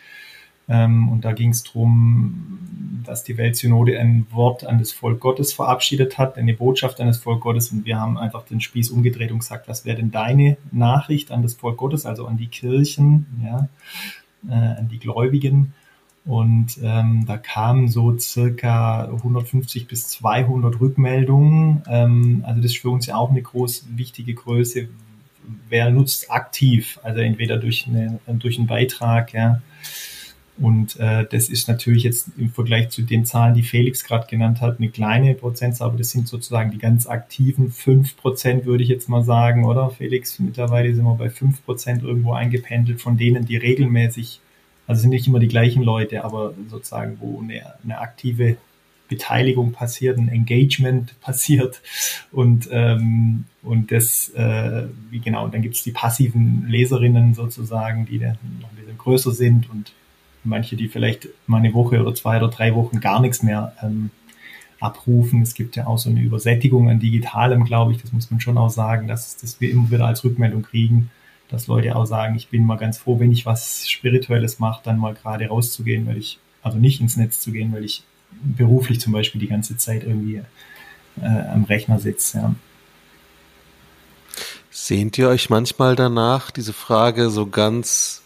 Ähm, 0.69 1.09
und 1.09 1.23
da 1.23 1.31
ging 1.31 1.51
es 1.51 1.63
darum, 1.63 2.59
dass 3.05 3.23
die 3.23 3.37
Weltsynode 3.37 3.99
ein 3.99 4.27
Wort 4.31 4.65
an 4.65 4.79
das 4.79 4.91
Volk 4.91 5.19
Gottes 5.19 5.53
verabschiedet 5.53 6.17
hat, 6.17 6.37
eine 6.37 6.53
Botschaft 6.53 6.99
an 6.99 7.07
das 7.07 7.17
Volk 7.17 7.41
Gottes. 7.41 7.71
Und 7.71 7.85
wir 7.85 7.99
haben 7.99 8.17
einfach 8.17 8.43
den 8.43 8.59
Spieß 8.59 8.91
umgedreht 8.91 9.31
und 9.31 9.39
gesagt, 9.39 9.67
was 9.67 9.85
wäre 9.85 9.97
denn 9.97 10.11
deine 10.11 10.57
Nachricht 10.71 11.31
an 11.31 11.41
das 11.41 11.53
Volk 11.53 11.77
Gottes, 11.77 12.05
also 12.05 12.27
an 12.27 12.37
die 12.37 12.47
Kirchen, 12.47 13.25
ja, 13.43 13.69
äh, 14.49 14.79
an 14.79 14.89
die 14.89 14.99
Gläubigen? 14.99 15.73
Und 16.25 16.77
ähm, 16.83 17.23
da 17.25 17.37
kamen 17.37 17.87
so 17.87 18.17
circa 18.17 19.05
150 19.05 19.87
bis 19.87 20.09
200 20.09 20.81
Rückmeldungen. 20.81 21.83
Ähm, 21.87 22.43
also 22.45 22.61
das 22.61 22.71
ist 22.71 22.79
für 22.79 22.89
uns 22.89 23.05
ja 23.05 23.15
auch 23.15 23.29
eine 23.29 23.41
groß 23.41 23.85
wichtige 23.95 24.33
Größe. 24.33 24.89
Wer 25.69 25.89
nutzt 25.89 26.29
aktiv? 26.29 26.99
Also 27.03 27.21
entweder 27.21 27.55
durch, 27.55 27.87
eine, 27.87 28.19
durch 28.27 28.57
einen 28.57 28.67
Beitrag, 28.67 29.31
ja, 29.33 29.61
und 30.59 30.99
äh, 30.99 31.25
das 31.29 31.49
ist 31.49 31.67
natürlich 31.67 32.03
jetzt 32.03 32.29
im 32.37 32.49
Vergleich 32.49 32.89
zu 32.89 33.03
den 33.03 33.25
Zahlen, 33.25 33.53
die 33.53 33.63
Felix 33.63 34.03
gerade 34.03 34.27
genannt 34.27 34.59
hat, 34.59 34.79
eine 34.79 34.89
kleine 34.89 35.35
Prozentzahl, 35.35 35.89
aber 35.89 35.97
das 35.97 36.09
sind 36.09 36.27
sozusagen 36.27 36.71
die 36.71 36.79
ganz 36.79 37.05
aktiven 37.05 37.71
fünf 37.71 38.17
Prozent, 38.17 38.65
würde 38.65 38.83
ich 38.83 38.89
jetzt 38.89 39.07
mal 39.07 39.23
sagen, 39.23 39.65
oder 39.65 39.91
Felix? 39.91 40.39
Mittlerweile 40.39 40.93
sind 40.95 41.05
wir 41.05 41.15
bei 41.15 41.29
fünf 41.29 41.63
Prozent 41.63 42.01
irgendwo 42.01 42.33
eingependelt, 42.33 42.99
von 43.01 43.17
denen, 43.17 43.45
die 43.45 43.57
regelmäßig, 43.57 44.41
also 44.87 45.01
sind 45.01 45.11
nicht 45.11 45.27
immer 45.27 45.39
die 45.39 45.47
gleichen 45.47 45.83
Leute, 45.83 46.23
aber 46.23 46.55
sozusagen, 46.69 47.17
wo 47.19 47.39
eine, 47.39 47.73
eine 47.83 47.99
aktive 47.99 48.57
Beteiligung 49.07 49.73
passiert, 49.73 50.17
ein 50.17 50.27
Engagement 50.27 51.19
passiert 51.21 51.81
und 52.31 52.67
und 52.67 53.45
und 53.63 53.91
das 53.91 54.29
äh, 54.29 54.87
wie 55.11 55.19
genau 55.19 55.45
und 55.45 55.53
dann 55.53 55.61
gibt 55.61 55.75
es 55.75 55.83
die 55.83 55.91
passiven 55.91 56.65
Leserinnen 56.67 57.33
sozusagen, 57.33 58.05
die 58.05 58.19
dann 58.19 58.37
noch 58.59 58.69
ein 58.71 58.75
bisschen 58.75 58.97
größer 58.97 59.31
sind 59.31 59.69
und 59.69 59.93
manche, 60.47 60.75
die 60.75 60.87
vielleicht 60.87 61.27
mal 61.45 61.57
eine 61.57 61.73
Woche 61.73 62.01
oder 62.01 62.15
zwei 62.15 62.37
oder 62.37 62.49
drei 62.49 62.73
Wochen 62.75 62.99
gar 62.99 63.21
nichts 63.21 63.43
mehr 63.43 63.73
ähm, 63.81 64.09
abrufen. 64.79 65.41
Es 65.41 65.53
gibt 65.53 65.75
ja 65.75 65.87
auch 65.87 65.97
so 65.97 66.09
eine 66.09 66.21
Übersättigung 66.21 66.89
an 66.89 66.99
Digitalem, 66.99 67.65
glaube 67.65 67.91
ich. 67.91 68.01
Das 68.01 68.13
muss 68.13 68.31
man 68.31 68.39
schon 68.39 68.57
auch 68.57 68.69
sagen, 68.69 69.07
dass, 69.07 69.37
dass 69.37 69.59
wir 69.59 69.71
immer 69.71 69.89
wieder 69.89 70.05
als 70.05 70.23
Rückmeldung 70.23 70.63
kriegen, 70.63 71.09
dass 71.49 71.67
Leute 71.67 71.95
auch 71.95 72.05
sagen, 72.05 72.35
ich 72.35 72.49
bin 72.49 72.65
mal 72.65 72.77
ganz 72.77 72.97
froh, 72.97 73.19
wenn 73.19 73.31
ich 73.31 73.45
was 73.45 73.89
Spirituelles 73.89 74.59
mache, 74.59 74.81
dann 74.83 74.99
mal 74.99 75.13
gerade 75.13 75.47
rauszugehen, 75.47 76.05
weil 76.07 76.17
ich, 76.17 76.39
also 76.61 76.77
nicht 76.77 77.01
ins 77.01 77.17
Netz 77.17 77.39
zu 77.39 77.51
gehen, 77.51 77.73
weil 77.73 77.83
ich 77.83 78.03
beruflich 78.43 78.99
zum 78.99 79.13
Beispiel 79.13 79.39
die 79.41 79.47
ganze 79.47 79.77
Zeit 79.77 80.03
irgendwie 80.03 80.41
äh, 81.21 81.25
am 81.25 81.63
Rechner 81.63 81.99
sitze. 81.99 82.37
Ja. 82.37 82.55
Sehnt 84.69 85.17
ihr 85.17 85.29
euch 85.29 85.49
manchmal 85.49 85.95
danach, 85.95 86.51
diese 86.51 86.73
Frage 86.73 87.29
so 87.29 87.47
ganz 87.47 88.21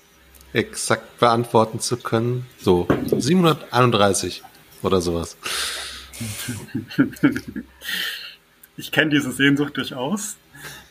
exakt 0.54 1.20
beantworten 1.20 1.80
zu 1.80 1.98
können. 1.98 2.46
So, 2.60 2.88
731 3.18 4.44
oder 4.82 5.02
sowas. 5.02 5.38
Ich 8.78 8.92
kenne 8.92 9.12
diese 9.12 9.32
Sehnsucht 9.32 9.78
durchaus. 9.78 10.38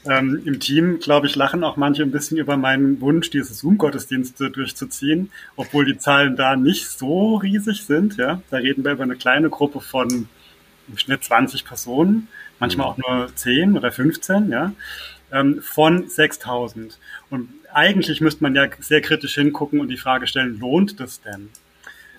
Ähm, 0.06 0.42
Im 0.44 0.60
Team, 0.60 0.98
glaube 0.98 1.26
ich, 1.26 1.36
lachen 1.36 1.62
auch 1.62 1.76
manche 1.76 2.02
ein 2.02 2.10
bisschen 2.10 2.38
über 2.38 2.56
meinen 2.56 3.00
Wunsch, 3.00 3.30
diese 3.30 3.52
Zoom-Gottesdienste 3.52 4.50
durchzuziehen, 4.50 5.30
obwohl 5.56 5.84
die 5.84 5.98
Zahlen 5.98 6.36
da 6.36 6.56
nicht 6.56 6.88
so 6.88 7.36
riesig 7.36 7.84
sind. 7.84 8.16
Ja, 8.16 8.40
da 8.50 8.56
reden 8.56 8.84
wir 8.84 8.92
über 8.92 9.02
eine 9.02 9.16
kleine 9.16 9.50
Gruppe 9.50 9.80
von 9.80 10.28
im 10.88 10.98
Schnitt 10.98 11.22
20 11.24 11.64
Personen, 11.64 12.28
manchmal 12.58 12.86
mhm. 12.86 13.04
auch 13.04 13.08
nur 13.08 13.36
10 13.36 13.76
oder 13.76 13.92
15. 13.92 14.50
Ja, 14.50 14.72
ähm, 15.32 15.60
von 15.62 16.08
6000. 16.08 16.98
Und 17.28 17.48
eigentlich 17.72 18.20
müsste 18.20 18.42
man 18.42 18.54
ja 18.54 18.66
sehr 18.80 19.00
kritisch 19.00 19.34
hingucken 19.34 19.80
und 19.80 19.88
die 19.88 19.96
Frage 19.96 20.26
stellen, 20.26 20.58
lohnt 20.58 21.00
das 21.00 21.20
denn? 21.20 21.50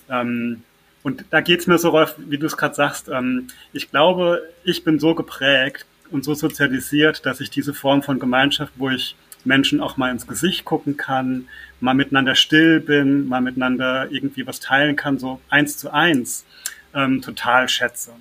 Ähm, 0.10 0.64
und 1.04 1.26
da 1.32 1.42
geht's 1.42 1.68
mir 1.68 1.78
so, 1.78 1.90
Rolf, 1.90 2.16
wie 2.18 2.38
du 2.38 2.46
es 2.46 2.58
gerade 2.58 2.76
sagst, 2.76 3.10
ähm, 3.10 3.48
ich 3.74 3.90
glaube, 3.90 4.44
ich 4.64 4.84
bin 4.84 5.00
so 5.00 5.16
geprägt 5.16 5.86
und 6.12 6.24
so 6.24 6.34
sozialisiert, 6.34 7.26
dass 7.26 7.42
ich 7.42 7.50
diese 7.50 7.74
Form 7.74 8.04
von 8.04 8.20
Gemeinschaft, 8.20 8.74
wo 8.76 8.90
ich 8.90 9.16
Menschen 9.44 9.82
auch 9.82 9.98
mal 9.98 10.12
ins 10.12 10.28
Gesicht 10.28 10.66
gucken 10.66 10.98
kann, 10.98 11.48
mal 11.80 11.96
miteinander 11.96 12.36
still 12.36 12.80
bin, 12.80 13.28
mal 13.28 13.42
miteinander 13.42 14.12
irgendwie 14.12 14.46
was 14.46 14.60
teilen 14.60 14.96
kann, 14.96 15.18
so 15.18 15.42
eins 15.50 15.78
zu 15.78 15.92
eins, 15.92 16.46
ähm, 16.94 17.22
total 17.22 17.68
schätze. 17.68 18.12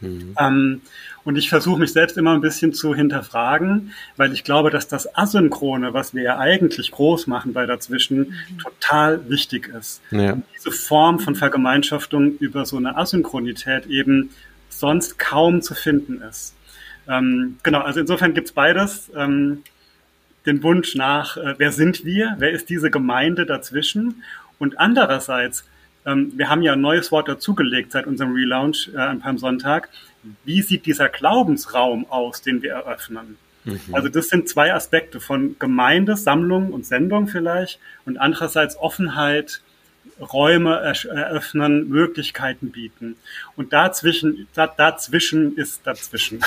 Mhm. 0.00 0.34
Ähm, 0.38 0.80
und 1.24 1.36
ich 1.36 1.48
versuche 1.48 1.80
mich 1.80 1.92
selbst 1.92 2.16
immer 2.16 2.34
ein 2.34 2.40
bisschen 2.40 2.72
zu 2.72 2.94
hinterfragen, 2.94 3.92
weil 4.16 4.32
ich 4.32 4.44
glaube, 4.44 4.70
dass 4.70 4.86
das 4.86 5.16
Asynchrone, 5.16 5.92
was 5.92 6.14
wir 6.14 6.22
ja 6.22 6.38
eigentlich 6.38 6.90
groß 6.92 7.26
machen 7.26 7.52
bei 7.52 7.66
dazwischen, 7.66 8.18
mhm. 8.18 8.58
total 8.58 9.28
wichtig 9.28 9.68
ist. 9.68 10.02
Ja. 10.10 10.38
Diese 10.56 10.70
Form 10.70 11.18
von 11.18 11.34
Vergemeinschaftung 11.34 12.38
über 12.38 12.64
so 12.64 12.76
eine 12.76 12.96
Asynchronität 12.96 13.86
eben 13.86 14.30
sonst 14.68 15.18
kaum 15.18 15.62
zu 15.62 15.74
finden 15.74 16.20
ist. 16.22 16.54
Ähm, 17.08 17.58
genau, 17.62 17.80
also 17.80 18.00
insofern 18.00 18.34
gibt's 18.34 18.52
beides. 18.52 19.10
Ähm, 19.16 19.62
den 20.44 20.62
Wunsch 20.62 20.94
nach, 20.94 21.36
äh, 21.36 21.54
wer 21.58 21.72
sind 21.72 22.04
wir? 22.04 22.36
Wer 22.38 22.52
ist 22.52 22.70
diese 22.70 22.90
Gemeinde 22.90 23.46
dazwischen? 23.46 24.22
Und 24.58 24.78
andererseits, 24.78 25.64
ähm, 26.06 26.32
wir 26.36 26.48
haben 26.48 26.62
ja 26.62 26.74
ein 26.74 26.80
neues 26.80 27.10
Wort 27.12 27.28
dazugelegt 27.28 27.92
seit 27.92 28.06
unserem 28.06 28.32
Relaunch 28.32 28.90
äh, 28.94 28.98
am 28.98 29.18
Palm 29.18 29.38
Sonntag, 29.38 29.90
wie 30.44 30.62
sieht 30.62 30.86
dieser 30.86 31.08
Glaubensraum 31.08 32.06
aus, 32.10 32.42
den 32.42 32.62
wir 32.62 32.72
eröffnen? 32.72 33.36
Mhm. 33.64 33.80
Also 33.92 34.08
das 34.08 34.28
sind 34.28 34.48
zwei 34.48 34.72
Aspekte 34.72 35.20
von 35.20 35.56
Gemeinde, 35.58 36.16
Sammlung 36.16 36.72
und 36.72 36.86
Sendung 36.86 37.26
vielleicht 37.26 37.80
und 38.06 38.16
andererseits 38.18 38.76
Offenheit, 38.76 39.60
Räume 40.20 40.76
eröffnen, 40.76 41.88
Möglichkeiten 41.90 42.70
bieten. 42.70 43.16
Und 43.54 43.72
dazwischen, 43.74 44.46
da, 44.54 44.66
dazwischen 44.66 45.56
ist 45.56 45.80
dazwischen. 45.84 46.40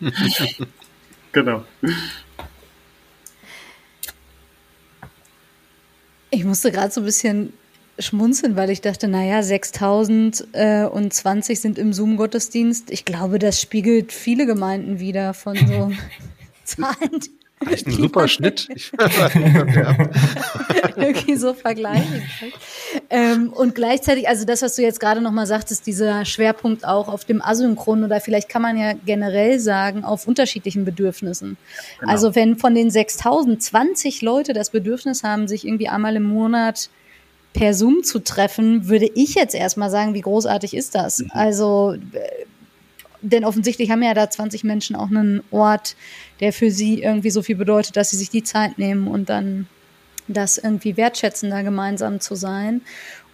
genau. 1.32 1.64
Ich 6.30 6.44
musste 6.44 6.70
gerade 6.70 6.92
so 6.92 7.00
ein 7.00 7.04
bisschen 7.04 7.52
schmunzeln, 7.98 8.56
weil 8.56 8.70
ich 8.70 8.80
dachte, 8.80 9.08
naja, 9.08 9.42
6000 9.42 10.48
äh, 10.52 10.84
und 10.84 11.12
20 11.12 11.60
sind 11.60 11.78
im 11.78 11.92
Zoom-Gottesdienst. 11.92 12.90
Ich 12.90 13.04
glaube, 13.04 13.38
das 13.38 13.60
spiegelt 13.60 14.12
viele 14.12 14.46
Gemeinden 14.46 14.98
wieder 14.98 15.34
von 15.34 15.56
so 15.56 15.92
Zahlen. 16.64 17.20
Echt 17.70 17.86
ein 17.86 17.92
super 17.92 18.28
Schnitt. 18.32 18.68
Irgendwie 20.96 21.36
so 21.36 21.54
vergleichen. 21.54 22.22
Ähm, 23.08 23.52
und 23.52 23.74
gleichzeitig, 23.74 24.28
also 24.28 24.44
das, 24.44 24.62
was 24.62 24.76
du 24.76 24.82
jetzt 24.82 25.00
gerade 25.00 25.20
nochmal 25.20 25.46
sagtest, 25.46 25.86
dieser 25.86 26.24
Schwerpunkt 26.24 26.86
auch 26.86 27.08
auf 27.08 27.24
dem 27.24 27.42
Asynchron 27.42 28.04
oder 28.04 28.20
vielleicht 28.20 28.48
kann 28.48 28.62
man 28.62 28.76
ja 28.76 28.94
generell 29.04 29.60
sagen, 29.60 30.04
auf 30.04 30.26
unterschiedlichen 30.26 30.84
Bedürfnissen. 30.84 31.56
Genau. 32.00 32.12
Also 32.12 32.34
wenn 32.34 32.56
von 32.56 32.74
den 32.74 32.90
6000 32.90 33.62
20 33.62 34.22
Leute 34.22 34.52
das 34.52 34.70
Bedürfnis 34.70 35.22
haben, 35.22 35.46
sich 35.48 35.66
irgendwie 35.66 35.88
einmal 35.88 36.16
im 36.16 36.24
Monat 36.24 36.90
per 37.52 37.74
Zoom 37.74 38.02
zu 38.02 38.18
treffen, 38.20 38.88
würde 38.88 39.10
ich 39.14 39.34
jetzt 39.34 39.54
erstmal 39.54 39.90
sagen, 39.90 40.14
wie 40.14 40.20
großartig 40.20 40.74
ist 40.74 40.94
das? 40.94 41.20
Mhm. 41.20 41.30
Also, 41.32 41.94
äh, 42.12 42.46
denn 43.20 43.44
offensichtlich 43.44 43.90
haben 43.90 44.02
ja 44.02 44.14
da 44.14 44.28
20 44.28 44.64
Menschen 44.64 44.96
auch 44.96 45.08
einen 45.08 45.42
Ort, 45.50 45.96
der 46.40 46.52
für 46.52 46.70
sie 46.70 47.02
irgendwie 47.02 47.30
so 47.30 47.42
viel 47.42 47.56
bedeutet, 47.56 47.96
dass 47.96 48.10
sie 48.10 48.16
sich 48.16 48.30
die 48.30 48.42
Zeit 48.42 48.78
nehmen 48.78 49.06
und 49.06 49.28
dann 49.28 49.68
das 50.28 50.58
irgendwie 50.58 50.96
wertschätzen, 50.96 51.50
da 51.50 51.62
gemeinsam 51.62 52.20
zu 52.20 52.34
sein. 52.34 52.80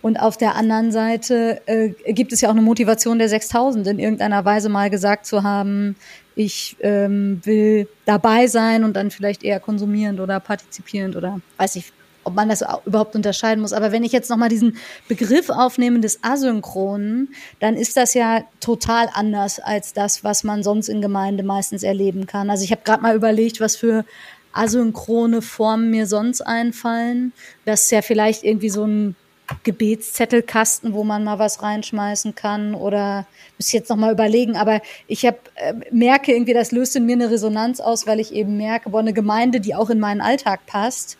Und 0.00 0.20
auf 0.20 0.36
der 0.36 0.54
anderen 0.54 0.92
Seite 0.92 1.60
äh, 1.66 1.90
gibt 2.12 2.32
es 2.32 2.40
ja 2.40 2.48
auch 2.48 2.52
eine 2.52 2.62
Motivation 2.62 3.18
der 3.18 3.28
6000, 3.28 3.86
in 3.88 3.98
irgendeiner 3.98 4.44
Weise 4.44 4.68
mal 4.68 4.90
gesagt 4.90 5.26
zu 5.26 5.42
haben, 5.42 5.96
ich 6.36 6.76
ähm, 6.80 7.40
will 7.44 7.88
dabei 8.04 8.46
sein 8.46 8.84
und 8.84 8.94
dann 8.94 9.10
vielleicht 9.10 9.42
eher 9.42 9.58
konsumierend 9.58 10.20
oder 10.20 10.38
partizipierend 10.38 11.16
oder 11.16 11.40
weiß 11.56 11.74
ich, 11.76 11.92
ob 12.28 12.34
man 12.34 12.48
das 12.48 12.62
überhaupt 12.84 13.16
unterscheiden 13.16 13.62
muss. 13.62 13.72
Aber 13.72 13.90
wenn 13.90 14.04
ich 14.04 14.12
jetzt 14.12 14.30
nochmal 14.30 14.48
diesen 14.48 14.76
Begriff 15.08 15.50
aufnehme 15.50 16.00
des 16.00 16.22
Asynchronen, 16.22 17.34
dann 17.58 17.74
ist 17.74 17.96
das 17.96 18.14
ja 18.14 18.44
total 18.60 19.08
anders 19.12 19.58
als 19.58 19.92
das, 19.92 20.22
was 20.22 20.44
man 20.44 20.62
sonst 20.62 20.88
in 20.88 21.00
Gemeinde 21.00 21.42
meistens 21.42 21.82
erleben 21.82 22.26
kann. 22.26 22.50
Also 22.50 22.64
ich 22.64 22.70
habe 22.70 22.82
gerade 22.84 23.02
mal 23.02 23.16
überlegt, 23.16 23.60
was 23.60 23.76
für 23.76 24.04
asynchrone 24.52 25.42
Formen 25.42 25.90
mir 25.90 26.06
sonst 26.06 26.42
einfallen. 26.42 27.32
Das 27.64 27.84
ist 27.84 27.90
ja 27.90 28.02
vielleicht 28.02 28.44
irgendwie 28.44 28.70
so 28.70 28.84
ein 28.84 29.16
Gebetszettelkasten, 29.62 30.92
wo 30.92 31.04
man 31.04 31.24
mal 31.24 31.38
was 31.38 31.62
reinschmeißen 31.62 32.34
kann 32.34 32.74
oder 32.74 33.26
muss 33.56 33.72
jetzt 33.72 33.88
noch 33.88 33.96
mal 33.96 34.12
überlegen, 34.12 34.56
aber 34.56 34.82
ich 35.06 35.24
habe 35.24 35.38
äh, 35.54 35.74
merke 35.90 36.32
irgendwie, 36.32 36.52
das 36.52 36.70
löst 36.70 36.96
in 36.96 37.06
mir 37.06 37.14
eine 37.14 37.30
Resonanz 37.30 37.80
aus, 37.80 38.06
weil 38.06 38.20
ich 38.20 38.32
eben 38.32 38.56
merke, 38.56 38.90
boah, 38.90 39.00
eine 39.00 39.14
Gemeinde, 39.14 39.60
die 39.60 39.74
auch 39.74 39.90
in 39.90 40.00
meinen 40.00 40.20
Alltag 40.20 40.66
passt, 40.66 41.16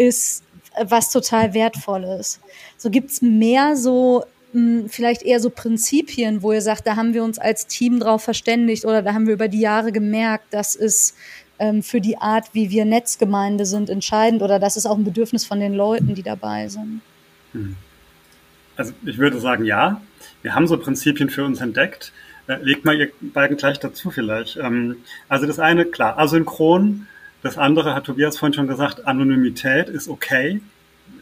ist 0.00 0.42
was 0.84 1.10
total 1.10 1.52
wertvolles. 1.52 2.40
So 2.76 2.90
gibt's 2.90 3.20
mehr 3.20 3.76
so 3.76 4.24
hm, 4.52 4.88
vielleicht 4.88 5.22
eher 5.22 5.40
so 5.40 5.50
Prinzipien, 5.50 6.42
wo 6.42 6.52
ihr 6.52 6.62
sagt, 6.62 6.86
da 6.86 6.96
haben 6.96 7.12
wir 7.12 7.22
uns 7.22 7.38
als 7.38 7.66
Team 7.66 8.00
drauf 8.00 8.22
verständigt 8.22 8.84
oder 8.84 9.02
da 9.02 9.12
haben 9.12 9.26
wir 9.26 9.34
über 9.34 9.48
die 9.48 9.60
Jahre 9.60 9.92
gemerkt, 9.92 10.46
das 10.50 10.74
ist 10.74 11.16
ähm, 11.58 11.82
für 11.82 12.00
die 12.00 12.16
Art, 12.16 12.46
wie 12.52 12.70
wir 12.70 12.84
Netzgemeinde 12.84 13.66
sind, 13.66 13.90
entscheidend 13.90 14.42
oder 14.42 14.58
das 14.58 14.76
ist 14.76 14.86
auch 14.86 14.96
ein 14.96 15.04
Bedürfnis 15.04 15.44
von 15.44 15.60
den 15.60 15.74
Leuten, 15.74 16.14
die 16.14 16.22
dabei 16.22 16.68
sind. 16.68 17.02
Hm. 17.52 17.76
Also 18.76 18.92
ich 19.04 19.18
würde 19.18 19.38
sagen, 19.38 19.64
ja. 19.64 20.00
Wir 20.42 20.54
haben 20.54 20.66
so 20.66 20.78
Prinzipien 20.78 21.28
für 21.28 21.44
uns 21.44 21.60
entdeckt. 21.60 22.12
Äh, 22.46 22.56
legt 22.62 22.86
mal 22.86 22.98
ihr 22.98 23.10
beiden 23.20 23.58
gleich 23.58 23.78
dazu 23.78 24.10
vielleicht. 24.10 24.56
Ähm, 24.56 24.96
also 25.28 25.46
das 25.46 25.58
eine, 25.58 25.84
klar, 25.84 26.18
asynchron 26.18 27.06
das 27.42 27.58
andere 27.58 27.94
hat 27.94 28.04
Tobias 28.04 28.38
vorhin 28.38 28.54
schon 28.54 28.68
gesagt, 28.68 29.06
Anonymität 29.06 29.88
ist 29.88 30.08
okay. 30.08 30.60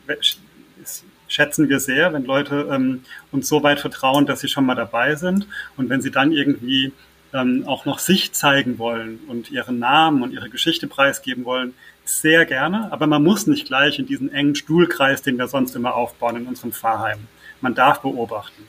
Das 0.06 1.04
schätzen 1.28 1.68
wir 1.68 1.78
sehr, 1.80 2.12
wenn 2.12 2.24
Leute 2.24 2.68
ähm, 2.72 3.04
uns 3.30 3.48
so 3.48 3.62
weit 3.62 3.80
vertrauen, 3.80 4.26
dass 4.26 4.40
sie 4.40 4.48
schon 4.48 4.66
mal 4.66 4.74
dabei 4.74 5.14
sind. 5.14 5.46
Und 5.76 5.88
wenn 5.90 6.00
sie 6.00 6.10
dann 6.10 6.32
irgendwie 6.32 6.92
ähm, 7.32 7.64
auch 7.66 7.84
noch 7.84 7.98
sich 7.98 8.32
zeigen 8.32 8.78
wollen 8.78 9.20
und 9.28 9.50
ihren 9.50 9.78
Namen 9.78 10.22
und 10.22 10.32
ihre 10.32 10.48
Geschichte 10.48 10.86
preisgeben 10.86 11.44
wollen, 11.44 11.74
sehr 12.04 12.46
gerne. 12.46 12.90
Aber 12.90 13.06
man 13.06 13.22
muss 13.22 13.46
nicht 13.46 13.66
gleich 13.66 13.98
in 13.98 14.06
diesen 14.06 14.32
engen 14.32 14.54
Stuhlkreis, 14.54 15.22
den 15.22 15.38
wir 15.38 15.46
sonst 15.46 15.76
immer 15.76 15.94
aufbauen 15.94 16.36
in 16.36 16.46
unserem 16.46 16.72
Pfarrheim. 16.72 17.18
Man 17.60 17.74
darf 17.74 18.00
beobachten. 18.00 18.64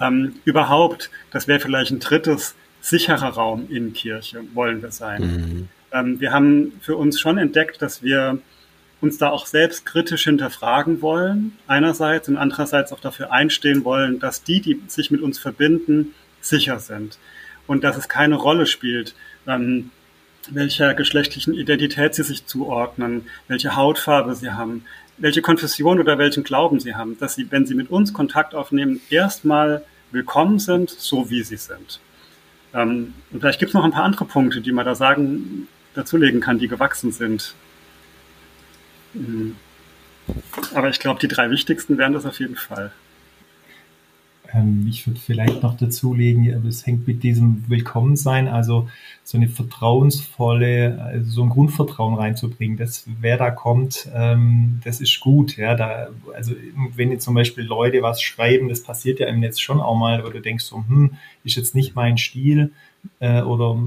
Ähm, 0.00 0.36
überhaupt, 0.44 1.10
das 1.30 1.48
wäre 1.48 1.60
vielleicht 1.60 1.90
ein 1.90 2.00
drittes 2.00 2.54
sicherer 2.80 3.30
Raum 3.30 3.66
in 3.68 3.92
Kirche, 3.92 4.44
wollen 4.54 4.80
wir 4.80 4.92
sein. 4.92 5.22
Mhm. 5.22 5.68
Ähm, 5.92 6.20
wir 6.20 6.32
haben 6.32 6.72
für 6.80 6.96
uns 6.96 7.20
schon 7.20 7.38
entdeckt, 7.38 7.82
dass 7.82 8.02
wir 8.02 8.38
uns 9.00 9.18
da 9.18 9.30
auch 9.30 9.46
selbst 9.46 9.86
kritisch 9.86 10.24
hinterfragen 10.24 11.02
wollen, 11.02 11.56
einerseits 11.66 12.28
und 12.28 12.36
andererseits 12.36 12.92
auch 12.92 13.00
dafür 13.00 13.32
einstehen 13.32 13.84
wollen, 13.84 14.18
dass 14.18 14.42
die, 14.42 14.60
die 14.60 14.80
sich 14.88 15.10
mit 15.10 15.20
uns 15.20 15.38
verbinden, 15.38 16.14
sicher 16.40 16.78
sind 16.80 17.18
und 17.66 17.84
dass 17.84 17.96
es 17.96 18.08
keine 18.08 18.36
Rolle 18.36 18.66
spielt, 18.66 19.14
ähm, 19.46 19.90
welcher 20.50 20.94
geschlechtlichen 20.94 21.54
Identität 21.54 22.14
sie 22.14 22.22
sich 22.22 22.46
zuordnen, 22.46 23.26
welche 23.48 23.76
Hautfarbe 23.76 24.34
sie 24.34 24.50
haben, 24.50 24.84
welche 25.18 25.42
Konfession 25.42 26.00
oder 26.00 26.18
welchen 26.18 26.44
Glauben 26.44 26.80
sie 26.80 26.94
haben, 26.94 27.18
dass 27.18 27.34
sie, 27.34 27.50
wenn 27.50 27.66
sie 27.66 27.74
mit 27.74 27.90
uns 27.90 28.12
Kontakt 28.12 28.54
aufnehmen, 28.54 29.00
erstmal 29.10 29.84
willkommen 30.10 30.58
sind, 30.58 30.90
so 30.90 31.28
wie 31.30 31.42
sie 31.42 31.56
sind. 31.56 32.00
Ähm, 32.74 33.14
und 33.30 33.40
vielleicht 33.40 33.58
gibt 33.58 33.70
es 33.70 33.74
noch 33.74 33.84
ein 33.84 33.90
paar 33.90 34.04
andere 34.04 34.24
Punkte, 34.24 34.60
die 34.60 34.72
man 34.72 34.86
da 34.86 34.94
sagen 34.94 35.68
dazulegen 35.94 36.40
kann, 36.40 36.58
die 36.58 36.68
gewachsen 36.68 37.12
sind. 37.12 37.54
Mhm. 39.14 39.56
Aber 40.74 40.88
ich 40.90 41.00
glaube, 41.00 41.20
die 41.20 41.28
drei 41.28 41.50
wichtigsten 41.50 41.98
wären 41.98 42.12
das 42.12 42.26
auf 42.26 42.38
jeden 42.38 42.56
Fall. 42.56 42.92
Ähm, 44.52 44.86
ich 44.88 45.06
würde 45.06 45.20
vielleicht 45.20 45.62
noch 45.62 45.76
dazulegen, 45.76 46.54
aber 46.54 46.68
es 46.68 46.86
hängt 46.86 47.06
mit 47.06 47.22
diesem 47.22 47.64
Willkommensein, 47.68 48.48
also 48.48 48.88
so 49.24 49.36
eine 49.36 49.48
vertrauensvolle, 49.48 50.98
also 51.02 51.30
so 51.30 51.42
ein 51.42 51.50
Grundvertrauen 51.50 52.14
reinzubringen. 52.14 52.78
Das, 52.78 53.04
wer 53.20 53.36
da 53.36 53.50
kommt, 53.50 54.08
ähm, 54.14 54.80
das 54.84 55.00
ist 55.00 55.20
gut. 55.20 55.56
Ja, 55.56 55.74
da, 55.74 56.08
also 56.34 56.54
wenn 56.96 57.10
jetzt 57.10 57.24
zum 57.24 57.34
Beispiel 57.34 57.64
Leute 57.64 58.02
was 58.02 58.22
schreiben, 58.22 58.68
das 58.68 58.82
passiert 58.82 59.20
ja 59.20 59.26
im 59.28 59.40
Netz 59.40 59.60
schon 59.60 59.80
auch 59.80 59.96
mal, 59.96 60.24
wo 60.24 60.30
du 60.30 60.40
denkst 60.40 60.64
so, 60.64 60.76
hm, 60.76 61.12
ist 61.44 61.56
jetzt 61.56 61.74
nicht 61.74 61.94
mein 61.94 62.16
Stil 62.16 62.72
äh, 63.20 63.42
oder 63.42 63.78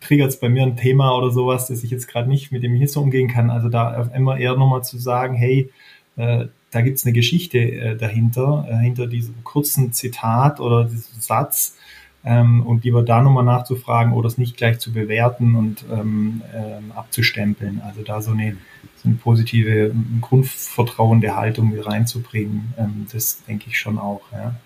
triggert 0.00 0.28
es 0.28 0.40
bei 0.40 0.48
mir 0.48 0.62
ein 0.62 0.76
Thema 0.76 1.16
oder 1.16 1.30
sowas, 1.30 1.66
dass 1.66 1.84
ich 1.84 1.90
jetzt 1.90 2.08
gerade 2.08 2.28
nicht 2.28 2.52
mit 2.52 2.62
dem 2.62 2.74
hier 2.74 2.88
so 2.88 3.00
umgehen 3.00 3.28
kann. 3.28 3.50
Also 3.50 3.68
da 3.68 4.10
immer 4.14 4.38
eher 4.38 4.56
nochmal 4.56 4.84
zu 4.84 4.98
sagen, 4.98 5.34
hey, 5.34 5.70
äh, 6.16 6.46
da 6.70 6.80
gibt 6.82 6.98
es 6.98 7.06
eine 7.06 7.12
Geschichte 7.12 7.58
äh, 7.58 7.96
dahinter, 7.96 8.66
äh, 8.68 8.76
hinter 8.76 9.06
diesem 9.06 9.42
kurzen 9.44 9.92
Zitat 9.92 10.60
oder 10.60 10.84
diesem 10.84 11.20
Satz 11.20 11.76
ähm, 12.24 12.66
und 12.66 12.84
lieber 12.84 13.02
da 13.02 13.22
nochmal 13.22 13.44
nachzufragen 13.44 14.12
oder 14.12 14.26
es 14.26 14.38
nicht 14.38 14.56
gleich 14.56 14.78
zu 14.78 14.92
bewerten 14.92 15.54
und 15.54 15.84
ähm, 15.90 16.42
ähm, 16.54 16.92
abzustempeln. 16.92 17.80
Also 17.84 18.02
da 18.02 18.20
so 18.20 18.32
eine, 18.32 18.56
so 18.96 19.08
eine 19.08 19.16
positive 19.16 19.94
Grundvertrauen 20.20 21.20
der 21.20 21.36
Haltung 21.36 21.70
mit 21.70 21.86
reinzubringen, 21.86 22.74
ähm, 22.76 23.06
das 23.12 23.44
denke 23.44 23.66
ich 23.68 23.78
schon 23.78 23.98
auch. 23.98 24.22
Ja. 24.32 24.56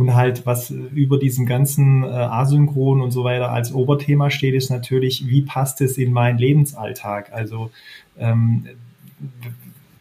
Und 0.00 0.14
halt, 0.14 0.46
was 0.46 0.70
über 0.70 1.18
diesem 1.18 1.44
ganzen 1.44 2.04
äh, 2.04 2.06
Asynchron 2.06 3.02
und 3.02 3.10
so 3.10 3.22
weiter 3.22 3.52
als 3.52 3.74
Oberthema 3.74 4.30
steht, 4.30 4.54
ist 4.54 4.70
natürlich, 4.70 5.28
wie 5.28 5.42
passt 5.42 5.82
es 5.82 5.98
in 5.98 6.10
meinen 6.10 6.38
Lebensalltag? 6.38 7.30
Also 7.34 7.70
ähm, 8.18 8.66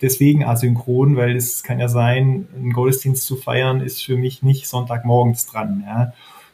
deswegen 0.01 0.45
asynchron, 0.45 1.17
weil 1.17 1.35
es 1.35 1.63
kann 1.63 1.79
ja 1.79 1.89
sein, 1.89 2.47
einen 2.55 2.71
Gottesdienst 2.71 3.25
zu 3.25 3.35
feiern, 3.35 3.81
ist 3.81 4.01
für 4.01 4.15
mich 4.15 4.41
nicht 4.41 4.69
Sonntagmorgens 4.69 5.47
dran. 5.47 5.83
Ja? 5.85 6.13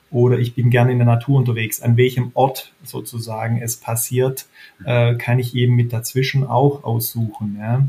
Oder 0.09 0.39
ich 0.39 0.55
bin 0.55 0.71
gerne 0.71 0.91
in 0.91 0.97
der 0.97 1.05
Natur 1.05 1.37
unterwegs. 1.37 1.83
An 1.83 1.97
welchem 1.97 2.31
Ort 2.33 2.73
sozusagen 2.81 3.61
es 3.61 3.77
passiert, 3.77 4.47
äh, 4.85 5.13
kann 5.17 5.37
ich 5.37 5.53
eben 5.53 5.75
mit 5.75 5.93
dazwischen 5.93 6.47
auch 6.47 6.83
aussuchen. 6.83 7.57
Ja? 7.59 7.87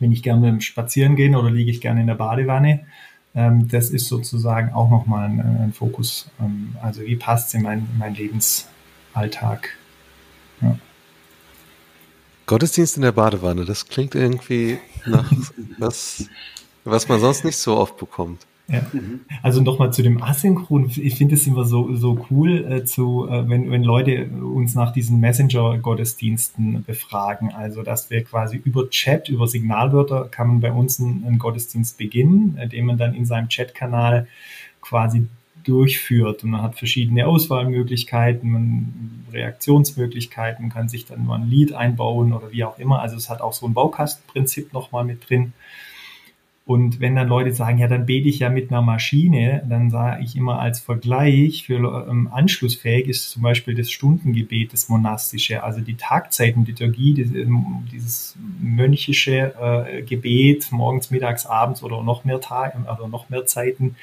Bin 0.00 0.12
ich 0.12 0.22
gerne 0.22 0.60
spazieren 0.60 1.16
gehen 1.16 1.34
oder 1.34 1.50
liege 1.50 1.70
ich 1.70 1.80
gerne 1.80 2.02
in 2.02 2.08
der 2.08 2.14
Badewanne? 2.14 2.80
Ähm, 3.34 3.68
das 3.68 3.90
ist 3.90 4.08
sozusagen 4.08 4.72
auch 4.72 4.90
nochmal 4.90 5.28
ein, 5.28 5.40
ein 5.40 5.72
Fokus. 5.72 6.28
Ähm, 6.40 6.76
also 6.82 7.02
wie 7.02 7.16
passt 7.16 7.48
es 7.48 7.54
in, 7.54 7.62
mein, 7.62 7.88
in 7.92 7.98
meinen 7.98 8.16
Lebensalltag? 8.16 9.76
Ja. 10.60 10.76
Gottesdienst 12.46 12.96
in 12.96 13.02
der 13.02 13.12
Badewanne, 13.12 13.64
das 13.64 13.86
klingt 13.86 14.16
irgendwie 14.16 14.78
nach 15.06 15.30
was, 15.78 16.28
was 16.84 17.08
man 17.08 17.20
sonst 17.20 17.44
nicht 17.44 17.56
so 17.56 17.76
oft 17.76 17.96
bekommt. 17.96 18.46
Ja. 18.70 18.82
Mhm. 18.92 19.20
Also 19.42 19.60
nochmal 19.60 19.92
zu 19.92 20.02
dem 20.02 20.22
Asynchron. 20.22 20.90
Ich 20.96 21.16
finde 21.16 21.34
es 21.34 21.46
immer 21.46 21.64
so, 21.64 21.94
so 21.96 22.24
cool, 22.30 22.64
äh, 22.70 22.84
zu, 22.84 23.26
äh, 23.28 23.48
wenn, 23.48 23.70
wenn 23.70 23.82
Leute 23.82 24.28
uns 24.28 24.74
nach 24.74 24.92
diesen 24.92 25.18
Messenger-Gottesdiensten 25.20 26.84
befragen. 26.84 27.52
Also, 27.52 27.82
dass 27.82 28.10
wir 28.10 28.22
quasi 28.22 28.60
über 28.62 28.88
Chat, 28.90 29.28
über 29.28 29.48
Signalwörter 29.48 30.28
kann 30.30 30.48
man 30.48 30.60
bei 30.60 30.72
uns 30.72 31.00
einen, 31.00 31.24
einen 31.26 31.38
Gottesdienst 31.38 31.98
beginnen, 31.98 32.58
indem 32.62 32.86
man 32.86 32.98
dann 32.98 33.14
in 33.14 33.24
seinem 33.24 33.48
Chatkanal 33.48 34.28
quasi 34.80 35.26
durchführt. 35.64 36.44
Und 36.44 36.50
man 36.50 36.62
hat 36.62 36.78
verschiedene 36.78 37.26
Auswahlmöglichkeiten, 37.26 38.50
man, 38.50 39.24
Reaktionsmöglichkeiten, 39.32 40.70
kann 40.70 40.88
sich 40.88 41.06
dann 41.06 41.24
nur 41.24 41.34
ein 41.34 41.48
Lied 41.48 41.72
einbauen 41.72 42.32
oder 42.32 42.52
wie 42.52 42.64
auch 42.64 42.78
immer. 42.78 43.00
Also 43.00 43.16
es 43.16 43.28
hat 43.28 43.40
auch 43.40 43.52
so 43.52 43.66
ein 43.66 43.74
Baukastenprinzip 43.74 44.72
nochmal 44.72 45.04
mit 45.04 45.28
drin. 45.28 45.52
Und 46.66 47.00
wenn 47.00 47.16
dann 47.16 47.26
Leute 47.26 47.52
sagen, 47.52 47.78
ja, 47.78 47.88
dann 47.88 48.06
bete 48.06 48.28
ich 48.28 48.40
ja 48.40 48.48
mit 48.48 48.70
einer 48.70 48.82
Maschine, 48.82 49.64
dann 49.68 49.90
sage 49.90 50.22
ich 50.22 50.36
immer 50.36 50.60
als 50.60 50.78
Vergleich 50.78 51.64
für 51.66 52.06
ähm, 52.08 52.28
anschlussfähig 52.30 53.08
ist 53.08 53.30
zum 53.30 53.42
Beispiel 53.42 53.74
das 53.74 53.90
Stundengebet, 53.90 54.72
das 54.72 54.88
monastische, 54.88 55.64
also 55.64 55.80
die 55.80 55.96
Tagzeitenliturgie, 55.96 57.14
dieses, 57.14 57.34
ähm, 57.34 57.88
dieses 57.90 58.36
mönchische 58.60 59.54
äh, 59.60 60.02
Gebet 60.02 60.70
morgens, 60.70 61.10
mittags, 61.10 61.46
abends 61.46 61.82
oder 61.82 62.02
noch 62.02 62.24
mehr 62.24 62.40
Tage 62.40 62.78
oder 62.78 63.08
noch 63.08 63.30
mehr 63.30 63.46
Zeiten, 63.46 63.96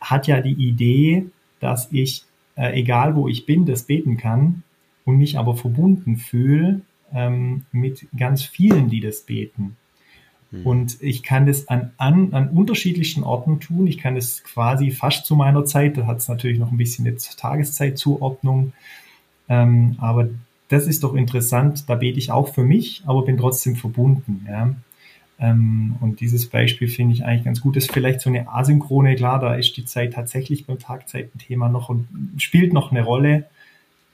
hat 0.00 0.26
ja 0.26 0.40
die 0.40 0.54
Idee, 0.54 1.26
dass 1.60 1.92
ich, 1.92 2.24
äh, 2.56 2.78
egal 2.80 3.16
wo 3.16 3.28
ich 3.28 3.44
bin, 3.44 3.66
das 3.66 3.82
beten 3.82 4.16
kann 4.16 4.62
und 5.04 5.18
mich 5.18 5.38
aber 5.38 5.56
verbunden 5.56 6.16
fühle 6.16 6.80
ähm, 7.12 7.66
mit 7.72 8.06
ganz 8.16 8.42
vielen, 8.42 8.88
die 8.88 9.00
das 9.00 9.22
beten. 9.22 9.76
Hm. 10.52 10.66
Und 10.66 11.02
ich 11.02 11.22
kann 11.22 11.46
das 11.46 11.68
an, 11.68 11.92
an, 11.96 12.32
an 12.32 12.48
unterschiedlichen 12.50 13.24
Orten 13.24 13.58
tun. 13.58 13.86
Ich 13.86 13.98
kann 13.98 14.14
das 14.14 14.44
quasi 14.44 14.90
fast 14.90 15.26
zu 15.26 15.34
meiner 15.34 15.64
Zeit. 15.64 15.96
Da 15.96 16.06
hat 16.06 16.18
es 16.18 16.28
natürlich 16.28 16.58
noch 16.58 16.70
ein 16.70 16.76
bisschen 16.76 17.06
jetzt 17.06 17.38
Tageszeitzuordnung. 17.40 18.72
Ähm, 19.48 19.96
aber 19.98 20.28
das 20.68 20.86
ist 20.86 21.02
doch 21.02 21.14
interessant. 21.14 21.88
Da 21.88 21.96
bete 21.96 22.18
ich 22.18 22.30
auch 22.30 22.54
für 22.54 22.64
mich, 22.64 23.02
aber 23.06 23.24
bin 23.24 23.36
trotzdem 23.36 23.76
verbunden. 23.76 24.46
Ja. 24.48 24.74
Ähm, 25.38 25.96
und 26.00 26.20
dieses 26.20 26.48
Beispiel 26.48 26.88
finde 26.88 27.14
ich 27.14 27.24
eigentlich 27.24 27.44
ganz 27.44 27.60
gut. 27.60 27.76
Das 27.76 27.84
ist 27.84 27.92
vielleicht 27.92 28.20
so 28.20 28.30
eine 28.30 28.48
asynchrone, 28.48 29.16
klar, 29.16 29.40
da 29.40 29.54
ist 29.54 29.76
die 29.76 29.84
Zeit 29.84 30.12
tatsächlich 30.12 30.66
beim 30.66 30.78
Tagzeitenthema 30.78 31.68
noch 31.68 31.88
und 31.88 32.06
spielt 32.36 32.72
noch 32.72 32.92
eine 32.92 33.02
Rolle. 33.02 33.46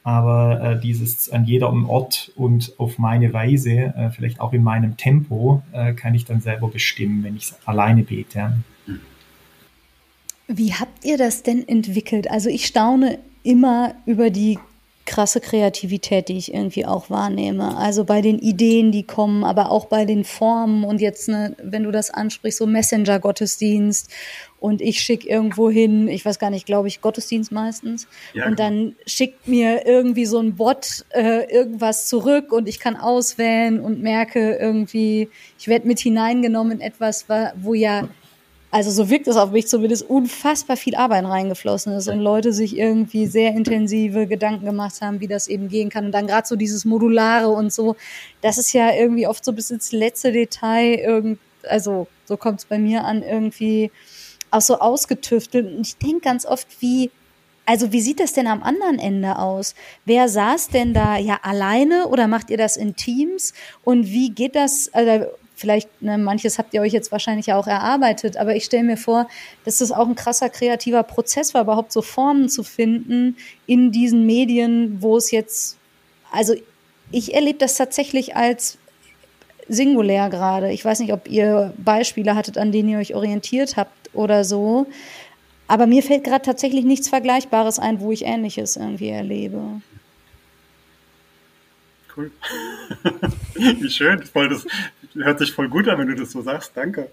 Aber 0.09 0.63
äh, 0.63 0.81
dieses 0.81 1.29
an 1.29 1.45
jedem 1.45 1.87
Ort 1.87 2.33
und 2.35 2.73
auf 2.79 2.99
meine 2.99 3.35
Weise, 3.35 3.93
äh, 3.95 4.09
vielleicht 4.09 4.41
auch 4.41 4.55
in 4.55 4.63
meinem 4.63 4.97
Tempo, 4.97 5.63
äh, 5.73 5.93
kann 5.93 6.15
ich 6.15 6.25
dann 6.25 6.41
selber 6.41 6.69
bestimmen, 6.69 7.23
wenn 7.25 7.37
ich 7.37 7.53
alleine 7.67 8.05
bete. 8.05 8.55
Wie 10.47 10.73
habt 10.73 11.05
ihr 11.05 11.19
das 11.19 11.43
denn 11.43 11.69
entwickelt? 11.69 12.31
Also 12.31 12.49
ich 12.49 12.65
staune 12.65 13.19
immer 13.43 13.97
über 14.07 14.31
die 14.31 14.59
krasse 15.09 15.41
Kreativität, 15.41 16.29
die 16.29 16.37
ich 16.37 16.53
irgendwie 16.53 16.85
auch 16.85 17.09
wahrnehme. 17.09 17.79
Also 17.79 18.05
bei 18.05 18.21
den 18.21 18.39
Ideen, 18.39 18.93
die 18.93 19.05
kommen, 19.05 19.43
aber 19.43 19.71
auch 19.71 19.87
bei 19.87 20.05
den 20.05 20.23
Formen 20.23 20.85
und 20.85 21.01
jetzt, 21.01 21.29
ne, 21.29 21.57
wenn 21.63 21.85
du 21.85 21.91
das 21.91 22.11
ansprichst, 22.11 22.59
so 22.59 22.67
Messenger-Gottesdienst 22.67 24.11
und 24.61 24.83
ich 24.83 25.01
schicke 25.01 25.27
irgendwo 25.27 25.71
hin, 25.71 26.09
ich 26.09 26.25
weiß 26.27 26.39
gar 26.39 26.51
nicht, 26.51 26.67
glaube 26.67 26.89
ich, 26.89 27.01
Gottesdienst 27.01 27.51
meistens. 27.51 28.07
Ja, 28.35 28.47
und 28.47 28.57
genau. 28.57 28.69
dann 28.69 28.97
schickt 29.07 29.49
mir 29.49 29.87
irgendwie 29.87 30.27
so 30.27 30.41
ein 30.41 30.57
Bot 30.57 31.07
äh, 31.11 31.51
irgendwas 31.51 32.07
zurück 32.07 32.53
und 32.53 32.69
ich 32.69 32.79
kann 32.79 32.97
auswählen 32.97 33.81
und 33.81 34.03
merke 34.03 34.57
irgendwie, 34.57 35.31
ich 35.59 35.69
werde 35.69 35.89
mit 35.89 36.01
hineingenommen 36.01 36.73
in 36.73 36.81
etwas, 36.81 37.27
wo 37.57 37.73
ja 37.73 38.09
also 38.71 38.91
so 38.91 39.09
wirkt 39.09 39.29
es 39.29 39.37
auf 39.37 39.51
mich 39.51 39.67
zumindest, 39.67 40.09
unfassbar 40.09 40.77
viel 40.77 40.95
Arbeit 40.95 41.25
reingeflossen 41.25 41.95
ist 41.95 42.09
und 42.09 42.21
Leute 42.21 42.53
sich 42.53 42.77
irgendwie 42.77 43.27
sehr 43.27 43.53
intensive 43.53 44.27
Gedanken 44.27 44.67
gemacht 44.67 45.01
haben, 45.01 45.21
wie 45.21 45.27
das 45.27 45.49
eben 45.49 45.69
gehen 45.69 45.89
kann. 45.89 46.07
Und 46.07 46.13
dann 46.13 46.27
gerade 46.27 46.47
so 46.47 46.57
dieses 46.57 46.85
Modulare 46.85 47.49
und 47.49 47.73
so, 47.73 47.97
das 48.43 48.59
ist 48.59 48.73
ja 48.75 48.93
irgendwie 48.93 49.27
oft 49.27 49.45
so 49.45 49.53
bis 49.53 49.71
ins 49.71 49.93
letzte 49.93 50.33
Detail, 50.33 50.95
irgend, 50.97 51.39
also 51.63 52.09
so 52.27 52.37
kommt 52.37 52.61
es 52.61 52.67
bei 52.67 52.79
mir 52.79 53.05
an, 53.05 53.23
irgendwie 53.23 53.91
auch 54.51 54.61
so 54.61 54.79
ausgetüftelt. 54.79 55.67
Und 55.67 55.87
ich 55.87 55.97
denke 55.97 56.21
ganz 56.21 56.45
oft, 56.45 56.67
wie 56.81 57.11
also 57.65 57.93
wie 57.93 58.01
sieht 58.01 58.19
das 58.19 58.33
denn 58.33 58.47
am 58.47 58.63
anderen 58.63 58.99
Ende 58.99 59.39
aus? 59.39 59.75
Wer 60.07 60.31
saß 60.31 60.71
denn 60.71 60.95
da 60.95 61.19
ja 61.19 61.41
alleine 61.43 62.09
oder 62.09 62.27
macht 62.27 62.49
ihr 62.49 62.57
das 62.57 62.79
in 62.79 62.97
Teams? 62.97 63.53
Und 63.85 64.07
wie 64.07 64.31
geht 64.31 64.57
das? 64.57 64.89
Also 64.95 65.27
vielleicht, 65.59 66.01
ne, 66.01 66.17
manches 66.19 66.59
habt 66.59 66.73
ihr 66.73 66.81
euch 66.81 66.93
jetzt 66.93 67.11
wahrscheinlich 67.11 67.53
auch 67.53 67.67
erarbeitet, 67.67 68.37
aber 68.37 68.55
ich 68.55 68.65
stelle 68.65 68.85
mir 68.85 68.97
vor, 68.97 69.29
dass 69.65 69.79
das 69.79 69.91
auch 69.91 70.07
ein 70.07 70.15
krasser 70.15 70.49
kreativer 70.49 71.03
Prozess 71.03 71.53
war, 71.53 71.63
überhaupt 71.63 71.93
so 71.93 72.01
Formen 72.01 72.49
zu 72.49 72.63
finden 72.63 73.37
in 73.67 73.91
diesen 73.91 74.25
Medien, 74.25 75.03
wo 75.03 75.17
es 75.17 75.33
jetzt, 75.33 75.77
also 76.31 76.55
ich 77.11 77.35
erlebe 77.35 77.59
das 77.59 77.75
tatsächlich 77.75 78.37
als 78.37 78.79
singulär 79.69 80.31
gerade. 80.31 80.73
Ich 80.73 80.85
weiß 80.85 81.01
nicht, 81.01 81.13
ob 81.13 81.29
ihr 81.29 81.75
Beispiele 81.77 82.35
hattet, 82.35 82.57
an 82.57 82.73
denen 82.73 82.89
ihr 82.91 82.99
euch 82.99 83.15
orientiert 83.15 83.77
habt 83.77 84.11
oder 84.15 84.45
so. 84.45 84.87
Aber 85.67 85.87
mir 85.87 86.03
fällt 86.03 86.25
gerade 86.25 86.45
tatsächlich 86.45 86.85
nichts 86.85 87.09
Vergleichbares 87.09 87.79
ein, 87.79 88.01
wo 88.01 88.13
ich 88.13 88.25
Ähnliches 88.25 88.77
irgendwie 88.77 89.09
erlebe. 89.09 89.83
Cool. 92.17 92.33
Wie 93.55 93.91
schön. 93.91 94.23
Voll 94.25 94.49
das, 94.49 94.67
hört 95.15 95.39
sich 95.39 95.53
voll 95.53 95.69
gut 95.69 95.89
an, 95.89 95.99
wenn 95.99 96.09
du 96.09 96.15
das 96.15 96.33
so 96.33 96.43
sagst. 96.43 96.73
Danke. 96.75 97.09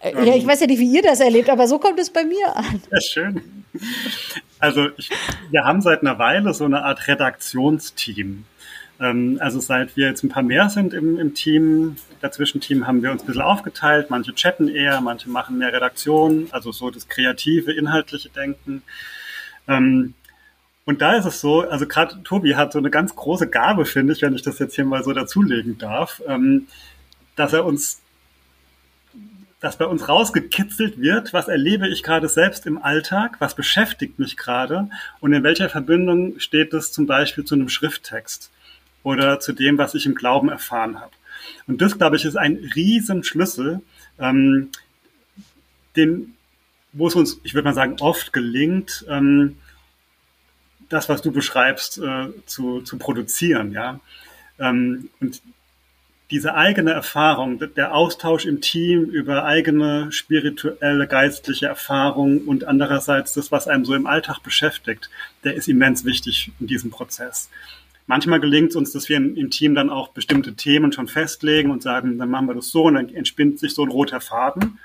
Äh, 0.00 0.12
ja, 0.12 0.34
ich 0.34 0.42
ähm, 0.42 0.48
weiß 0.48 0.60
ja 0.60 0.66
nicht, 0.66 0.78
wie 0.78 0.94
ihr 0.94 1.02
das 1.02 1.20
erlebt, 1.20 1.50
aber 1.50 1.66
so 1.66 1.78
kommt 1.78 1.98
es 1.98 2.10
bei 2.10 2.24
mir 2.24 2.56
an. 2.56 2.82
Ja, 2.90 3.00
schön. 3.00 3.64
Also 4.58 4.88
ich, 4.96 5.10
wir 5.50 5.64
haben 5.64 5.80
seit 5.80 6.00
einer 6.00 6.18
Weile 6.18 6.52
so 6.54 6.64
eine 6.64 6.82
Art 6.82 7.06
Redaktionsteam. 7.06 8.44
Ähm, 9.00 9.38
also 9.40 9.60
seit 9.60 9.96
wir 9.96 10.08
jetzt 10.08 10.24
ein 10.24 10.28
paar 10.28 10.42
mehr 10.42 10.68
sind 10.68 10.92
im, 10.92 11.18
im 11.18 11.34
Team, 11.34 11.96
dazwischen 12.20 12.60
Team 12.60 12.86
haben 12.86 13.02
wir 13.02 13.12
uns 13.12 13.22
ein 13.22 13.26
bisschen 13.26 13.42
aufgeteilt. 13.42 14.10
Manche 14.10 14.34
chatten 14.34 14.68
eher, 14.68 15.00
manche 15.00 15.30
machen 15.30 15.58
mehr 15.58 15.72
Redaktion, 15.72 16.48
also 16.50 16.72
so 16.72 16.90
das 16.90 17.08
kreative, 17.08 17.72
inhaltliche 17.72 18.30
Denken. 18.30 18.82
Ähm, 19.68 20.14
und 20.84 21.02
da 21.02 21.16
ist 21.16 21.26
es 21.26 21.42
so, 21.42 21.68
also 21.68 21.86
gerade 21.86 22.22
Tobi 22.24 22.56
hat 22.56 22.72
so 22.72 22.78
eine 22.78 22.90
ganz 22.90 23.14
große 23.14 23.48
Gabe, 23.48 23.84
finde 23.84 24.14
ich, 24.14 24.22
wenn 24.22 24.34
ich 24.34 24.40
das 24.40 24.58
jetzt 24.58 24.74
hier 24.74 24.86
mal 24.86 25.04
so 25.04 25.12
dazulegen 25.12 25.76
darf 25.76 26.22
dass 27.38 27.52
er 27.52 27.64
uns, 27.64 28.00
dass 29.60 29.78
bei 29.78 29.86
uns 29.86 30.08
rausgekitzelt 30.08 31.00
wird, 31.00 31.32
was 31.32 31.48
erlebe 31.48 31.88
ich 31.88 32.02
gerade 32.02 32.28
selbst 32.28 32.66
im 32.66 32.82
Alltag, 32.82 33.36
was 33.40 33.54
beschäftigt 33.54 34.18
mich 34.18 34.36
gerade 34.36 34.88
und 35.20 35.32
in 35.32 35.42
welcher 35.42 35.68
Verbindung 35.68 36.38
steht 36.40 36.74
es 36.74 36.92
zum 36.92 37.06
Beispiel 37.06 37.44
zu 37.44 37.54
einem 37.54 37.68
Schrifttext 37.68 38.50
oder 39.02 39.40
zu 39.40 39.52
dem, 39.52 39.78
was 39.78 39.94
ich 39.94 40.06
im 40.06 40.14
Glauben 40.14 40.48
erfahren 40.48 41.00
habe. 41.00 41.12
Und 41.66 41.80
das, 41.80 41.96
glaube 41.96 42.16
ich, 42.16 42.24
ist 42.24 42.36
ein 42.36 42.56
Riesenschlüssel, 42.74 43.80
ähm, 44.18 44.70
den, 45.96 46.34
wo 46.92 47.06
es 47.06 47.14
uns, 47.14 47.40
ich 47.44 47.54
würde 47.54 47.68
mal 47.68 47.74
sagen, 47.74 47.96
oft 48.00 48.32
gelingt, 48.32 49.04
ähm, 49.08 49.56
das, 50.88 51.08
was 51.08 51.22
du 51.22 51.30
beschreibst, 51.30 51.98
äh, 51.98 52.28
zu, 52.46 52.80
zu 52.80 52.98
produzieren, 52.98 53.72
ja. 53.72 54.00
Ähm, 54.58 55.10
und 55.20 55.40
diese 56.30 56.54
eigene 56.54 56.92
Erfahrung, 56.92 57.58
der 57.76 57.94
Austausch 57.94 58.44
im 58.44 58.60
Team 58.60 59.04
über 59.04 59.44
eigene 59.44 60.12
spirituelle, 60.12 61.06
geistliche 61.06 61.66
Erfahrung 61.66 62.42
und 62.42 62.64
andererseits 62.64 63.32
das, 63.34 63.50
was 63.50 63.66
einem 63.66 63.84
so 63.86 63.94
im 63.94 64.06
Alltag 64.06 64.40
beschäftigt, 64.42 65.08
der 65.44 65.54
ist 65.54 65.68
immens 65.68 66.04
wichtig 66.04 66.52
in 66.60 66.66
diesem 66.66 66.90
Prozess. 66.90 67.48
Manchmal 68.06 68.40
gelingt 68.40 68.70
es 68.70 68.76
uns, 68.76 68.92
dass 68.92 69.08
wir 69.08 69.16
im, 69.16 69.50
Team 69.50 69.74
dann 69.74 69.90
auch 69.90 70.08
bestimmte 70.08 70.54
Themen 70.54 70.92
schon 70.92 71.08
festlegen 71.08 71.70
und 71.70 71.82
sagen, 71.82 72.18
dann 72.18 72.30
machen 72.30 72.46
wir 72.46 72.54
das 72.54 72.70
so 72.70 72.84
und 72.84 72.94
dann 72.94 73.14
entspinnt 73.14 73.58
sich 73.58 73.74
so 73.74 73.82
ein 73.82 73.90
roter 73.90 74.20
Faden. 74.20 74.78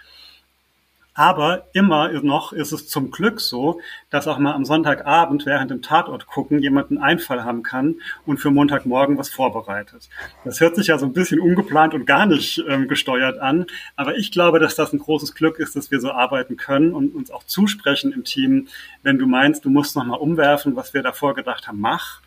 Aber 1.15 1.67
immer 1.73 2.11
noch 2.23 2.53
ist 2.53 2.71
es 2.71 2.87
zum 2.87 3.11
Glück 3.11 3.39
so, 3.39 3.79
dass 4.09 4.27
auch 4.27 4.39
mal 4.39 4.53
am 4.53 4.65
Sonntagabend 4.65 5.45
während 5.45 5.69
dem 5.69 5.83
Tatort 5.83 6.25
gucken 6.25 6.59
jemand 6.59 6.89
einen 6.89 6.99
Einfall 6.99 7.43
haben 7.43 7.61
kann 7.61 7.95
und 8.25 8.37
für 8.37 8.49
Montagmorgen 8.49 9.17
was 9.17 9.29
vorbereitet. 9.29 10.09
Das 10.43 10.59
hört 10.59 10.75
sich 10.75 10.87
ja 10.87 10.97
so 10.97 11.05
ein 11.05 11.13
bisschen 11.13 11.39
ungeplant 11.39 11.93
und 11.93 12.05
gar 12.05 12.25
nicht 12.25 12.63
ähm, 12.67 12.87
gesteuert 12.87 13.37
an. 13.37 13.67
Aber 13.95 14.15
ich 14.15 14.31
glaube, 14.31 14.59
dass 14.59 14.75
das 14.75 14.91
ein 14.91 14.99
großes 14.99 15.35
Glück 15.35 15.59
ist, 15.59 15.75
dass 15.75 15.91
wir 15.91 15.99
so 15.99 16.11
arbeiten 16.11 16.57
können 16.57 16.93
und 16.93 17.13
uns 17.13 17.29
auch 17.29 17.43
zusprechen 17.43 18.11
im 18.11 18.23
Team, 18.23 18.67
wenn 19.03 19.19
du 19.19 19.27
meinst, 19.27 19.65
du 19.65 19.69
musst 19.69 19.95
nochmal 19.95 20.19
umwerfen, 20.19 20.75
was 20.75 20.95
wir 20.95 21.03
davor 21.03 21.35
gedacht 21.35 21.67
haben, 21.67 21.79
mach. 21.79 22.21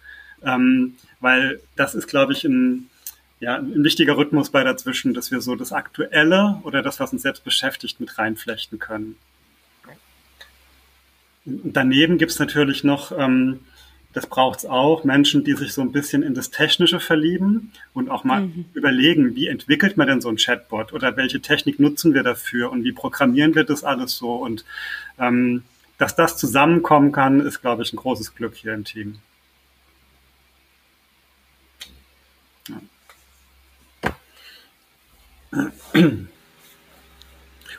Ähm, 0.44 0.94
weil 1.20 1.60
das 1.74 1.94
ist, 1.94 2.06
glaube 2.06 2.34
ich, 2.34 2.44
ein, 2.44 2.88
ja, 3.40 3.56
ein 3.56 3.84
wichtiger 3.84 4.16
Rhythmus 4.16 4.50
bei 4.50 4.64
dazwischen, 4.64 5.12
dass 5.12 5.30
wir 5.30 5.40
so 5.40 5.56
das 5.56 5.72
Aktuelle 5.72 6.60
oder 6.62 6.82
das, 6.82 7.00
was 7.00 7.12
uns 7.12 7.22
selbst 7.22 7.44
beschäftigt, 7.44 8.00
mit 8.00 8.18
reinflechten 8.18 8.78
können. 8.78 9.16
Und 11.44 11.76
daneben 11.76 12.18
gibt's 12.18 12.38
natürlich 12.38 12.82
noch, 12.82 13.12
ähm, 13.16 13.60
das 14.14 14.26
braucht's 14.26 14.64
auch, 14.64 15.04
Menschen, 15.04 15.44
die 15.44 15.52
sich 15.52 15.74
so 15.74 15.82
ein 15.82 15.92
bisschen 15.92 16.22
in 16.22 16.32
das 16.32 16.50
Technische 16.50 16.98
verlieben 16.98 17.72
und 17.92 18.08
auch 18.08 18.24
mal 18.24 18.42
mhm. 18.42 18.64
überlegen, 18.72 19.36
wie 19.36 19.46
entwickelt 19.46 19.98
man 19.98 20.08
denn 20.08 20.22
so 20.22 20.30
ein 20.30 20.36
Chatbot 20.36 20.94
oder 20.94 21.16
welche 21.16 21.40
Technik 21.40 21.78
nutzen 21.78 22.14
wir 22.14 22.22
dafür 22.22 22.72
und 22.72 22.82
wie 22.84 22.92
programmieren 22.92 23.54
wir 23.54 23.64
das 23.64 23.84
alles 23.84 24.16
so. 24.16 24.34
Und 24.34 24.64
ähm, 25.18 25.62
dass 25.98 26.16
das 26.16 26.38
zusammenkommen 26.38 27.12
kann, 27.12 27.40
ist, 27.40 27.60
glaube 27.60 27.82
ich, 27.82 27.92
ein 27.92 27.96
großes 27.96 28.34
Glück 28.34 28.54
hier 28.54 28.72
im 28.72 28.84
Team. 28.84 29.18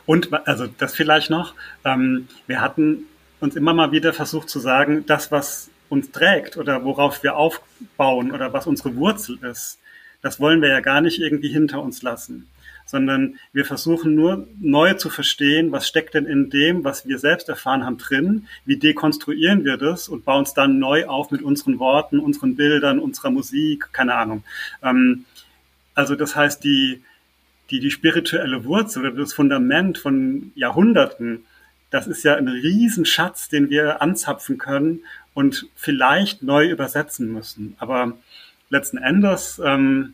Und 0.05 0.47
also 0.47 0.67
das 0.67 0.95
vielleicht 0.95 1.29
noch. 1.29 1.53
Ähm, 1.83 2.27
wir 2.47 2.61
hatten 2.61 3.05
uns 3.39 3.55
immer 3.55 3.73
mal 3.73 3.91
wieder 3.91 4.13
versucht 4.13 4.49
zu 4.49 4.59
sagen, 4.59 5.05
das, 5.05 5.31
was 5.31 5.69
uns 5.89 6.11
trägt 6.11 6.57
oder 6.57 6.83
worauf 6.83 7.23
wir 7.23 7.35
aufbauen 7.35 8.31
oder 8.31 8.53
was 8.53 8.67
unsere 8.67 8.95
Wurzel 8.95 9.37
ist, 9.43 9.79
das 10.21 10.39
wollen 10.39 10.61
wir 10.61 10.69
ja 10.69 10.79
gar 10.79 11.01
nicht 11.01 11.19
irgendwie 11.19 11.49
hinter 11.49 11.81
uns 11.81 12.01
lassen, 12.01 12.47
sondern 12.85 13.37
wir 13.53 13.65
versuchen 13.65 14.15
nur 14.15 14.47
neu 14.59 14.93
zu 14.93 15.09
verstehen, 15.09 15.71
was 15.71 15.87
steckt 15.87 16.15
denn 16.15 16.25
in 16.25 16.49
dem, 16.49 16.83
was 16.83 17.07
wir 17.07 17.19
selbst 17.19 17.49
erfahren 17.49 17.85
haben 17.85 17.97
drin, 17.97 18.47
wie 18.65 18.77
dekonstruieren 18.77 19.63
wir 19.63 19.77
das 19.77 20.09
und 20.09 20.25
bauen 20.25 20.43
es 20.43 20.53
dann 20.53 20.79
neu 20.79 21.05
auf 21.05 21.31
mit 21.31 21.41
unseren 21.41 21.79
Worten, 21.79 22.19
unseren 22.19 22.55
Bildern, 22.55 22.99
unserer 22.99 23.29
Musik, 23.29 23.89
keine 23.93 24.15
Ahnung. 24.15 24.43
Ähm, 24.81 25.25
also 25.93 26.15
das 26.15 26.35
heißt, 26.35 26.63
die, 26.63 27.03
die, 27.69 27.79
die 27.79 27.91
spirituelle 27.91 28.65
Wurzel 28.65 29.05
oder 29.07 29.21
das 29.21 29.33
Fundament 29.33 29.97
von 29.97 30.51
Jahrhunderten, 30.55 31.45
das 31.89 32.07
ist 32.07 32.23
ja 32.23 32.35
ein 32.35 32.47
Riesenschatz, 32.47 33.49
den 33.49 33.69
wir 33.69 34.01
anzapfen 34.01 34.57
können 34.57 35.01
und 35.33 35.67
vielleicht 35.75 36.43
neu 36.43 36.69
übersetzen 36.69 37.31
müssen. 37.31 37.75
Aber 37.79 38.17
letzten 38.69 38.97
Endes, 38.97 39.61
ähm, 39.63 40.13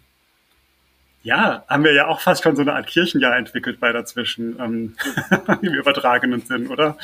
ja, 1.24 1.64
haben 1.68 1.84
wir 1.84 1.94
ja 1.94 2.08
auch 2.08 2.20
fast 2.20 2.44
schon 2.44 2.56
so 2.56 2.62
eine 2.62 2.74
Art 2.74 2.88
Kirchenjahr 2.88 3.38
entwickelt 3.38 3.80
bei 3.80 3.92
dazwischen, 3.92 4.60
ähm, 4.60 4.96
im 5.62 5.74
übertragenen 5.74 6.42
Sinn, 6.42 6.68
oder? 6.68 6.98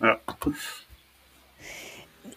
Ja. 0.00 0.18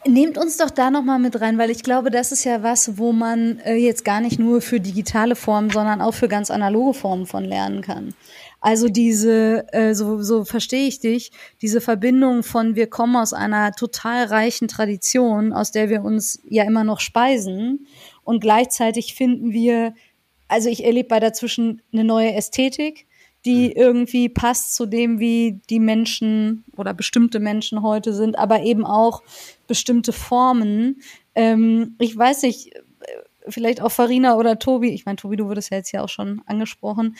Nehmt 0.06 0.38
uns 0.38 0.56
doch 0.56 0.70
da 0.70 0.91
nochmal 0.91 1.20
mit 1.20 1.41
rein, 1.41 1.58
weil 1.58 1.70
ich 1.70 1.84
glaube, 1.84 2.10
das 2.10 2.32
ist 2.32 2.45
ja 2.45 2.64
was, 2.64 2.97
wo 2.97 3.12
man 3.12 3.60
äh, 3.60 3.76
jetzt 3.76 4.06
gar 4.06 4.22
nicht 4.22 4.39
nur 4.39 4.62
für 4.62 4.80
digitale 4.80 5.36
Formen, 5.36 5.70
sondern 5.70 6.02
auch 6.02 6.14
für 6.14 6.30
ganz 6.30 6.50
analoge 6.50 6.93
Formen 6.93 7.26
von 7.26 7.43
lernen 7.43 7.82
kann. 7.82 8.14
Also 8.62 8.88
diese, 8.88 9.66
äh, 9.74 9.93
so, 9.93 10.22
so 10.22 10.45
verstehe 10.45 10.88
ich 10.88 11.00
dich, 11.00 11.32
diese 11.62 11.82
Verbindung 11.82 12.43
von 12.43 12.76
wir 12.76 12.88
kommen 12.88 13.18
aus 13.18 13.34
einer 13.34 13.74
total 13.74 14.26
reichen 14.26 14.70
Tradition, 14.70 15.52
aus 15.52 15.72
der 15.72 15.89
wir 15.89 16.04
uns 16.04 16.39
ja 16.47 16.64
immer 16.64 16.84
noch 16.86 17.02
speisen 17.02 17.88
und 18.24 18.39
gleichzeitig 18.39 19.16
finden 19.16 19.52
wir, 19.52 19.93
also 20.47 20.70
ich 20.70 20.84
erlebe 20.86 21.10
bei 21.10 21.20
dazwischen 21.20 21.82
eine 21.91 22.04
neue 22.04 22.34
Ästhetik, 22.34 23.06
die 23.45 23.68
mhm. 23.68 23.74
irgendwie 23.76 24.30
passt 24.30 24.76
zu 24.76 24.86
dem, 24.86 25.20
wie 25.20 25.62
die 25.70 25.80
Menschen 25.80 26.66
oder 26.76 26.93
bestimmte 26.93 27.39
Menschen 27.39 27.82
heute 27.82 28.14
sind, 28.14 28.38
aber 28.38 28.64
eben 28.64 28.86
auch 28.86 29.22
bestimmte 29.70 30.12
Formen. 30.12 31.02
Ähm, 31.36 31.96
ich 32.00 32.18
weiß 32.18 32.42
nicht, 32.42 32.76
äh, 32.76 32.82
vielleicht 33.48 33.82
auch 33.82 33.92
Farina 33.92 34.36
oder 34.36 34.60
Tobi, 34.60 34.90
ich 34.90 35.06
meine, 35.06 35.16
Tobi, 35.16 35.38
du 35.38 35.48
wurdest 35.48 35.72
ja 35.72 35.78
jetzt 35.78 35.94
ja 35.94 36.04
auch 36.04 36.10
schon 36.10 36.42
angesprochen. 36.46 37.16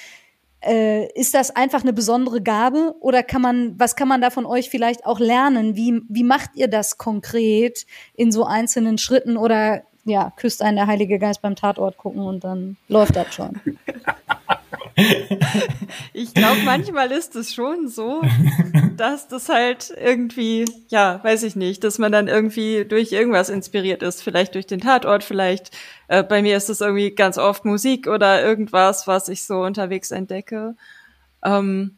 Äh, 0.62 1.08
ist 1.14 1.34
das 1.34 1.56
einfach 1.56 1.84
eine 1.84 1.94
besondere 1.94 2.42
Gabe 2.42 2.96
oder 3.00 3.24
kann 3.24 3.42
man, 3.42 3.80
was 3.80 3.96
kann 3.96 4.10
man 4.10 4.20
da 4.20 4.30
von 4.30 4.46
euch 4.46 4.70
vielleicht 4.70 5.06
auch 5.06 5.20
lernen? 5.20 5.78
Wie, 5.78 6.02
wie 6.10 6.26
macht 6.26 6.50
ihr 6.56 6.68
das 6.68 6.98
konkret 6.98 7.86
in 8.16 8.34
so 8.34 8.44
einzelnen 8.44 8.98
Schritten 8.98 9.38
oder 9.38 9.84
ja, 10.04 10.34
küsst 10.36 10.62
einen 10.62 10.76
der 10.76 10.88
Heilige 10.88 11.20
Geist 11.20 11.42
beim 11.42 11.56
Tatort 11.56 11.98
gucken 11.98 12.22
und 12.22 12.44
dann 12.44 12.76
läuft 12.90 13.16
das 13.16 13.34
schon? 13.34 13.62
ich 16.14 16.34
glaube, 16.34 16.62
manchmal 16.66 17.12
ist 17.12 17.36
es 17.36 17.54
schon 17.54 17.88
so, 17.88 18.22
dass 18.98 19.28
das 19.28 19.50
halt 19.50 19.94
irgendwie, 19.98 20.66
ja, 20.90 21.24
weiß 21.24 21.44
ich 21.44 21.56
nicht, 21.56 21.84
dass 21.84 21.98
man 21.98 22.12
dann 22.12 22.28
irgendwie 22.28 22.86
durch 22.86 23.12
irgendwas 23.12 23.50
inspiriert 23.50 24.04
ist. 24.04 24.22
Vielleicht 24.22 24.56
durch 24.56 24.68
den 24.68 24.82
Tatort, 24.82 25.24
vielleicht 25.24 25.72
äh, 26.08 26.24
bei 26.24 26.42
mir 26.42 26.58
ist 26.58 26.70
es 26.70 26.82
irgendwie 26.82 27.12
ganz 27.12 27.38
oft 27.38 27.66
Musik 27.66 28.08
oder 28.08 28.44
irgendwas, 28.44 29.08
was 29.08 29.30
ich 29.30 29.44
so 29.44 29.62
unterwegs 29.62 30.12
entdecke. 30.12 30.76
Ähm, 31.44 31.98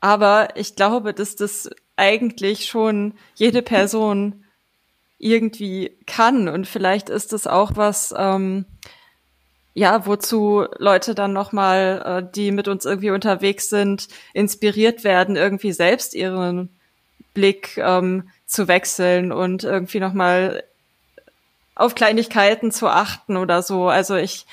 aber 0.00 0.48
ich 0.56 0.76
glaube, 0.76 1.14
dass 1.14 1.36
das 1.36 1.70
eigentlich 1.96 2.66
schon 2.66 3.14
jede 3.34 3.62
Person 3.62 4.44
irgendwie 5.18 5.96
kann 6.06 6.48
und 6.48 6.66
vielleicht 6.66 7.08
ist 7.08 7.32
es 7.32 7.46
auch 7.46 7.72
was, 7.76 8.12
ähm, 8.16 8.66
ja, 9.74 10.06
wozu 10.06 10.66
Leute 10.78 11.14
dann 11.14 11.32
nochmal, 11.32 12.22
äh, 12.24 12.32
die 12.34 12.52
mit 12.52 12.68
uns 12.68 12.84
irgendwie 12.84 13.10
unterwegs 13.10 13.68
sind, 13.68 14.08
inspiriert 14.32 15.02
werden, 15.02 15.36
irgendwie 15.36 15.72
selbst 15.72 16.14
ihren 16.14 16.68
Blick 17.34 17.76
ähm, 17.78 18.28
zu 18.46 18.68
wechseln 18.68 19.32
und 19.32 19.64
irgendwie 19.64 19.98
nochmal 19.98 20.62
auf 21.74 21.96
Kleinigkeiten 21.96 22.70
zu 22.70 22.86
achten 22.86 23.36
oder 23.36 23.62
so. 23.62 23.88
Also 23.88 24.14
ich 24.14 24.46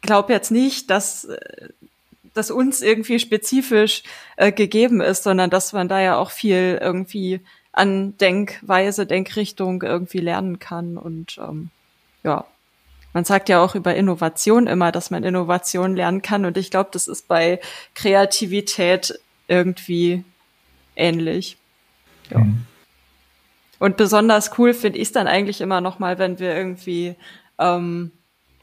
glaube 0.00 0.32
jetzt 0.32 0.50
nicht, 0.50 0.88
dass 0.88 1.28
das 2.32 2.50
uns 2.50 2.80
irgendwie 2.80 3.18
spezifisch 3.18 4.02
äh, 4.36 4.52
gegeben 4.52 5.02
ist, 5.02 5.22
sondern 5.22 5.50
dass 5.50 5.74
man 5.74 5.88
da 5.88 6.00
ja 6.00 6.16
auch 6.16 6.30
viel 6.30 6.78
irgendwie 6.80 7.40
an 7.72 8.16
Denkweise, 8.18 9.06
Denkrichtung 9.06 9.82
irgendwie 9.82 10.18
lernen 10.18 10.58
kann 10.58 10.96
und 10.96 11.38
ähm, 11.38 11.70
ja, 12.22 12.46
man 13.14 13.24
sagt 13.24 13.48
ja 13.48 13.62
auch 13.62 13.74
über 13.74 13.94
Innovation 13.94 14.66
immer, 14.66 14.92
dass 14.92 15.10
man 15.10 15.24
Innovation 15.24 15.96
lernen 15.96 16.20
kann. 16.20 16.44
Und 16.44 16.58
ich 16.58 16.70
glaube, 16.70 16.90
das 16.92 17.08
ist 17.08 17.28
bei 17.28 17.60
Kreativität 17.94 19.18
irgendwie 19.48 20.24
ähnlich. 20.96 21.56
Ja. 22.30 22.40
Mhm. 22.40 22.66
Und 23.78 23.96
besonders 23.96 24.58
cool 24.58 24.74
finde 24.74 24.98
ich 24.98 25.08
es 25.08 25.12
dann 25.12 25.26
eigentlich 25.26 25.60
immer 25.60 25.80
noch 25.80 25.98
mal, 25.98 26.18
wenn 26.18 26.38
wir 26.38 26.56
irgendwie 26.56 27.16
ähm, 27.58 28.12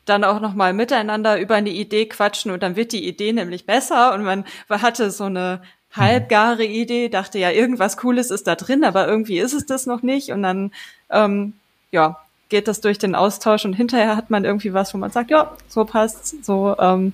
dann 0.05 0.23
auch 0.23 0.39
noch 0.39 0.53
mal 0.53 0.73
miteinander 0.73 1.39
über 1.39 1.55
eine 1.55 1.69
Idee 1.69 2.07
quatschen 2.07 2.51
und 2.51 2.63
dann 2.63 2.75
wird 2.75 2.91
die 2.91 3.07
Idee 3.07 3.31
nämlich 3.33 3.65
besser 3.65 4.13
und 4.13 4.23
man, 4.23 4.45
man 4.67 4.81
hatte 4.81 5.11
so 5.11 5.25
eine 5.25 5.61
halbgare 5.91 6.65
Idee, 6.65 7.09
dachte 7.09 7.37
ja, 7.37 7.51
irgendwas 7.51 7.97
Cooles 7.97 8.31
ist 8.31 8.47
da 8.47 8.55
drin, 8.55 8.83
aber 8.83 9.07
irgendwie 9.07 9.39
ist 9.39 9.53
es 9.53 9.65
das 9.65 9.85
noch 9.85 10.01
nicht 10.01 10.31
und 10.31 10.41
dann 10.41 10.71
ähm, 11.09 11.53
ja, 11.91 12.17
geht 12.51 12.67
das 12.67 12.81
durch 12.81 12.99
den 12.99 13.15
Austausch 13.15 13.65
und 13.65 13.73
hinterher 13.73 14.15
hat 14.15 14.29
man 14.29 14.45
irgendwie 14.45 14.73
was, 14.73 14.93
wo 14.93 14.99
man 14.99 15.09
sagt, 15.09 15.31
ja, 15.31 15.55
so 15.67 15.85
passt's, 15.85 16.35
so 16.43 16.75
ähm, 16.77 17.13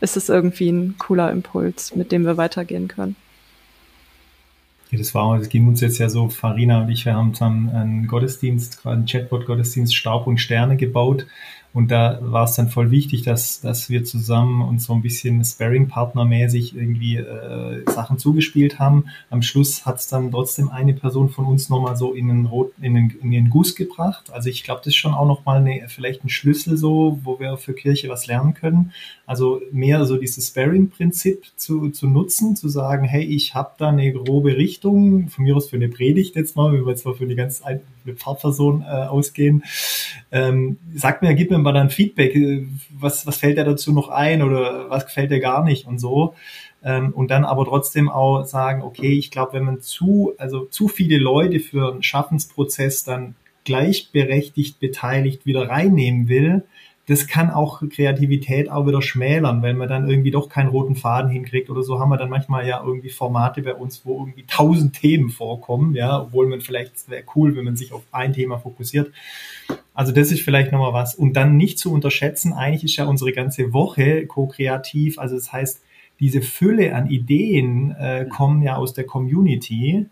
ist 0.00 0.16
es 0.16 0.28
irgendwie 0.28 0.70
ein 0.70 0.94
cooler 0.98 1.32
Impuls, 1.32 1.96
mit 1.96 2.12
dem 2.12 2.24
wir 2.24 2.36
weitergehen 2.36 2.86
können. 2.86 3.16
Das 4.92 5.14
war, 5.14 5.36
das 5.36 5.48
ging 5.48 5.66
uns 5.66 5.80
jetzt 5.80 5.98
ja 5.98 6.08
so, 6.08 6.28
Farina 6.28 6.82
und 6.82 6.90
ich, 6.90 7.04
wir 7.06 7.14
haben 7.14 7.34
zusammen 7.34 7.70
einen 7.70 8.06
Gottesdienst, 8.06 8.86
einen 8.86 9.06
Chatbot-Gottesdienst 9.06 9.96
Staub 9.96 10.28
und 10.28 10.38
Sterne 10.38 10.76
gebaut 10.76 11.26
und 11.76 11.90
da 11.90 12.18
war 12.22 12.44
es 12.44 12.54
dann 12.54 12.70
voll 12.70 12.90
wichtig, 12.90 13.20
dass, 13.20 13.60
dass 13.60 13.90
wir 13.90 14.02
zusammen 14.02 14.62
uns 14.62 14.86
so 14.86 14.94
ein 14.94 15.02
bisschen 15.02 15.44
Sparring-Partner-mäßig 15.44 16.74
irgendwie 16.74 17.16
äh, 17.16 17.82
Sachen 17.90 18.16
zugespielt 18.16 18.78
haben. 18.78 19.04
Am 19.28 19.42
Schluss 19.42 19.84
hat 19.84 19.96
es 19.96 20.08
dann 20.08 20.30
trotzdem 20.30 20.70
eine 20.70 20.94
Person 20.94 21.28
von 21.28 21.44
uns 21.44 21.68
nochmal 21.68 21.94
so 21.94 22.14
in 22.14 22.28
den, 22.28 22.46
Rot, 22.46 22.72
in, 22.80 22.94
den, 22.94 23.10
in 23.20 23.30
den 23.30 23.50
Guss 23.50 23.74
gebracht. 23.74 24.30
Also 24.32 24.48
ich 24.48 24.64
glaube, 24.64 24.80
das 24.84 24.94
ist 24.94 24.96
schon 24.96 25.12
auch 25.12 25.26
nochmal 25.26 25.58
eine, 25.58 25.86
vielleicht 25.88 26.24
ein 26.24 26.30
Schlüssel 26.30 26.78
so, 26.78 27.18
wo 27.24 27.38
wir 27.40 27.58
für 27.58 27.74
Kirche 27.74 28.08
was 28.08 28.26
lernen 28.26 28.54
können. 28.54 28.92
Also 29.26 29.60
mehr 29.70 30.06
so 30.06 30.16
dieses 30.16 30.48
Sparring-Prinzip 30.48 31.44
zu, 31.56 31.90
zu 31.90 32.06
nutzen, 32.06 32.56
zu 32.56 32.70
sagen, 32.70 33.04
hey, 33.04 33.24
ich 33.24 33.54
habe 33.54 33.72
da 33.76 33.90
eine 33.90 34.10
grobe 34.14 34.56
Richtung, 34.56 35.28
von 35.28 35.44
mir 35.44 35.54
aus 35.54 35.68
für 35.68 35.76
eine 35.76 35.90
Predigt 35.90 36.36
jetzt 36.36 36.56
mal, 36.56 36.72
wenn 36.72 36.86
wir 36.86 36.92
jetzt 36.92 37.04
mal 37.04 37.14
für 37.14 37.26
die 37.26 37.34
ganz 37.34 37.60
eine 37.60 37.82
Pfarrperson 38.14 38.80
äh, 38.80 38.86
ausgehen. 38.86 39.62
Ähm, 40.32 40.78
sagt 40.94 41.22
mir, 41.22 41.34
gib 41.34 41.50
mir 41.50 41.65
mal 41.66 41.72
dann 41.72 41.90
Feedback, 41.90 42.34
äh, 42.34 42.66
was, 42.90 43.26
was 43.26 43.36
fällt 43.36 43.58
dir 43.58 43.64
dazu 43.64 43.92
noch 43.92 44.08
ein 44.08 44.42
oder 44.42 44.88
was 44.88 45.04
gefällt 45.04 45.30
dir 45.30 45.40
gar 45.40 45.62
nicht 45.64 45.86
und 45.86 45.98
so. 45.98 46.34
Ähm, 46.82 47.12
und 47.12 47.30
dann 47.30 47.44
aber 47.44 47.64
trotzdem 47.64 48.08
auch 48.08 48.44
sagen, 48.44 48.82
okay, 48.82 49.12
ich 49.12 49.30
glaube, 49.30 49.54
wenn 49.54 49.64
man 49.64 49.80
zu, 49.80 50.32
also 50.38 50.64
zu 50.64 50.88
viele 50.88 51.18
Leute 51.18 51.60
für 51.60 51.92
einen 51.92 52.02
Schaffensprozess 52.02 53.04
dann 53.04 53.34
gleichberechtigt 53.64 54.78
beteiligt 54.78 55.44
wieder 55.44 55.68
reinnehmen 55.68 56.28
will, 56.28 56.62
das 57.08 57.28
kann 57.28 57.50
auch 57.50 57.82
Kreativität 57.88 58.68
auch 58.68 58.86
wieder 58.86 59.00
schmälern, 59.00 59.62
wenn 59.62 59.76
man 59.76 59.88
dann 59.88 60.10
irgendwie 60.10 60.32
doch 60.32 60.48
keinen 60.48 60.68
roten 60.68 60.96
Faden 60.96 61.30
hinkriegt 61.30 61.70
oder 61.70 61.82
so 61.82 62.00
haben 62.00 62.08
wir 62.08 62.16
dann 62.16 62.30
manchmal 62.30 62.66
ja 62.66 62.82
irgendwie 62.84 63.10
Formate 63.10 63.62
bei 63.62 63.74
uns, 63.74 64.04
wo 64.04 64.18
irgendwie 64.18 64.44
tausend 64.44 64.94
Themen 64.94 65.30
vorkommen, 65.30 65.94
ja, 65.94 66.20
obwohl 66.22 66.48
man 66.48 66.60
vielleicht 66.60 67.08
wäre 67.08 67.22
cool, 67.36 67.54
wenn 67.56 67.64
man 67.64 67.76
sich 67.76 67.92
auf 67.92 68.02
ein 68.10 68.32
Thema 68.32 68.58
fokussiert. 68.58 69.12
Also 69.94 70.12
das 70.12 70.32
ist 70.32 70.42
vielleicht 70.42 70.72
nochmal 70.72 70.92
was. 70.92 71.14
Und 71.14 71.34
dann 71.34 71.56
nicht 71.56 71.78
zu 71.78 71.92
unterschätzen, 71.92 72.52
eigentlich 72.52 72.84
ist 72.84 72.96
ja 72.96 73.04
unsere 73.04 73.32
ganze 73.32 73.72
Woche 73.72 74.26
co-kreativ. 74.26 75.18
Also 75.20 75.36
das 75.36 75.52
heißt, 75.52 75.82
diese 76.18 76.42
Fülle 76.42 76.94
an 76.94 77.08
Ideen 77.08 77.92
äh, 77.92 78.26
kommen 78.28 78.62
ja 78.62 78.76
aus 78.76 78.94
der 78.94 79.04
Community, 79.04 80.06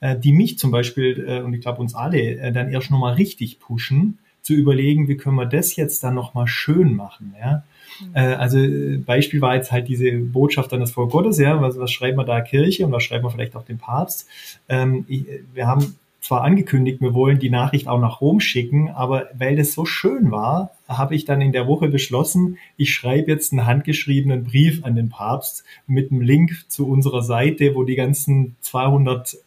äh, 0.00 0.18
die 0.18 0.32
mich 0.32 0.58
zum 0.58 0.72
Beispiel 0.72 1.24
äh, 1.28 1.42
und 1.42 1.54
ich 1.54 1.60
glaube 1.60 1.80
uns 1.80 1.94
alle 1.94 2.18
äh, 2.18 2.50
dann 2.50 2.72
erst 2.72 2.90
nochmal 2.90 3.14
richtig 3.14 3.60
pushen 3.60 4.18
zu 4.42 4.54
überlegen, 4.54 5.08
wie 5.08 5.16
können 5.16 5.36
wir 5.36 5.46
das 5.46 5.76
jetzt 5.76 6.02
dann 6.02 6.14
nochmal 6.14 6.46
schön 6.46 6.94
machen, 6.94 7.34
ja. 7.40 7.62
Mhm. 8.00 8.14
Äh, 8.14 8.34
also 8.34 8.58
Beispiel 9.04 9.40
war 9.40 9.54
jetzt 9.54 9.72
halt 9.72 9.88
diese 9.88 10.10
Botschaft 10.12 10.72
an 10.72 10.80
das 10.80 10.92
Volk 10.92 11.10
Gottes, 11.10 11.38
ja, 11.38 11.60
was, 11.60 11.78
was 11.78 11.92
schreiben 11.92 12.18
wir 12.18 12.24
da 12.24 12.40
Kirche 12.40 12.86
und 12.86 12.92
was 12.92 13.02
schreiben 13.02 13.24
wir 13.24 13.30
vielleicht 13.30 13.56
auch 13.56 13.64
dem 13.64 13.78
Papst. 13.78 14.28
Ähm, 14.68 15.04
ich, 15.08 15.26
wir 15.52 15.66
haben 15.66 15.96
zwar 16.20 16.42
angekündigt, 16.42 17.00
wir 17.00 17.14
wollen 17.14 17.38
die 17.38 17.50
Nachricht 17.50 17.88
auch 17.88 18.00
nach 18.00 18.20
Rom 18.20 18.40
schicken, 18.40 18.90
aber 18.90 19.28
weil 19.34 19.56
das 19.56 19.72
so 19.72 19.86
schön 19.86 20.30
war, 20.30 20.72
habe 20.86 21.14
ich 21.14 21.24
dann 21.24 21.40
in 21.40 21.52
der 21.52 21.66
Woche 21.66 21.88
beschlossen, 21.88 22.58
ich 22.76 22.92
schreibe 22.92 23.30
jetzt 23.30 23.52
einen 23.52 23.66
handgeschriebenen 23.66 24.44
Brief 24.44 24.84
an 24.84 24.96
den 24.96 25.08
Papst 25.08 25.64
mit 25.86 26.10
einem 26.10 26.20
Link 26.20 26.66
zu 26.68 26.86
unserer 26.86 27.22
Seite, 27.22 27.74
wo 27.74 27.84
die 27.84 27.96
ganzen 27.96 28.56
200 28.60 29.38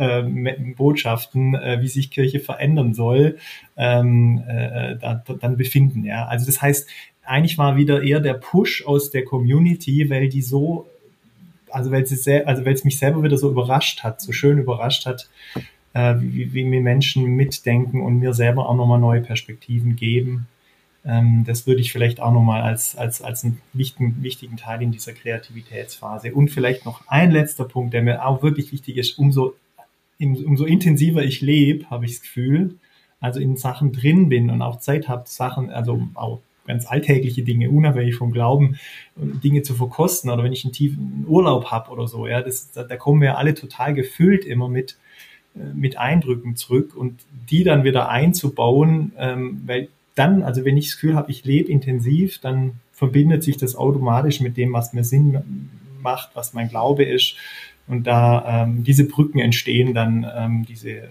äh, 0.00 0.22
Botschaften, 0.76 1.54
äh, 1.54 1.78
wie 1.82 1.88
sich 1.88 2.10
Kirche 2.10 2.40
verändern 2.40 2.94
soll, 2.94 3.36
ähm, 3.76 4.42
äh, 4.48 4.96
da, 4.96 5.22
dann 5.40 5.56
befinden. 5.56 6.04
Ja, 6.04 6.26
also 6.26 6.46
das 6.46 6.62
heißt, 6.62 6.88
eigentlich 7.22 7.58
war 7.58 7.76
wieder 7.76 8.02
eher 8.02 8.20
der 8.20 8.34
Push 8.34 8.84
aus 8.86 9.10
der 9.10 9.24
Community, 9.24 10.08
weil 10.10 10.28
die 10.28 10.42
so, 10.42 10.86
also 11.70 11.90
weil 11.90 12.06
sehr, 12.06 12.48
also 12.48 12.64
weil 12.64 12.74
es 12.74 12.84
mich 12.84 12.98
selber 12.98 13.22
wieder 13.22 13.36
so 13.36 13.50
überrascht 13.50 14.02
hat, 14.02 14.20
so 14.20 14.32
schön 14.32 14.58
überrascht 14.58 15.06
hat, 15.06 15.28
äh, 15.92 16.14
wie, 16.18 16.52
wie 16.54 16.64
mir 16.64 16.80
Menschen 16.80 17.24
mitdenken 17.24 18.00
und 18.00 18.18
mir 18.18 18.32
selber 18.32 18.68
auch 18.68 18.74
nochmal 18.74 18.98
neue 18.98 19.20
Perspektiven 19.20 19.96
geben. 19.96 20.48
Ähm, 21.04 21.44
das 21.46 21.66
würde 21.66 21.80
ich 21.80 21.92
vielleicht 21.92 22.20
auch 22.20 22.32
nochmal 22.32 22.62
als, 22.62 22.96
als, 22.96 23.22
als 23.22 23.44
einen 23.44 23.60
wichtigen, 23.72 24.22
wichtigen 24.22 24.56
Teil 24.56 24.82
in 24.82 24.92
dieser 24.92 25.12
Kreativitätsphase. 25.12 26.34
Und 26.34 26.50
vielleicht 26.50 26.84
noch 26.84 27.06
ein 27.08 27.30
letzter 27.30 27.64
Punkt, 27.64 27.94
der 27.94 28.02
mir 28.02 28.26
auch 28.26 28.42
wirklich 28.42 28.72
wichtig 28.72 28.96
ist, 28.96 29.18
umso, 29.18 29.54
umso 30.20 30.64
intensiver 30.64 31.24
ich 31.24 31.40
lebe, 31.40 31.88
habe 31.90 32.04
ich 32.04 32.12
das 32.12 32.22
Gefühl, 32.22 32.76
also 33.20 33.40
in 33.40 33.56
Sachen 33.56 33.92
drin 33.92 34.28
bin 34.28 34.50
und 34.50 34.62
auch 34.62 34.78
Zeit 34.78 35.08
habe, 35.08 35.24
Sachen, 35.26 35.70
also 35.70 36.02
auch 36.14 36.40
ganz 36.66 36.86
alltägliche 36.86 37.42
Dinge, 37.42 37.70
unabhängig 37.70 38.14
vom 38.14 38.32
Glauben, 38.32 38.78
Dinge 39.16 39.62
zu 39.62 39.74
verkosten 39.74 40.30
oder 40.30 40.44
wenn 40.44 40.52
ich 40.52 40.64
einen 40.64 40.72
tiefen 40.72 41.24
Urlaub 41.26 41.66
habe 41.66 41.90
oder 41.90 42.06
so, 42.06 42.26
ja, 42.26 42.42
das, 42.42 42.70
da, 42.72 42.84
da 42.84 42.96
kommen 42.96 43.20
wir 43.20 43.38
alle 43.38 43.54
total 43.54 43.94
gefüllt 43.94 44.44
immer 44.44 44.68
mit, 44.68 44.96
äh, 45.56 45.74
mit 45.74 45.98
Eindrücken 45.98 46.56
zurück 46.56 46.94
und 46.96 47.20
die 47.50 47.64
dann 47.64 47.84
wieder 47.84 48.08
einzubauen, 48.08 49.12
ähm, 49.18 49.62
weil 49.66 49.88
dann, 50.14 50.42
also 50.42 50.64
wenn 50.64 50.76
ich 50.76 50.86
das 50.86 50.94
Gefühl 50.94 51.16
habe, 51.16 51.30
ich 51.30 51.44
lebe 51.44 51.70
intensiv, 51.70 52.38
dann 52.38 52.74
verbindet 52.92 53.42
sich 53.42 53.56
das 53.56 53.74
automatisch 53.74 54.40
mit 54.40 54.56
dem, 54.56 54.72
was 54.72 54.92
mir 54.92 55.04
Sinn 55.04 55.70
macht, 56.02 56.30
was 56.34 56.52
mein 56.52 56.68
Glaube 56.68 57.04
ist. 57.04 57.36
Und 57.90 58.06
da 58.06 58.62
ähm, 58.62 58.84
diese 58.84 59.04
Brücken 59.04 59.40
entstehen 59.40 59.94
dann, 59.94 60.24
ähm, 60.32 60.64
diese, 60.64 61.08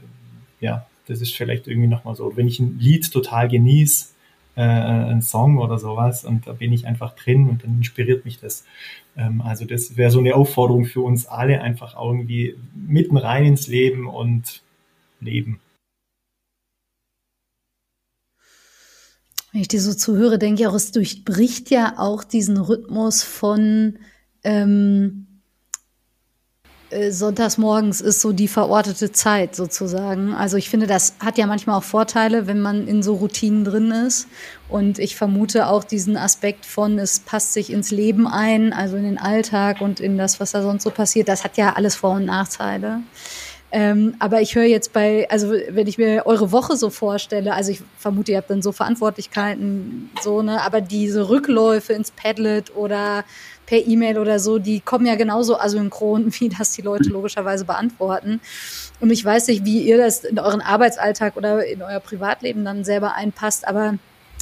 ja, 0.61 0.87
das 1.07 1.19
ist 1.19 1.35
vielleicht 1.35 1.67
irgendwie 1.67 1.89
nochmal 1.89 2.15
so. 2.15 2.37
Wenn 2.37 2.47
ich 2.47 2.59
ein 2.59 2.79
Lied 2.79 3.11
total 3.11 3.49
genieße, 3.49 4.07
äh, 4.55 4.61
ein 4.61 5.21
Song 5.21 5.57
oder 5.57 5.77
sowas, 5.77 6.23
und 6.23 6.47
da 6.47 6.53
bin 6.53 6.71
ich 6.71 6.87
einfach 6.87 7.15
drin 7.15 7.49
und 7.49 7.63
dann 7.63 7.77
inspiriert 7.79 8.23
mich 8.23 8.39
das. 8.39 8.63
Ähm, 9.17 9.41
also 9.41 9.65
das 9.65 9.97
wäre 9.97 10.09
so 10.09 10.19
eine 10.19 10.35
Aufforderung 10.35 10.85
für 10.85 11.01
uns 11.01 11.27
alle, 11.27 11.61
einfach 11.61 12.01
irgendwie 12.01 12.55
mitten 12.73 13.17
rein 13.17 13.45
ins 13.45 13.67
Leben 13.67 14.07
und 14.07 14.61
leben. 15.19 15.59
Wenn 19.51 19.61
ich 19.61 19.67
dir 19.67 19.81
so 19.81 19.93
zuhöre, 19.93 20.39
denke 20.39 20.61
ich 20.61 20.67
auch, 20.67 20.75
es 20.75 20.91
durchbricht 20.91 21.71
ja 21.71 21.95
auch 21.97 22.23
diesen 22.23 22.57
Rhythmus 22.57 23.23
von 23.23 23.97
ähm, 24.43 25.25
äh, 25.25 25.28
sonntags 27.11 27.57
morgens 27.57 28.01
ist 28.01 28.21
so 28.21 28.31
die 28.31 28.47
verortete 28.47 29.11
Zeit 29.11 29.55
sozusagen. 29.55 30.33
Also 30.33 30.57
ich 30.57 30.69
finde, 30.69 30.87
das 30.87 31.15
hat 31.19 31.37
ja 31.37 31.45
manchmal 31.45 31.77
auch 31.77 31.83
Vorteile, 31.83 32.47
wenn 32.47 32.61
man 32.61 32.87
in 32.87 33.03
so 33.03 33.15
Routinen 33.15 33.63
drin 33.63 33.91
ist. 33.91 34.27
Und 34.69 34.99
ich 34.99 35.15
vermute 35.15 35.67
auch 35.67 35.83
diesen 35.83 36.17
Aspekt 36.17 36.65
von, 36.65 36.97
es 36.97 37.19
passt 37.19 37.53
sich 37.53 37.71
ins 37.71 37.91
Leben 37.91 38.27
ein, 38.27 38.73
also 38.73 38.97
in 38.97 39.03
den 39.03 39.17
Alltag 39.17 39.81
und 39.81 39.99
in 39.99 40.17
das, 40.17 40.39
was 40.39 40.51
da 40.51 40.61
sonst 40.61 40.83
so 40.83 40.89
passiert. 40.89 41.27
Das 41.27 41.43
hat 41.43 41.57
ja 41.57 41.73
alles 41.73 41.95
Vor- 41.95 42.15
und 42.15 42.25
Nachteile. 42.25 43.01
Ähm, 43.71 44.15
aber 44.17 44.41
ich 44.41 44.55
höre 44.55 44.63
jetzt 44.63 44.93
bei, 44.93 45.29
also 45.29 45.51
wenn 45.51 45.85
ich 45.85 45.99
mir 45.99 46.25
eure 46.25 46.51
Woche 46.51 46.75
so 46.75 46.89
vorstelle, 46.89 47.53
also 47.53 47.71
ich 47.71 47.81
vermute, 47.99 48.31
ihr 48.31 48.39
habt 48.39 48.49
dann 48.49 48.63
so 48.63 48.71
Verantwortlichkeiten, 48.71 50.09
so, 50.21 50.41
ne, 50.41 50.61
aber 50.63 50.81
diese 50.81 51.29
Rückläufe 51.29 51.93
ins 51.93 52.09
Padlet 52.09 52.75
oder 52.75 53.25
per 53.69 53.85
E-Mail 53.85 54.17
oder 54.17 54.39
so, 54.39 54.57
die 54.57 54.79
kommen 54.79 55.05
ja 55.05 55.13
genauso 55.13 55.59
asynchron, 55.59 56.33
wie 56.39 56.49
das 56.49 56.71
die 56.71 56.81
Leute 56.81 57.09
logischerweise 57.09 57.65
beantworten. 57.65 58.41
Und 58.99 59.11
ich 59.11 59.23
weiß 59.23 59.47
nicht, 59.47 59.63
wie 59.63 59.83
ihr 59.83 59.97
das 59.97 60.23
in 60.23 60.39
euren 60.39 60.61
Arbeitsalltag 60.61 61.37
oder 61.37 61.63
in 61.63 61.83
euer 61.83 61.99
Privatleben 61.99 62.65
dann 62.65 62.83
selber 62.83 63.13
einpasst, 63.13 63.67
aber 63.67 63.93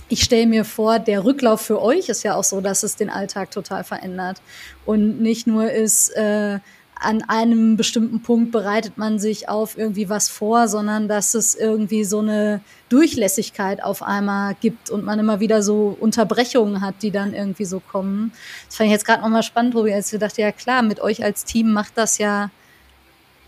ich 0.07 0.23
stelle 0.23 0.47
mir 0.47 0.63
vor, 0.63 0.99
der 0.99 1.25
Rücklauf 1.25 1.59
für 1.59 1.81
euch 1.81 2.07
ist 2.07 2.23
ja 2.23 2.35
auch 2.35 2.45
so, 2.45 2.61
dass 2.61 2.83
es 2.83 2.95
den 2.95 3.09
Alltag 3.09 3.51
total 3.51 3.83
verändert 3.83 4.41
und 4.85 5.19
nicht 5.21 5.45
nur 5.45 5.69
ist, 5.69 6.15
äh, 6.15 6.59
an 6.99 7.23
einem 7.27 7.77
bestimmten 7.77 8.21
Punkt 8.21 8.51
bereitet 8.51 8.97
man 8.97 9.19
sich 9.19 9.49
auf 9.49 9.77
irgendwie 9.77 10.09
was 10.09 10.29
vor, 10.29 10.67
sondern 10.67 11.07
dass 11.07 11.33
es 11.33 11.55
irgendwie 11.55 12.03
so 12.03 12.19
eine 12.19 12.61
Durchlässigkeit 12.89 13.83
auf 13.83 14.01
einmal 14.01 14.55
gibt 14.59 14.89
und 14.89 15.05
man 15.05 15.19
immer 15.19 15.39
wieder 15.39 15.61
so 15.61 15.95
Unterbrechungen 15.99 16.81
hat, 16.81 16.95
die 17.01 17.11
dann 17.11 17.33
irgendwie 17.33 17.65
so 17.65 17.79
kommen. 17.79 18.31
Das 18.65 18.77
fand 18.77 18.87
ich 18.87 18.93
jetzt 18.93 19.05
gerade 19.05 19.21
nochmal 19.21 19.43
spannend, 19.43 19.73
Tobi, 19.73 19.93
als 19.93 20.11
ich 20.11 20.19
dachte, 20.19 20.41
ja 20.41 20.51
klar, 20.51 20.81
mit 20.81 20.99
euch 20.99 21.23
als 21.23 21.45
Team 21.45 21.71
macht 21.71 21.93
das 21.95 22.17
ja 22.17 22.49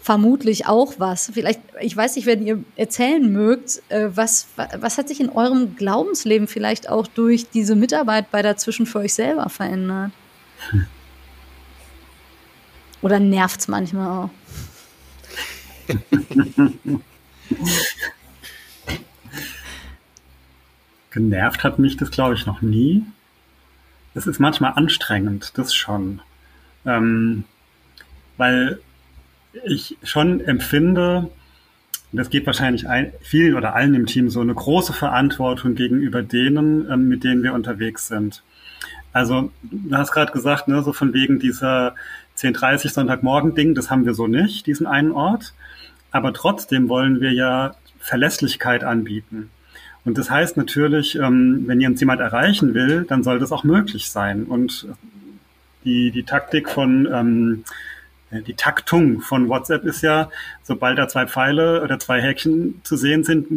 vermutlich 0.01 0.67
auch 0.67 0.93
was. 0.97 1.31
Vielleicht, 1.33 1.61
ich 1.81 1.95
weiß 1.95 2.15
nicht, 2.15 2.25
wenn 2.25 2.45
ihr 2.45 2.63
erzählen 2.75 3.31
mögt, 3.31 3.81
äh, 3.89 4.09
was, 4.13 4.47
was 4.79 4.97
hat 4.97 5.07
sich 5.07 5.19
in 5.19 5.29
eurem 5.29 5.75
Glaubensleben 5.75 6.47
vielleicht 6.47 6.89
auch 6.89 7.07
durch 7.07 7.49
diese 7.49 7.75
Mitarbeit 7.75 8.31
bei 8.31 8.41
dazwischen 8.41 8.85
für 8.85 8.99
euch 8.99 9.13
selber 9.13 9.49
verändert? 9.49 10.11
Hm. 10.71 10.85
Oder 13.01 13.19
nervt 13.19 13.61
es 13.61 13.67
manchmal 13.67 14.07
auch? 14.07 14.29
Genervt 21.11 21.63
hat 21.63 21.79
mich 21.79 21.97
das, 21.97 22.11
glaube 22.11 22.35
ich, 22.35 22.45
noch 22.45 22.61
nie. 22.61 23.03
Es 24.13 24.27
ist 24.27 24.39
manchmal 24.39 24.73
anstrengend, 24.73 25.57
das 25.57 25.73
schon. 25.73 26.21
Ähm, 26.85 27.45
weil 28.37 28.79
ich 29.65 29.97
schon 30.03 30.41
empfinde, 30.41 31.29
das 32.11 32.29
geht 32.29 32.45
wahrscheinlich 32.45 32.87
ein, 32.87 33.11
vielen 33.21 33.55
oder 33.55 33.75
allen 33.75 33.93
im 33.95 34.05
Team 34.05 34.29
so, 34.29 34.41
eine 34.41 34.53
große 34.53 34.93
Verantwortung 34.93 35.75
gegenüber 35.75 36.21
denen, 36.21 36.89
ähm, 36.91 37.07
mit 37.07 37.23
denen 37.23 37.43
wir 37.43 37.53
unterwegs 37.53 38.07
sind. 38.07 38.43
Also, 39.11 39.51
du 39.63 39.95
hast 39.95 40.11
gerade 40.11 40.31
gesagt, 40.31 40.67
ne, 40.67 40.83
so 40.83 40.93
von 40.93 41.13
wegen 41.13 41.39
dieser 41.39 41.95
10.30 42.39 42.93
Sonntagmorgen-Ding, 42.93 43.75
das 43.75 43.91
haben 43.91 44.05
wir 44.05 44.13
so 44.13 44.27
nicht, 44.27 44.65
diesen 44.65 44.87
einen 44.87 45.11
Ort. 45.11 45.53
Aber 46.11 46.33
trotzdem 46.33 46.87
wollen 46.87 47.19
wir 47.19 47.33
ja 47.33 47.75
Verlässlichkeit 47.99 48.83
anbieten. 48.83 49.51
Und 50.05 50.17
das 50.17 50.31
heißt 50.31 50.55
natürlich, 50.55 51.15
ähm, 51.17 51.63
wenn 51.67 51.85
uns 51.85 51.99
jemand 51.99 52.21
erreichen 52.21 52.73
will, 52.73 53.05
dann 53.07 53.23
soll 53.23 53.39
das 53.39 53.51
auch 53.51 53.65
möglich 53.65 54.09
sein. 54.09 54.45
Und 54.45 54.87
die, 55.83 56.11
die 56.11 56.23
Taktik 56.23 56.69
von, 56.69 57.07
ähm, 57.11 57.63
die 58.31 58.53
Taktung 58.53 59.19
von 59.19 59.49
WhatsApp 59.49 59.83
ist 59.83 60.01
ja, 60.01 60.29
sobald 60.63 60.97
da 60.97 61.09
zwei 61.09 61.27
Pfeile 61.27 61.83
oder 61.83 61.99
zwei 61.99 62.21
Häkchen 62.21 62.79
zu 62.83 62.95
sehen 62.95 63.23
sind, 63.23 63.47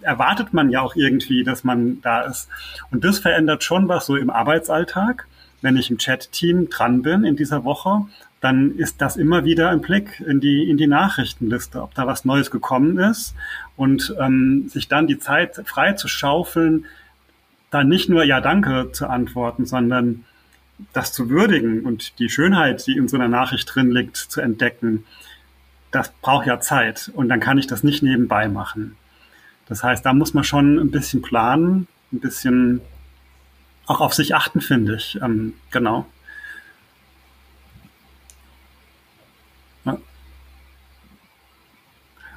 erwartet 0.00 0.52
man 0.52 0.70
ja 0.70 0.80
auch 0.80 0.96
irgendwie, 0.96 1.44
dass 1.44 1.62
man 1.64 2.00
da 2.02 2.22
ist. 2.22 2.48
Und 2.90 3.04
das 3.04 3.20
verändert 3.20 3.62
schon 3.62 3.88
was 3.88 4.06
so 4.06 4.16
im 4.16 4.30
Arbeitsalltag 4.30 5.26
wenn 5.62 5.76
ich 5.76 5.90
im 5.90 5.98
Chat-Team 5.98 6.68
dran 6.68 7.02
bin 7.02 7.24
in 7.24 7.36
dieser 7.36 7.64
Woche 7.64 8.02
dann 8.42 8.76
ist 8.76 9.00
das 9.00 9.16
immer 9.16 9.44
wieder 9.44 9.70
ein 9.70 9.80
Blick 9.80 10.20
in 10.20 10.40
die, 10.40 10.68
in 10.68 10.76
die 10.76 10.88
Nachrichtenliste, 10.88 11.80
ob 11.80 11.94
da 11.94 12.08
was 12.08 12.24
Neues 12.24 12.50
gekommen 12.50 12.98
ist 12.98 13.36
und 13.76 14.14
ähm, 14.20 14.68
sich 14.68 14.88
dann 14.88 15.06
die 15.06 15.20
Zeit 15.20 15.62
frei 15.64 15.92
zu 15.92 16.08
schaufeln, 16.08 16.86
dann 17.70 17.88
nicht 17.88 18.08
nur 18.08 18.24
Ja, 18.24 18.40
danke 18.40 18.90
zu 18.92 19.06
antworten, 19.06 19.64
sondern 19.64 20.24
das 20.92 21.12
zu 21.12 21.30
würdigen 21.30 21.82
und 21.82 22.18
die 22.18 22.28
Schönheit, 22.28 22.84
die 22.88 22.96
in 22.96 23.06
so 23.06 23.16
einer 23.16 23.28
Nachricht 23.28 23.72
drin 23.72 23.92
liegt, 23.92 24.16
zu 24.16 24.40
entdecken, 24.40 25.04
das 25.92 26.10
braucht 26.20 26.46
ja 26.46 26.58
Zeit 26.58 27.12
und 27.14 27.28
dann 27.28 27.38
kann 27.38 27.58
ich 27.58 27.68
das 27.68 27.84
nicht 27.84 28.02
nebenbei 28.02 28.48
machen. 28.48 28.96
Das 29.68 29.84
heißt, 29.84 30.04
da 30.04 30.12
muss 30.12 30.34
man 30.34 30.42
schon 30.42 30.80
ein 30.80 30.90
bisschen 30.90 31.22
planen, 31.22 31.86
ein 32.12 32.18
bisschen 32.18 32.80
auch 33.86 34.00
auf 34.00 34.14
sich 34.14 34.34
achten, 34.34 34.60
finde 34.60 34.96
ich. 34.96 35.20
Ähm, 35.22 35.54
genau. 35.70 36.06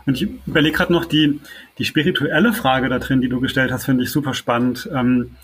Und 0.06 0.22
ich 0.22 0.30
überlege 0.46 0.78
gerade 0.78 0.94
noch 0.94 1.06
die, 1.06 1.40
die 1.78 1.86
spirituelle 1.86 2.54
Frage 2.54 2.90
da 2.90 3.00
drin, 3.00 3.22
die 3.22 3.30
du 3.30 3.40
gestellt 3.40 3.72
hast, 3.72 3.86
finde 3.86 4.04
ich 4.04 4.12
super 4.12 4.34
spannend. 4.34 4.90
Ähm, 4.94 5.36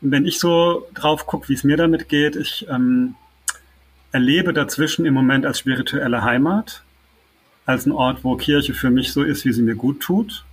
wenn 0.00 0.26
ich 0.26 0.38
so 0.38 0.86
drauf 0.94 1.26
gucke, 1.26 1.48
wie 1.48 1.54
es 1.54 1.64
mir 1.64 1.76
damit 1.76 2.08
geht, 2.08 2.36
ich 2.36 2.66
ähm, 2.70 3.14
erlebe 4.12 4.52
dazwischen 4.52 5.04
im 5.04 5.14
Moment 5.14 5.44
als 5.44 5.58
spirituelle 5.58 6.22
Heimat, 6.22 6.82
als 7.66 7.84
ein 7.84 7.92
Ort, 7.92 8.24
wo 8.24 8.36
Kirche 8.36 8.72
für 8.72 8.90
mich 8.90 9.12
so 9.12 9.22
ist, 9.22 9.44
wie 9.44 9.52
sie 9.52 9.62
mir 9.62 9.74
gut 9.74 10.00
tut, 10.00 10.44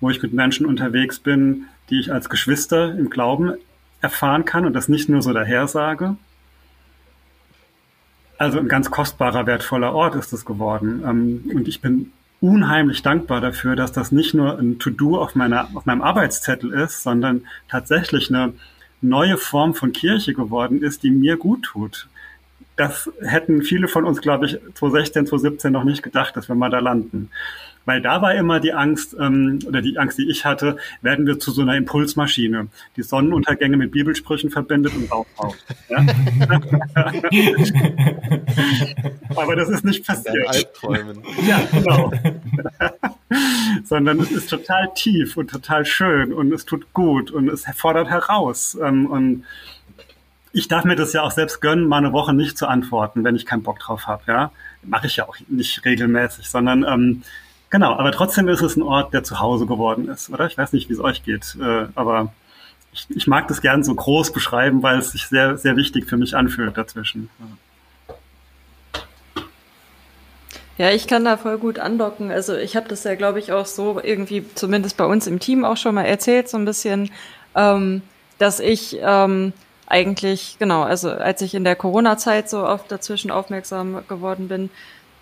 wo 0.00 0.10
ich 0.10 0.22
mit 0.22 0.32
Menschen 0.32 0.66
unterwegs 0.66 1.18
bin, 1.18 1.64
die 1.90 1.98
ich 1.98 2.12
als 2.12 2.28
Geschwister 2.28 2.96
im 2.96 3.10
Glauben 3.10 3.54
erfahren 4.00 4.44
kann 4.44 4.64
und 4.64 4.74
das 4.74 4.88
nicht 4.88 5.08
nur 5.08 5.22
so 5.22 5.32
daher 5.32 5.66
sage. 5.66 6.16
Also 8.38 8.58
ein 8.58 8.68
ganz 8.68 8.90
kostbarer, 8.90 9.46
wertvoller 9.46 9.94
Ort 9.94 10.14
ist 10.14 10.32
es 10.32 10.44
geworden. 10.44 11.02
Ähm, 11.06 11.50
und 11.54 11.68
ich 11.68 11.80
bin 11.80 12.12
unheimlich 12.44 13.00
dankbar 13.00 13.40
dafür, 13.40 13.74
dass 13.74 13.90
das 13.90 14.12
nicht 14.12 14.34
nur 14.34 14.58
ein 14.58 14.78
To-Do 14.78 15.18
auf, 15.18 15.34
meiner, 15.34 15.66
auf 15.72 15.86
meinem 15.86 16.02
Arbeitszettel 16.02 16.72
ist, 16.74 17.02
sondern 17.02 17.46
tatsächlich 17.70 18.28
eine 18.28 18.52
neue 19.00 19.38
Form 19.38 19.74
von 19.74 19.92
Kirche 19.92 20.34
geworden 20.34 20.82
ist, 20.82 21.02
die 21.02 21.10
mir 21.10 21.38
gut 21.38 21.62
tut. 21.62 22.06
das 22.76 23.10
hätten 23.22 23.62
viele 23.62 23.88
von 23.88 24.04
uns, 24.04 24.20
glaube 24.20 24.44
ich, 24.44 24.58
2016, 24.74 25.26
2017 25.26 25.72
noch 25.72 25.84
nicht 25.84 26.02
gedacht, 26.02 26.36
dass 26.36 26.48
wir 26.48 26.54
mal 26.54 26.70
da 26.70 26.80
landen. 26.80 27.30
Weil 27.84 28.00
da 28.00 28.22
war 28.22 28.34
immer 28.34 28.60
die 28.60 28.72
Angst, 28.72 29.14
ähm, 29.18 29.58
oder 29.66 29.82
die 29.82 29.98
Angst, 29.98 30.18
die 30.18 30.30
ich 30.30 30.44
hatte, 30.44 30.76
werden 31.02 31.26
wir 31.26 31.38
zu 31.38 31.50
so 31.50 31.62
einer 31.62 31.76
Impulsmaschine, 31.76 32.68
die 32.96 33.02
Sonnenuntergänge 33.02 33.76
mit 33.76 33.90
Bibelsprüchen 33.92 34.50
verbindet 34.50 34.94
und 34.94 35.12
aufbaut. 35.12 35.56
Ja? 35.88 35.98
Aber 39.36 39.56
das 39.56 39.68
ist 39.68 39.84
nicht 39.84 40.06
passiert. 40.06 40.48
Albträumen. 40.48 41.22
Ja, 41.46 41.60
genau. 41.70 42.12
Sondern 43.84 44.20
es 44.20 44.30
ist 44.30 44.48
total 44.48 44.90
tief 44.94 45.36
und 45.36 45.50
total 45.50 45.84
schön 45.84 46.32
und 46.32 46.52
es 46.52 46.64
tut 46.64 46.92
gut 46.92 47.30
und 47.30 47.48
es 47.48 47.64
fordert 47.74 48.08
heraus. 48.08 48.78
Ähm, 48.80 49.06
und 49.06 49.44
ich 50.52 50.68
darf 50.68 50.84
mir 50.84 50.94
das 50.94 51.12
ja 51.12 51.22
auch 51.22 51.32
selbst 51.32 51.60
gönnen, 51.60 51.88
mal 51.88 51.98
eine 51.98 52.12
Woche 52.12 52.32
nicht 52.32 52.56
zu 52.56 52.68
antworten, 52.68 53.24
wenn 53.24 53.34
ich 53.34 53.44
keinen 53.44 53.64
Bock 53.64 53.80
drauf 53.80 54.06
habe. 54.06 54.22
Ja, 54.28 54.52
mache 54.82 55.08
ich 55.08 55.16
ja 55.16 55.28
auch 55.28 55.36
nicht 55.48 55.84
regelmäßig, 55.84 56.48
sondern 56.48 56.84
ähm, 56.84 57.22
genau. 57.74 57.96
Aber 57.96 58.12
trotzdem 58.12 58.46
ist 58.48 58.62
es 58.62 58.76
ein 58.76 58.82
Ort, 58.82 59.12
der 59.12 59.24
zu 59.24 59.40
Hause 59.40 59.66
geworden 59.66 60.08
ist, 60.08 60.30
oder? 60.30 60.46
Ich 60.46 60.56
weiß 60.56 60.72
nicht, 60.72 60.88
wie 60.88 60.92
es 60.92 61.00
euch 61.00 61.24
geht, 61.24 61.56
äh, 61.60 61.86
aber 61.96 62.32
ich, 62.92 63.08
ich 63.10 63.26
mag 63.26 63.48
das 63.48 63.60
gern 63.60 63.82
so 63.82 63.92
groß 63.92 64.32
beschreiben, 64.32 64.84
weil 64.84 64.98
es 64.98 65.10
sich 65.10 65.26
sehr 65.26 65.58
sehr 65.58 65.76
wichtig 65.76 66.06
für 66.06 66.16
mich 66.16 66.36
anfühlt 66.36 66.76
dazwischen. 66.76 67.28
Ja, 70.78 70.90
ich 70.90 71.08
kann 71.08 71.24
da 71.24 71.36
voll 71.36 71.58
gut 71.58 71.80
andocken. 71.80 72.30
Also 72.30 72.54
ich 72.56 72.76
habe 72.76 72.88
das 72.88 73.02
ja, 73.02 73.16
glaube 73.16 73.40
ich, 73.40 73.50
auch 73.50 73.66
so 73.66 74.00
irgendwie, 74.02 74.44
zumindest 74.54 74.96
bei 74.96 75.04
uns 75.04 75.26
im 75.26 75.40
Team 75.40 75.64
auch 75.64 75.76
schon 75.76 75.96
mal 75.96 76.04
erzählt, 76.04 76.48
so 76.48 76.56
ein 76.56 76.64
bisschen, 76.64 77.10
ähm, 77.56 78.02
dass 78.38 78.60
ich 78.60 78.98
ähm, 79.00 79.52
eigentlich, 79.86 80.56
genau, 80.60 80.82
also 80.82 81.10
als 81.10 81.42
ich 81.42 81.54
in 81.54 81.64
der 81.64 81.76
Corona-Zeit 81.76 82.48
so 82.48 82.66
oft 82.66 82.90
dazwischen 82.90 83.30
aufmerksam 83.30 84.02
geworden 84.08 84.48
bin, 84.48 84.70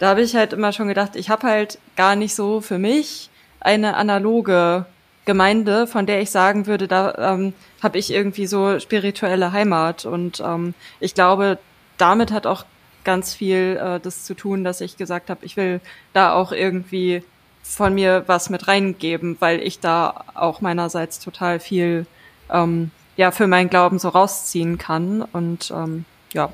da 0.03 0.09
habe 0.09 0.23
ich 0.23 0.35
halt 0.35 0.53
immer 0.53 0.73
schon 0.73 0.89
gedacht, 0.89 1.15
ich 1.15 1.31
habe 1.31 1.47
halt 1.47 1.79
gar 1.95 2.17
nicht 2.17 2.35
so 2.35 2.61
für 2.61 2.77
mich 2.77 3.31
eine 3.61 3.95
analoge 3.95 4.85
Gemeinde, 5.27 5.87
von 5.87 6.07
der 6.07 6.21
ich 6.21 6.33
sagen 6.33 6.67
würde, 6.67 6.89
da 6.89 7.15
ähm, 7.35 7.53
habe 7.81 7.99
ich 7.99 8.13
irgendwie 8.13 8.49
so 8.49 8.81
spirituelle 8.81 9.53
Heimat. 9.53 10.05
Und 10.05 10.43
ähm, 10.45 10.75
ich 10.99 11.15
glaube, 11.15 11.61
damit 11.99 12.33
hat 12.33 12.49
auch 12.49 12.65
ganz 13.05 13.33
viel 13.33 13.79
äh, 13.81 14.01
das 14.01 14.25
zu 14.25 14.35
tun, 14.35 14.65
dass 14.65 14.81
ich 14.81 14.97
gesagt 14.97 15.31
habe, 15.31 15.47
ich 15.47 15.57
will 15.57 15.81
da 16.13 16.33
auch 16.33 16.51
irgendwie 16.51 17.23
von 17.63 17.95
mir 17.95 18.25
was 18.27 18.51
mit 18.51 18.67
reingeben, 18.67 19.37
weil 19.39 19.61
ich 19.61 19.79
da 19.79 20.25
auch 20.35 20.61
meinerseits 20.61 21.21
total 21.21 21.61
viel 21.61 22.07
ähm, 22.51 22.91
ja 23.17 23.31
für 23.31 23.47
meinen 23.47 23.71
Glauben 23.71 24.01
so 24.01 24.09
rausziehen 24.09 24.79
kann. 24.79 25.23
Und 25.23 25.71
ähm, 25.71 26.07
ja, 26.33 26.53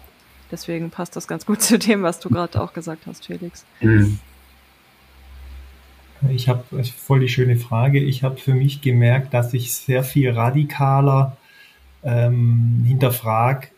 deswegen 0.50 0.90
passt 0.90 1.16
das 1.16 1.28
ganz 1.28 1.46
gut 1.46 1.62
zu 1.62 1.78
dem, 1.78 2.02
was 2.02 2.20
du 2.20 2.28
gerade 2.28 2.60
auch 2.60 2.72
gesagt 2.72 3.06
hast, 3.06 3.26
Felix. 3.26 3.64
Mhm. 3.80 4.18
Ich 6.30 6.48
habe 6.48 6.64
voll 6.84 7.20
die 7.20 7.28
schöne 7.28 7.56
Frage. 7.56 8.00
Ich 8.00 8.24
habe 8.24 8.38
für 8.38 8.54
mich 8.54 8.80
gemerkt, 8.80 9.32
dass 9.34 9.54
ich 9.54 9.72
sehr 9.72 10.02
viel 10.02 10.30
radikaler 10.30 11.36
ähm, 12.02 12.82
hinterfrag 12.86 13.70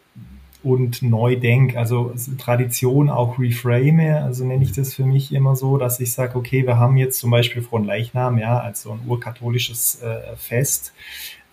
und 0.63 1.03
neu 1.03 1.37
denk. 1.37 1.77
Also 1.77 2.15
Tradition 2.39 3.11
auch 3.11 3.39
reframe. 3.39 4.23
Also 4.23 4.45
nenne 4.45 4.63
ich 4.63 4.73
das 4.73 4.95
für 4.95 5.05
mich 5.05 5.33
immer 5.33 5.57
so, 5.57 5.77
dass 5.77 6.01
ich 6.01 6.13
sage, 6.13 6.37
okay, 6.37 6.67
wir 6.67 6.79
haben 6.79 6.97
jetzt 6.97 7.19
zum 7.19 7.31
Beispiel 7.31 7.63
Fronleichnam, 7.63 8.39
ja, 8.39 8.59
als 8.59 8.83
so 8.83 8.93
ein 8.93 9.01
urkatholisches 9.07 10.03
äh, 10.03 10.37
Fest 10.37 10.93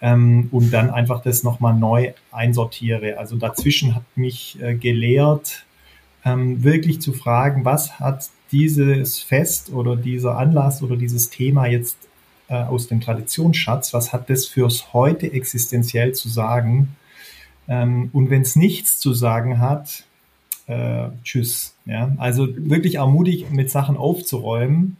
ähm, 0.01 0.49
und 0.51 0.71
dann 0.71 0.89
einfach 0.89 1.21
das 1.21 1.43
nochmal 1.43 1.75
neu 1.75 2.13
einsortiere. 2.31 3.17
Also 3.17 3.35
dazwischen 3.35 3.95
hat 3.95 4.03
mich 4.15 4.57
äh, 4.61 4.75
gelehrt, 4.75 5.65
ähm, 6.25 6.63
wirklich 6.63 7.01
zu 7.01 7.13
fragen, 7.13 7.65
was 7.65 7.99
hat 7.99 8.29
dieses 8.51 9.19
Fest 9.19 9.71
oder 9.71 9.95
dieser 9.95 10.37
Anlass 10.37 10.81
oder 10.81 10.95
dieses 10.95 11.29
Thema 11.29 11.67
jetzt 11.67 11.97
äh, 12.47 12.55
aus 12.55 12.87
dem 12.87 13.01
Traditionsschatz, 13.01 13.93
was 13.93 14.13
hat 14.13 14.29
das 14.29 14.45
fürs 14.45 14.93
heute 14.93 15.31
existenziell 15.31 16.13
zu 16.13 16.29
sagen? 16.29 16.95
Ähm, 17.67 18.09
und 18.13 18.29
wenn 18.29 18.41
es 18.41 18.55
nichts 18.55 18.99
zu 18.99 19.13
sagen 19.13 19.59
hat, 19.59 20.05
äh, 20.67 21.09
tschüss. 21.23 21.75
Ja? 21.85 22.13
Also 22.17 22.47
wirklich 22.55 22.95
ermutigt, 22.95 23.51
mit 23.51 23.69
Sachen 23.71 23.97
aufzuräumen 23.97 24.97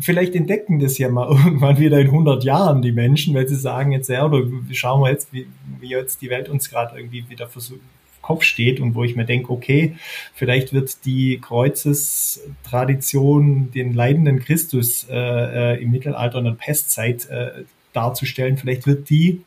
vielleicht 0.00 0.34
entdecken 0.34 0.78
das 0.78 0.96
ja 0.98 1.08
mal 1.08 1.28
irgendwann 1.30 1.78
wieder 1.78 1.98
in 2.00 2.08
100 2.08 2.44
Jahren 2.44 2.82
die 2.82 2.92
Menschen, 2.92 3.34
weil 3.34 3.48
sie 3.48 3.56
sagen 3.56 3.92
jetzt, 3.92 4.08
ja, 4.08 4.24
oder 4.24 4.44
schauen 4.72 5.02
wir 5.02 5.10
jetzt, 5.10 5.32
wie, 5.32 5.46
wie 5.80 5.88
jetzt 5.88 6.22
die 6.22 6.30
Welt 6.30 6.48
uns 6.48 6.70
gerade 6.70 6.96
irgendwie 6.98 7.28
wieder 7.28 7.48
versucht, 7.48 7.80
Kopf 8.22 8.42
steht 8.42 8.80
und 8.80 8.94
wo 8.96 9.04
ich 9.04 9.14
mir 9.14 9.24
denke, 9.24 9.52
okay, 9.52 9.94
vielleicht 10.34 10.72
wird 10.72 11.04
die 11.04 11.38
Kreuzestradition, 11.40 13.70
den 13.70 13.94
leidenden 13.94 14.40
Christus 14.40 15.06
äh, 15.08 15.74
äh, 15.74 15.80
im 15.80 15.92
Mittelalter 15.92 16.38
in 16.38 16.46
der 16.46 16.52
Pestzeit 16.52 17.30
äh, 17.30 17.62
darzustellen, 17.92 18.56
vielleicht 18.56 18.88
wird 18.88 19.10
die 19.10 19.42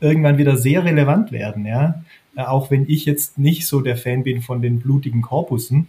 irgendwann 0.00 0.38
wieder 0.38 0.56
sehr 0.56 0.84
relevant 0.84 1.30
werden, 1.30 1.66
ja. 1.66 2.02
Äh, 2.34 2.42
auch 2.42 2.72
wenn 2.72 2.84
ich 2.88 3.04
jetzt 3.04 3.38
nicht 3.38 3.68
so 3.68 3.80
der 3.80 3.96
Fan 3.96 4.24
bin 4.24 4.42
von 4.42 4.60
den 4.60 4.80
blutigen 4.80 5.22
Korpussen. 5.22 5.86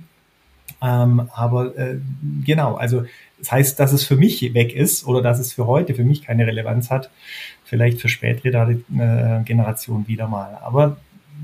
Ähm, 0.82 1.30
aber 1.34 1.78
äh, 1.78 2.00
genau, 2.46 2.76
also 2.76 3.04
das 3.38 3.52
heißt, 3.52 3.80
dass 3.80 3.94
es 3.94 4.04
für 4.04 4.16
mich 4.16 4.54
weg 4.54 4.74
ist 4.74 5.06
oder 5.06 5.22
dass 5.22 5.40
es 5.40 5.54
für 5.54 5.68
heute 5.68 5.94
für 5.94 6.04
mich 6.04 6.24
keine 6.24 6.46
Relevanz 6.48 6.90
hat, 6.90 7.10
vielleicht 7.64 8.00
für 8.00 8.10
spätere 8.10 8.72
äh, 8.72 9.44
Generationen 9.44 10.08
wieder 10.08 10.28
mal. 10.28 10.58
Aber 10.64 10.98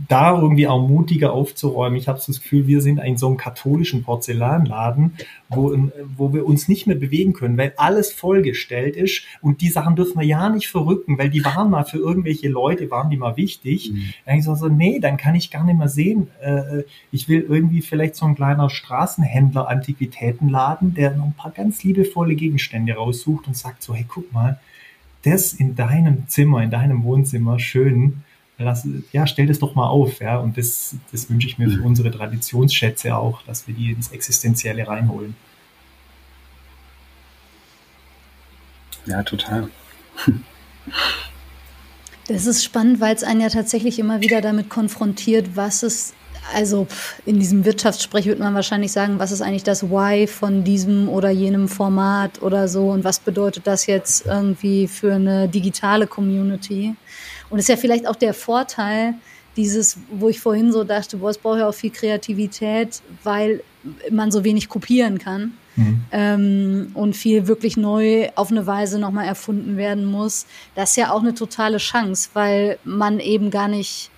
da 0.07 0.39
irgendwie 0.39 0.67
auch 0.67 0.87
mutiger 0.87 1.33
aufzuräumen. 1.33 1.97
Ich 1.97 2.07
habe 2.07 2.19
so 2.19 2.31
das 2.31 2.41
Gefühl, 2.41 2.67
wir 2.67 2.81
sind 2.81 2.99
in 2.99 3.17
so 3.17 3.27
einem 3.27 3.37
katholischen 3.37 4.03
Porzellanladen, 4.03 5.13
wo, 5.49 5.75
wo 6.15 6.33
wir 6.33 6.45
uns 6.45 6.67
nicht 6.67 6.87
mehr 6.87 6.95
bewegen 6.95 7.33
können, 7.33 7.57
weil 7.57 7.73
alles 7.77 8.13
vollgestellt 8.13 8.95
ist 8.95 9.23
und 9.41 9.61
die 9.61 9.69
Sachen 9.69 9.95
dürfen 9.95 10.19
wir 10.19 10.25
ja 10.25 10.49
nicht 10.49 10.67
verrücken, 10.67 11.17
weil 11.17 11.29
die 11.29 11.43
waren 11.43 11.69
mal 11.69 11.85
für 11.85 11.97
irgendwelche 11.97 12.49
Leute, 12.49 12.91
waren 12.91 13.09
die 13.09 13.17
mal 13.17 13.37
wichtig. 13.37 13.91
Mhm. 13.91 14.13
Dann 14.25 14.37
ich 14.37 14.45
so, 14.45 14.55
so, 14.55 14.67
nee, 14.67 14.99
dann 14.99 15.17
kann 15.17 15.35
ich 15.35 15.51
gar 15.51 15.63
nicht 15.63 15.77
mehr 15.77 15.89
sehen. 15.89 16.27
Äh, 16.41 16.83
ich 17.11 17.27
will 17.27 17.45
irgendwie 17.47 17.81
vielleicht 17.81 18.15
so 18.15 18.25
ein 18.25 18.35
kleiner 18.35 18.69
Straßenhändler 18.69 19.67
Antiquitätenladen, 19.67 20.93
der 20.93 21.15
noch 21.15 21.25
ein 21.25 21.33
paar 21.33 21.51
ganz 21.51 21.83
liebevolle 21.83 22.35
Gegenstände 22.35 22.93
raussucht 22.93 23.47
und 23.47 23.57
sagt 23.57 23.83
so, 23.83 23.93
hey, 23.95 24.05
guck 24.07 24.31
mal, 24.31 24.59
das 25.23 25.53
in 25.53 25.75
deinem 25.75 26.27
Zimmer, 26.27 26.63
in 26.63 26.69
deinem 26.71 27.03
Wohnzimmer 27.03 27.59
schön, 27.59 28.23
lass, 28.57 28.87
ja, 29.11 29.27
stell 29.27 29.47
das 29.47 29.59
doch 29.59 29.75
mal 29.75 29.87
auf, 29.87 30.19
ja. 30.19 30.37
Und 30.37 30.57
das, 30.57 30.95
das 31.11 31.29
wünsche 31.29 31.47
ich 31.47 31.57
mir 31.57 31.69
für 31.69 31.79
mhm. 31.79 31.85
unsere 31.85 32.11
Traditionsschätze 32.11 33.15
auch, 33.15 33.41
dass 33.43 33.67
wir 33.67 33.75
die 33.75 33.91
ins 33.91 34.11
Existenzielle 34.11 34.87
reinholen. 34.87 35.35
Ja, 39.05 39.23
total. 39.23 39.69
Das 42.27 42.45
ist 42.45 42.63
spannend, 42.63 42.99
weil 42.99 43.15
es 43.15 43.23
einen 43.23 43.39
ja 43.39 43.49
tatsächlich 43.49 43.99
immer 43.99 44.19
wieder 44.19 44.41
damit 44.41 44.69
konfrontiert, 44.69 45.55
was 45.55 45.81
es, 45.81 46.13
also 46.53 46.87
in 47.25 47.39
diesem 47.39 47.63
Wirtschaftssprech 47.63 48.25
würde 48.25 48.43
man 48.43 48.53
wahrscheinlich 48.53 48.91
sagen, 48.91 49.17
was 49.17 49.31
ist 49.31 49.41
eigentlich 49.41 49.63
das 49.63 49.89
Why 49.89 50.27
von 50.27 50.65
diesem 50.65 51.07
oder 51.07 51.29
jenem 51.29 51.69
Format 51.69 52.41
oder 52.41 52.67
so 52.67 52.89
und 52.89 53.05
was 53.05 53.19
bedeutet 53.19 53.65
das 53.65 53.85
jetzt 53.85 54.25
irgendwie 54.25 54.89
für 54.89 55.15
eine 55.15 55.47
digitale 55.47 56.05
Community? 56.05 56.95
Und 57.49 57.59
ist 57.59 57.69
ja 57.69 57.77
vielleicht 57.77 58.07
auch 58.07 58.15
der 58.15 58.33
Vorteil, 58.33 59.15
dieses, 59.55 59.97
wo 60.11 60.29
ich 60.29 60.39
vorhin 60.39 60.71
so 60.71 60.83
dachte, 60.83 61.17
boah, 61.17 61.31
es 61.31 61.37
braucht 61.37 61.59
ja 61.59 61.67
auch 61.67 61.73
viel 61.73 61.89
Kreativität, 61.89 63.01
weil 63.23 63.63
man 64.11 64.31
so 64.31 64.43
wenig 64.43 64.69
kopieren 64.69 65.17
kann 65.17 65.53
mhm. 65.75 66.01
ähm, 66.11 66.91
und 66.93 67.15
viel 67.15 67.47
wirklich 67.47 67.77
neu 67.77 68.29
auf 68.35 68.51
eine 68.51 68.67
Weise 68.67 68.99
nochmal 68.99 69.25
erfunden 69.25 69.77
werden 69.77 70.05
muss. 70.05 70.45
Das 70.75 70.91
ist 70.91 70.97
ja 70.97 71.11
auch 71.11 71.21
eine 71.21 71.33
totale 71.33 71.77
Chance, 71.77 72.29
weil 72.33 72.77
man 72.83 73.19
eben 73.19 73.49
gar 73.49 73.67
nicht 73.67 74.11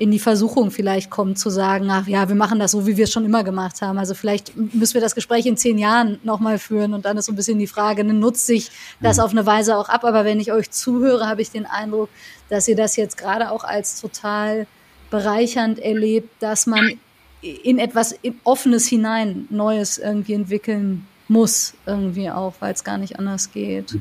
in 0.00 0.10
die 0.10 0.18
Versuchung 0.18 0.70
vielleicht 0.70 1.10
kommt 1.10 1.38
zu 1.38 1.50
sagen, 1.50 1.90
ach 1.90 2.08
ja, 2.08 2.26
wir 2.26 2.34
machen 2.34 2.58
das 2.58 2.70
so, 2.70 2.86
wie 2.86 2.96
wir 2.96 3.04
es 3.04 3.12
schon 3.12 3.26
immer 3.26 3.44
gemacht 3.44 3.82
haben. 3.82 3.98
Also 3.98 4.14
vielleicht 4.14 4.56
müssen 4.56 4.94
wir 4.94 5.02
das 5.02 5.14
Gespräch 5.14 5.44
in 5.44 5.58
zehn 5.58 5.76
Jahren 5.76 6.18
nochmal 6.22 6.58
führen 6.58 6.94
und 6.94 7.04
dann 7.04 7.18
ist 7.18 7.26
so 7.26 7.32
ein 7.32 7.36
bisschen 7.36 7.58
die 7.58 7.66
Frage, 7.66 8.02
ne, 8.02 8.14
nutzt 8.14 8.46
sich 8.46 8.70
das 9.02 9.18
mhm. 9.18 9.22
auf 9.24 9.30
eine 9.32 9.44
Weise 9.44 9.76
auch 9.76 9.90
ab? 9.90 10.04
Aber 10.04 10.24
wenn 10.24 10.40
ich 10.40 10.52
euch 10.52 10.70
zuhöre, 10.70 11.28
habe 11.28 11.42
ich 11.42 11.50
den 11.50 11.66
Eindruck, 11.66 12.08
dass 12.48 12.66
ihr 12.66 12.76
das 12.76 12.96
jetzt 12.96 13.18
gerade 13.18 13.50
auch 13.50 13.62
als 13.62 14.00
total 14.00 14.66
bereichernd 15.10 15.78
erlebt, 15.78 16.30
dass 16.40 16.66
man 16.66 16.98
in 17.42 17.78
etwas 17.78 18.14
Offenes 18.44 18.86
hinein 18.86 19.48
Neues 19.50 19.98
irgendwie 19.98 20.32
entwickeln 20.32 21.06
muss, 21.28 21.74
irgendwie 21.84 22.30
auch, 22.30 22.54
weil 22.60 22.72
es 22.72 22.84
gar 22.84 22.96
nicht 22.96 23.18
anders 23.18 23.52
geht. 23.52 23.98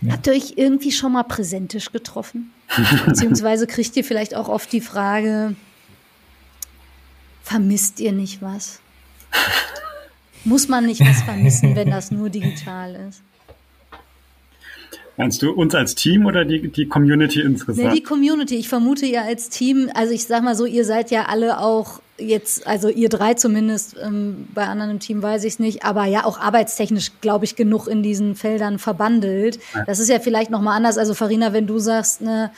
Ja. 0.00 0.14
Habt 0.14 0.26
ihr 0.26 0.32
euch 0.32 0.54
irgendwie 0.56 0.90
schon 0.90 1.12
mal 1.12 1.22
präsentisch 1.22 1.92
getroffen? 1.92 2.52
Beziehungsweise 3.06 3.66
kriegt 3.66 3.96
ihr 3.96 4.04
vielleicht 4.04 4.34
auch 4.34 4.48
oft 4.48 4.72
die 4.72 4.80
Frage, 4.80 5.54
vermisst 7.42 8.00
ihr 8.00 8.12
nicht 8.12 8.42
was? 8.42 8.80
Muss 10.44 10.68
man 10.68 10.86
nicht 10.86 11.00
was 11.00 11.22
vermissen, 11.22 11.74
wenn 11.76 11.90
das 11.90 12.10
nur 12.10 12.30
digital 12.30 12.94
ist? 13.08 13.22
Meinst 15.16 15.42
du 15.42 15.52
uns 15.52 15.74
als 15.74 15.94
Team 15.94 16.26
oder 16.26 16.44
die, 16.44 16.68
die 16.68 16.86
Community 16.86 17.40
insgesamt? 17.40 17.88
Nee, 17.88 17.94
die 17.94 18.02
Community. 18.02 18.56
Ich 18.56 18.68
vermute 18.68 19.06
ihr 19.06 19.22
als 19.22 19.48
Team, 19.48 19.88
also 19.94 20.12
ich 20.12 20.24
sag 20.24 20.42
mal 20.42 20.56
so, 20.56 20.66
ihr 20.66 20.84
seid 20.84 21.10
ja 21.10 21.26
alle 21.26 21.60
auch 21.60 22.00
jetzt, 22.18 22.66
also 22.66 22.88
ihr 22.88 23.08
drei 23.08 23.34
zumindest, 23.34 23.96
ähm, 24.02 24.48
bei 24.54 24.66
anderen 24.66 24.92
im 24.92 25.00
Team 25.00 25.22
weiß 25.22 25.44
ich 25.44 25.54
es 25.54 25.58
nicht, 25.58 25.84
aber 25.84 26.04
ja 26.04 26.24
auch 26.24 26.38
arbeitstechnisch, 26.38 27.12
glaube 27.20 27.44
ich, 27.44 27.56
genug 27.56 27.88
in 27.88 28.02
diesen 28.02 28.36
Feldern 28.36 28.78
verbandelt. 28.78 29.58
Ja. 29.74 29.84
Das 29.84 29.98
ist 29.98 30.08
ja 30.08 30.20
vielleicht 30.20 30.50
nochmal 30.50 30.76
anders. 30.76 30.98
Also 30.98 31.14
Farina, 31.14 31.52
wenn 31.52 31.66
du 31.66 31.78
sagst, 31.78 32.20
ne, 32.20 32.50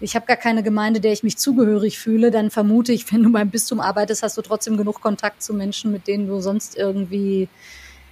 ich 0.00 0.14
habe 0.14 0.26
gar 0.26 0.36
keine 0.36 0.62
Gemeinde, 0.62 1.00
der 1.00 1.12
ich 1.12 1.22
mich 1.22 1.38
zugehörig 1.38 1.98
fühle, 1.98 2.30
dann 2.30 2.50
vermute 2.50 2.92
ich, 2.92 3.10
wenn 3.12 3.22
du 3.22 3.30
beim 3.30 3.50
Bistum 3.50 3.80
arbeitest, 3.80 4.22
hast 4.22 4.36
du 4.36 4.42
trotzdem 4.42 4.76
genug 4.76 5.00
Kontakt 5.00 5.42
zu 5.42 5.54
Menschen, 5.54 5.92
mit 5.92 6.06
denen 6.06 6.26
du 6.26 6.40
sonst 6.40 6.76
irgendwie 6.76 7.48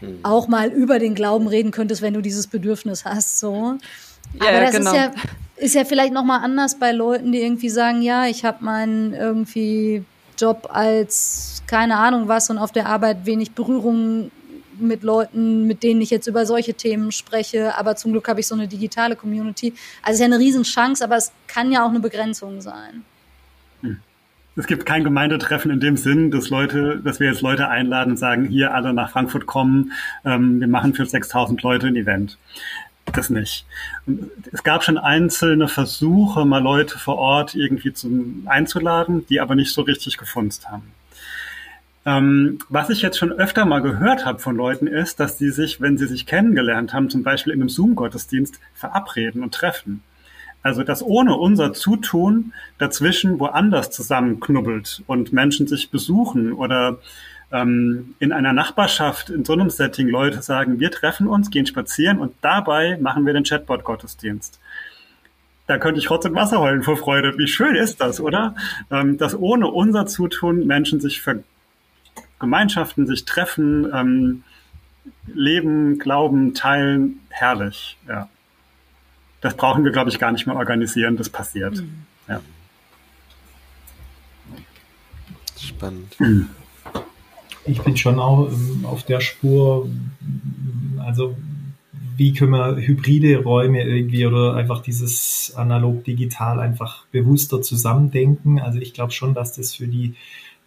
hm. 0.01 0.21
auch 0.23 0.49
mal 0.49 0.71
über 0.71 0.99
den 0.99 1.15
Glauben 1.15 1.49
reden 1.49 1.71
könntest, 1.71 2.03
wenn 2.03 2.15
du 2.15 2.21
dieses 2.21 2.47
Bedürfnis 2.47 3.05
hast. 3.05 3.41
So. 3.41 3.79
Ja, 4.41 4.49
Aber 4.49 4.61
das 4.61 4.73
genau. 4.73 4.91
ist 4.91 4.97
ja 4.97 5.13
ist 5.57 5.75
ja 5.75 5.85
vielleicht 5.85 6.13
noch 6.13 6.25
mal 6.25 6.39
anders 6.39 6.79
bei 6.79 6.91
Leuten, 6.91 7.31
die 7.31 7.41
irgendwie 7.41 7.69
sagen, 7.69 8.03
ja, 8.03 8.27
ich 8.27 8.45
habe 8.45 8.65
meinen 8.65 9.15
irgendwie 9.15 10.05
Job 10.39 10.69
als 10.73 11.63
keine 11.67 11.97
Ahnung 11.97 12.29
was 12.29 12.51
und 12.51 12.59
auf 12.59 12.73
der 12.73 12.87
Arbeit 12.87 13.27
wenig 13.27 13.53
Berührung 13.53 14.31
mit 14.79 15.03
Leuten, 15.03 15.67
mit 15.67 15.83
denen 15.83 16.01
ich 16.01 16.11
jetzt 16.11 16.27
über 16.27 16.47
solche 16.47 16.75
Themen 16.75 17.13
spreche. 17.13 17.79
Aber 17.79 17.97
zum 17.97 18.13
Glück 18.13 18.29
habe 18.29 18.41
ich 18.41 18.47
so 18.47 18.55
eine 18.55 18.69
digitale 18.69 19.17
Community. 19.17 19.75
Also 20.03 20.11
es 20.11 20.15
ist 20.15 20.21
ja 20.21 20.27
eine 20.27 20.39
Riesenchance, 20.39 21.05
aber 21.05 21.17
es 21.17 21.33
kann 21.47 21.73
ja 21.73 21.85
auch 21.85 21.91
eine 21.91 22.01
Begrenzung 22.01 22.61
sein. 22.61 23.05
Hm. 23.83 23.99
Es 24.57 24.69
gibt 24.69 24.87
kein 24.87 25.03
Gemeindetreffen 25.03 25.71
in 25.73 25.81
dem 25.81 25.97
Sinn, 25.97 26.31
dass 26.31 26.49
Leute, 26.49 27.01
dass 27.03 27.19
wir 27.19 27.29
jetzt 27.29 27.41
Leute 27.41 27.69
einladen 27.69 28.13
und 28.13 28.17
sagen, 28.19 28.47
hier 28.47 28.73
alle 28.73 28.93
nach 28.93 29.11
Frankfurt 29.11 29.47
kommen, 29.47 29.93
ähm, 30.25 30.61
wir 30.61 30.69
machen 30.69 30.95
für 30.95 31.07
6000 31.07 31.61
Leute 31.63 31.89
ein 31.89 31.97
Event. 31.97 32.39
Das 33.13 33.31
nicht. 33.31 33.67
Es 34.53 34.63
gab 34.63 34.83
schon 34.83 34.99
einzelne 34.99 35.69
Versuche, 35.69 36.45
mal 36.45 36.63
Leute 36.63 36.99
vor 36.99 37.17
Ort 37.17 37.55
irgendwie 37.55 37.93
zum, 37.93 38.45
einzuladen, 38.47 39.27
die 39.29 39.41
aber 39.41 39.55
nicht 39.55 39.73
so 39.73 39.83
richtig 39.83 40.17
gefunzt 40.17 40.69
haben. 40.69 40.91
Ähm, 42.07 42.59
was 42.69 42.91
ich 42.91 43.03
jetzt 43.03 43.19
schon 43.19 43.33
öfter 43.33 43.65
mal 43.65 43.81
gehört 43.81 44.27
habe 44.27 44.39
von 44.39 44.57
Leuten 44.57 44.87
ist, 44.87 45.21
dass 45.21 45.39
die 45.39 45.51
sich, 45.51 45.81
wenn 45.81 45.97
sie 45.97 46.07
sich 46.07 46.27
kennengelernt 46.27 46.93
haben, 46.93 47.09
zum 47.09 47.23
Beispiel 47.23 47.53
in 47.53 47.61
einem 47.61 47.69
Zoom-Gottesdienst, 47.71 48.61
verabreden 48.75 49.43
und 49.43 49.55
treffen. 49.55 50.03
Also 50.63 50.83
dass 50.83 51.03
ohne 51.03 51.37
unser 51.37 51.73
Zutun 51.75 52.53
dazwischen 52.79 53.39
woanders 53.39 53.91
zusammenknubbelt 53.91 55.03
und 55.07 55.33
Menschen 55.33 55.67
sich 55.67 55.91
besuchen 55.91 56.53
oder 56.55 56.99
ähm, 57.53 58.15
in 58.19 58.33
einer 58.33 58.53
Nachbarschaft 58.53 59.31
in 59.31 59.45
so 59.45 59.53
einem 59.53 59.71
Setting 59.71 60.09
Leute 60.09 60.43
sagen, 60.43 60.81
wir 60.81 60.91
treffen 60.91 61.29
uns, 61.29 61.51
gehen 61.51 61.67
spazieren 61.67 62.19
und 62.19 62.35
dabei 62.41 62.99
machen 63.01 63.27
wir 63.27 63.33
den 63.33 63.45
Chatbot-Gottesdienst 63.45 64.59
da 65.67 65.79
könnte 65.79 65.99
ich 65.99 66.11
Rotz 66.11 66.25
und 66.25 66.35
Wasser 66.35 66.61
heulen 66.61 66.83
vor 66.83 66.97
Freude. 66.97 67.37
Wie 67.39 67.47
schön 67.47 67.75
ist 67.75 68.01
das, 68.01 68.21
oder? 68.21 68.55
Ähm, 68.91 69.17
dass 69.17 69.35
ohne 69.35 69.69
unser 69.69 70.07
Zutun 70.07 70.67
Menschen 70.67 71.01
sich 71.01 71.21
ver 71.23 71.37
Gemeinschaften 72.39 73.07
sich 73.07 73.25
treffen, 73.25 73.91
ähm, 73.95 74.45
leben, 75.27 75.99
glauben, 75.99 76.53
teilen, 76.53 77.21
herrlich. 77.31 77.97
Ja. 78.07 78.29
Das 79.41 79.57
brauchen 79.57 79.85
wir, 79.85 79.93
glaube 79.93 80.11
ich, 80.11 80.19
gar 80.19 80.33
nicht 80.33 80.47
mehr 80.47 80.57
organisieren, 80.57 81.17
das 81.17 81.31
passiert. 81.31 81.77
Mhm. 81.77 82.05
Ja. 82.29 82.41
Spannend. 85.59 86.17
Ich 87.67 87.81
bin 87.81 87.97
schon 87.97 88.19
auch 88.19 88.49
ähm, 88.49 88.85
auf 88.85 89.03
der 89.05 89.21
Spur, 89.21 89.89
also 90.99 91.35
wie 92.17 92.33
können 92.33 92.53
wir 92.53 92.77
hybride 92.77 93.43
Räume 93.43 93.83
irgendwie 93.83 94.27
oder 94.27 94.55
einfach 94.55 94.83
dieses 94.83 95.53
analog-digital 95.57 96.61
einfach 96.61 97.07
bewusster 97.11 97.63
zusammendenken. 97.63 98.61
Also 98.61 98.79
ich 98.79 98.95
glaube 98.95 99.13
schon, 99.13 99.35
dass 99.35 99.55
das 99.55 99.75
für 99.75 99.89
die 99.89 100.15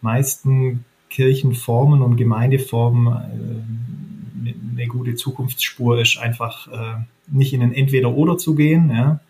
meisten 0.00 0.84
Kirchenformen 1.08 2.02
und 2.02 2.16
Gemeindeformen 2.16 3.06
äh, 3.14 4.52
eine 4.72 4.86
gute 4.88 5.14
Zukunftsspur 5.14 6.00
ist, 6.00 6.18
einfach 6.18 6.68
äh, 6.68 7.02
nicht 7.30 7.52
in 7.52 7.62
ein 7.62 7.72
Entweder-Oder 7.72 8.38
zu 8.38 8.54
gehen, 8.54 8.90
ja, 8.90 9.20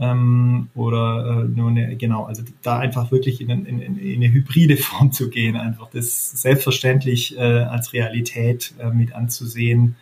ähm, 0.00 0.68
oder 0.74 1.44
äh, 1.44 1.48
nur 1.48 1.70
eine, 1.70 1.96
genau, 1.96 2.24
also 2.24 2.42
da 2.62 2.78
einfach 2.78 3.10
wirklich 3.10 3.40
in, 3.40 3.50
in, 3.50 3.80
in, 3.80 3.98
eine 3.98 4.32
hybride 4.32 4.76
Form 4.76 5.12
zu 5.12 5.28
gehen, 5.28 5.56
einfach 5.56 5.90
das 5.90 6.30
selbstverständlich 6.40 7.36
äh, 7.36 7.40
als 7.40 7.92
Realität 7.92 8.74
äh, 8.78 8.90
mit 8.90 9.12
anzusehen. 9.12 9.96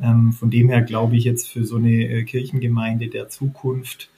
Ähm, 0.00 0.32
von 0.32 0.50
dem 0.50 0.68
her 0.68 0.82
glaube 0.82 1.16
ich 1.16 1.24
jetzt 1.24 1.48
für 1.48 1.64
so 1.64 1.76
eine 1.76 1.90
äh, 1.90 2.24
Kirchengemeinde 2.24 3.08
der 3.08 3.28
Zukunft 3.28 4.10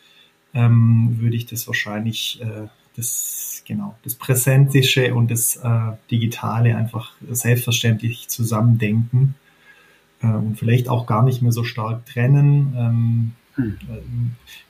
ähm, 0.55 1.16
würde 1.21 1.37
ich 1.37 1.47
das 1.47 1.66
wahrscheinlich 1.66 2.41
äh, 2.43 2.69
das, 2.97 3.62
genau, 3.66 3.97
das 4.03 4.14
Präsentische 4.14 5.14
und 5.14 5.31
das 5.31 5.57
äh, 5.57 5.93
Digitale 6.11 6.77
einfach 6.77 7.12
selbstverständlich 7.31 8.29
zusammendenken 8.29 9.35
äh, 10.21 10.27
und 10.27 10.59
vielleicht 10.59 10.89
auch 10.89 11.07
gar 11.07 11.23
nicht 11.23 11.43
mehr 11.43 11.53
so 11.53 11.64
stark 11.64 12.07
trennen. 12.07 12.75
Ähm, 12.77 12.85
hm. 12.85 13.33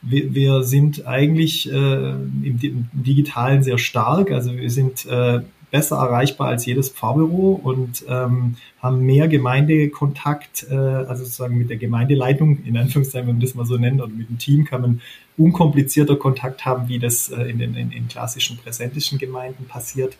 Wir, 0.02 0.34
wir, 0.34 0.62
sind 0.62 1.06
eigentlich 1.06 1.70
äh, 1.70 1.74
im, 1.74 2.58
im, 2.62 2.88
Digitalen 2.92 3.62
sehr 3.62 3.78
stark, 3.78 4.30
also 4.30 4.54
wir 4.54 4.70
sind 4.70 5.06
äh, 5.06 5.40
besser 5.70 5.96
erreichbar 5.96 6.48
als 6.48 6.64
jedes 6.64 6.88
Pfarrbüro 6.88 7.60
und 7.62 8.04
ähm, 8.08 8.56
haben 8.80 9.04
mehr 9.04 9.28
Gemeindekontakt, 9.28 10.66
äh, 10.70 10.74
also 10.74 11.24
sozusagen 11.24 11.58
mit 11.58 11.68
der 11.68 11.76
Gemeindeleitung, 11.76 12.64
in 12.64 12.76
Anführungszeichen, 12.76 13.28
wenn 13.28 13.36
man 13.36 13.42
das 13.42 13.54
mal 13.54 13.66
so 13.66 13.76
nennt, 13.76 14.00
oder 14.00 14.10
mit 14.10 14.28
dem 14.28 14.38
Team 14.38 14.64
kann 14.64 14.80
man 14.80 15.00
unkomplizierter 15.36 16.16
Kontakt 16.16 16.64
haben, 16.64 16.88
wie 16.88 16.98
das 16.98 17.28
äh, 17.28 17.42
in 17.42 17.58
den 17.58 17.74
in, 17.74 17.92
in 17.92 18.08
klassischen 18.08 18.56
präsentischen 18.56 19.18
Gemeinden 19.18 19.66
passiert. 19.66 20.16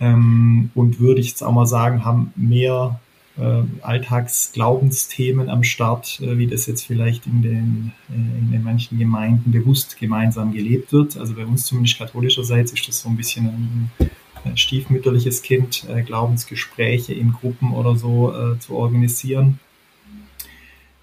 Ähm, 0.00 0.70
und 0.74 1.00
würde 1.00 1.20
ich 1.20 1.28
jetzt 1.28 1.42
auch 1.42 1.52
mal 1.52 1.66
sagen, 1.66 2.04
haben 2.04 2.32
mehr 2.36 3.00
äh, 3.38 3.62
Alltagsglaubensthemen 3.80 5.48
am 5.48 5.64
Start, 5.64 6.20
äh, 6.20 6.36
wie 6.36 6.46
das 6.46 6.66
jetzt 6.66 6.84
vielleicht 6.84 7.26
in 7.26 7.42
den, 7.42 7.92
äh, 8.10 8.38
in 8.38 8.52
den 8.52 8.62
manchen 8.62 8.98
Gemeinden 8.98 9.52
bewusst 9.52 9.98
gemeinsam 9.98 10.52
gelebt 10.52 10.92
wird. 10.92 11.16
Also 11.16 11.34
bei 11.34 11.46
uns 11.46 11.64
zumindest 11.64 11.98
katholischerseits 11.98 12.72
ist 12.72 12.86
das 12.88 13.00
so 13.00 13.08
ein 13.08 13.16
bisschen 13.16 13.90
ein 14.44 14.56
stiefmütterliches 14.56 15.42
Kind 15.42 15.86
äh, 15.88 16.02
Glaubensgespräche 16.02 17.14
in 17.14 17.32
Gruppen 17.32 17.72
oder 17.72 17.96
so 17.96 18.32
äh, 18.32 18.58
zu 18.58 18.74
organisieren. 18.74 19.60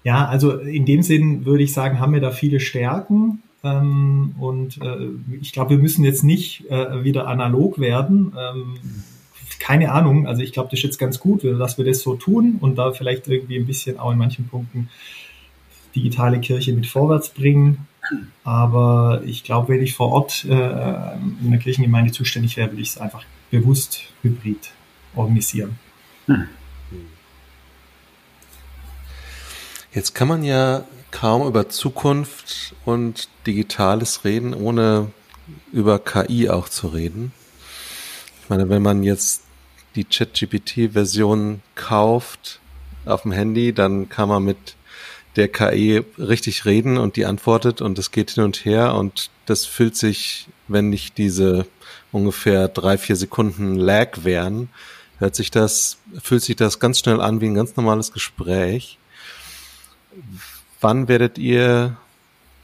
Ja, 0.04 0.26
also 0.26 0.52
in 0.58 0.86
dem 0.86 1.02
Sinn 1.02 1.44
würde 1.44 1.64
ich 1.64 1.72
sagen, 1.72 1.98
haben 1.98 2.12
wir 2.12 2.20
da 2.20 2.30
viele 2.30 2.60
Stärken. 2.60 3.42
Ähm, 3.62 4.34
und 4.38 4.80
äh, 4.80 5.08
ich 5.40 5.52
glaube, 5.52 5.70
wir 5.70 5.78
müssen 5.78 6.04
jetzt 6.04 6.22
nicht 6.22 6.64
wieder 6.70 7.26
analog 7.26 7.78
werden. 7.78 8.32
Ähm, 8.38 8.74
keine 9.60 9.92
Ahnung, 9.92 10.26
also 10.26 10.42
ich 10.42 10.52
glaube, 10.52 10.70
das 10.70 10.80
ist 10.80 10.84
jetzt 10.84 10.98
ganz 10.98 11.20
gut, 11.20 11.44
dass 11.44 11.78
wir 11.78 11.84
das 11.84 12.00
so 12.00 12.16
tun 12.16 12.56
und 12.60 12.76
da 12.76 12.92
vielleicht 12.92 13.28
irgendwie 13.28 13.58
ein 13.58 13.66
bisschen 13.66 14.00
auch 14.00 14.10
in 14.10 14.18
manchen 14.18 14.48
Punkten 14.48 14.88
digitale 15.94 16.40
Kirche 16.40 16.72
mit 16.72 16.86
vorwärts 16.86 17.28
bringen. 17.28 17.86
Aber 18.42 19.22
ich 19.24 19.44
glaube, 19.44 19.74
wenn 19.74 19.82
ich 19.82 19.94
vor 19.94 20.10
Ort 20.10 20.44
äh, 20.44 20.48
in 20.48 21.50
der 21.50 21.58
Kirchengemeinde 21.60 22.10
zuständig 22.10 22.56
wäre, 22.56 22.70
würde 22.70 22.82
ich 22.82 22.88
es 22.88 22.98
einfach 22.98 23.24
bewusst 23.50 24.00
hybrid 24.22 24.72
organisieren. 25.14 25.78
Hm. 26.26 26.48
Jetzt 29.92 30.14
kann 30.14 30.28
man 30.28 30.42
ja 30.42 30.84
kaum 31.10 31.46
über 31.46 31.68
Zukunft 31.68 32.74
und 32.84 33.28
Digitales 33.46 34.24
reden, 34.24 34.54
ohne 34.54 35.08
über 35.72 35.98
KI 35.98 36.48
auch 36.48 36.68
zu 36.68 36.88
reden. 36.88 37.32
Ich 38.42 38.48
meine, 38.48 38.68
wenn 38.68 38.82
man 38.82 39.02
jetzt 39.02 39.42
die 39.94 40.04
ChatGPT-Version 40.04 41.62
kauft 41.74 42.60
auf 43.04 43.22
dem 43.22 43.32
Handy, 43.32 43.72
dann 43.72 44.08
kann 44.08 44.28
man 44.28 44.44
mit 44.44 44.76
der 45.36 45.48
KI 45.48 46.02
richtig 46.18 46.64
reden 46.64 46.98
und 46.98 47.16
die 47.16 47.26
antwortet 47.26 47.80
und 47.80 47.98
es 47.98 48.10
geht 48.10 48.30
hin 48.32 48.44
und 48.44 48.64
her 48.64 48.94
und 48.94 49.30
das 49.46 49.64
fühlt 49.64 49.96
sich, 49.96 50.48
wenn 50.68 50.90
nicht 50.90 51.18
diese 51.18 51.66
ungefähr 52.12 52.68
drei, 52.68 52.98
vier 52.98 53.16
Sekunden 53.16 53.76
Lag 53.76 54.24
wären, 54.24 54.68
hört 55.18 55.36
sich 55.36 55.50
das, 55.50 55.98
fühlt 56.22 56.42
sich 56.42 56.56
das 56.56 56.80
ganz 56.80 56.98
schnell 56.98 57.20
an 57.20 57.40
wie 57.40 57.46
ein 57.46 57.54
ganz 57.54 57.76
normales 57.76 58.12
Gespräch. 58.12 58.98
Wann 60.80 61.08
werdet 61.08 61.38
ihr 61.38 61.96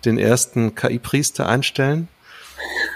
den 0.04 0.18
ersten 0.18 0.74
KI-Priester 0.74 1.48
einstellen? 1.48 2.08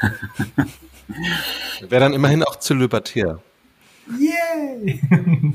Wäre 1.80 2.00
dann 2.00 2.12
immerhin 2.12 2.42
auch 2.42 2.56
zu 2.56 2.74
libertär. 2.74 3.40
Yay! 4.18 5.00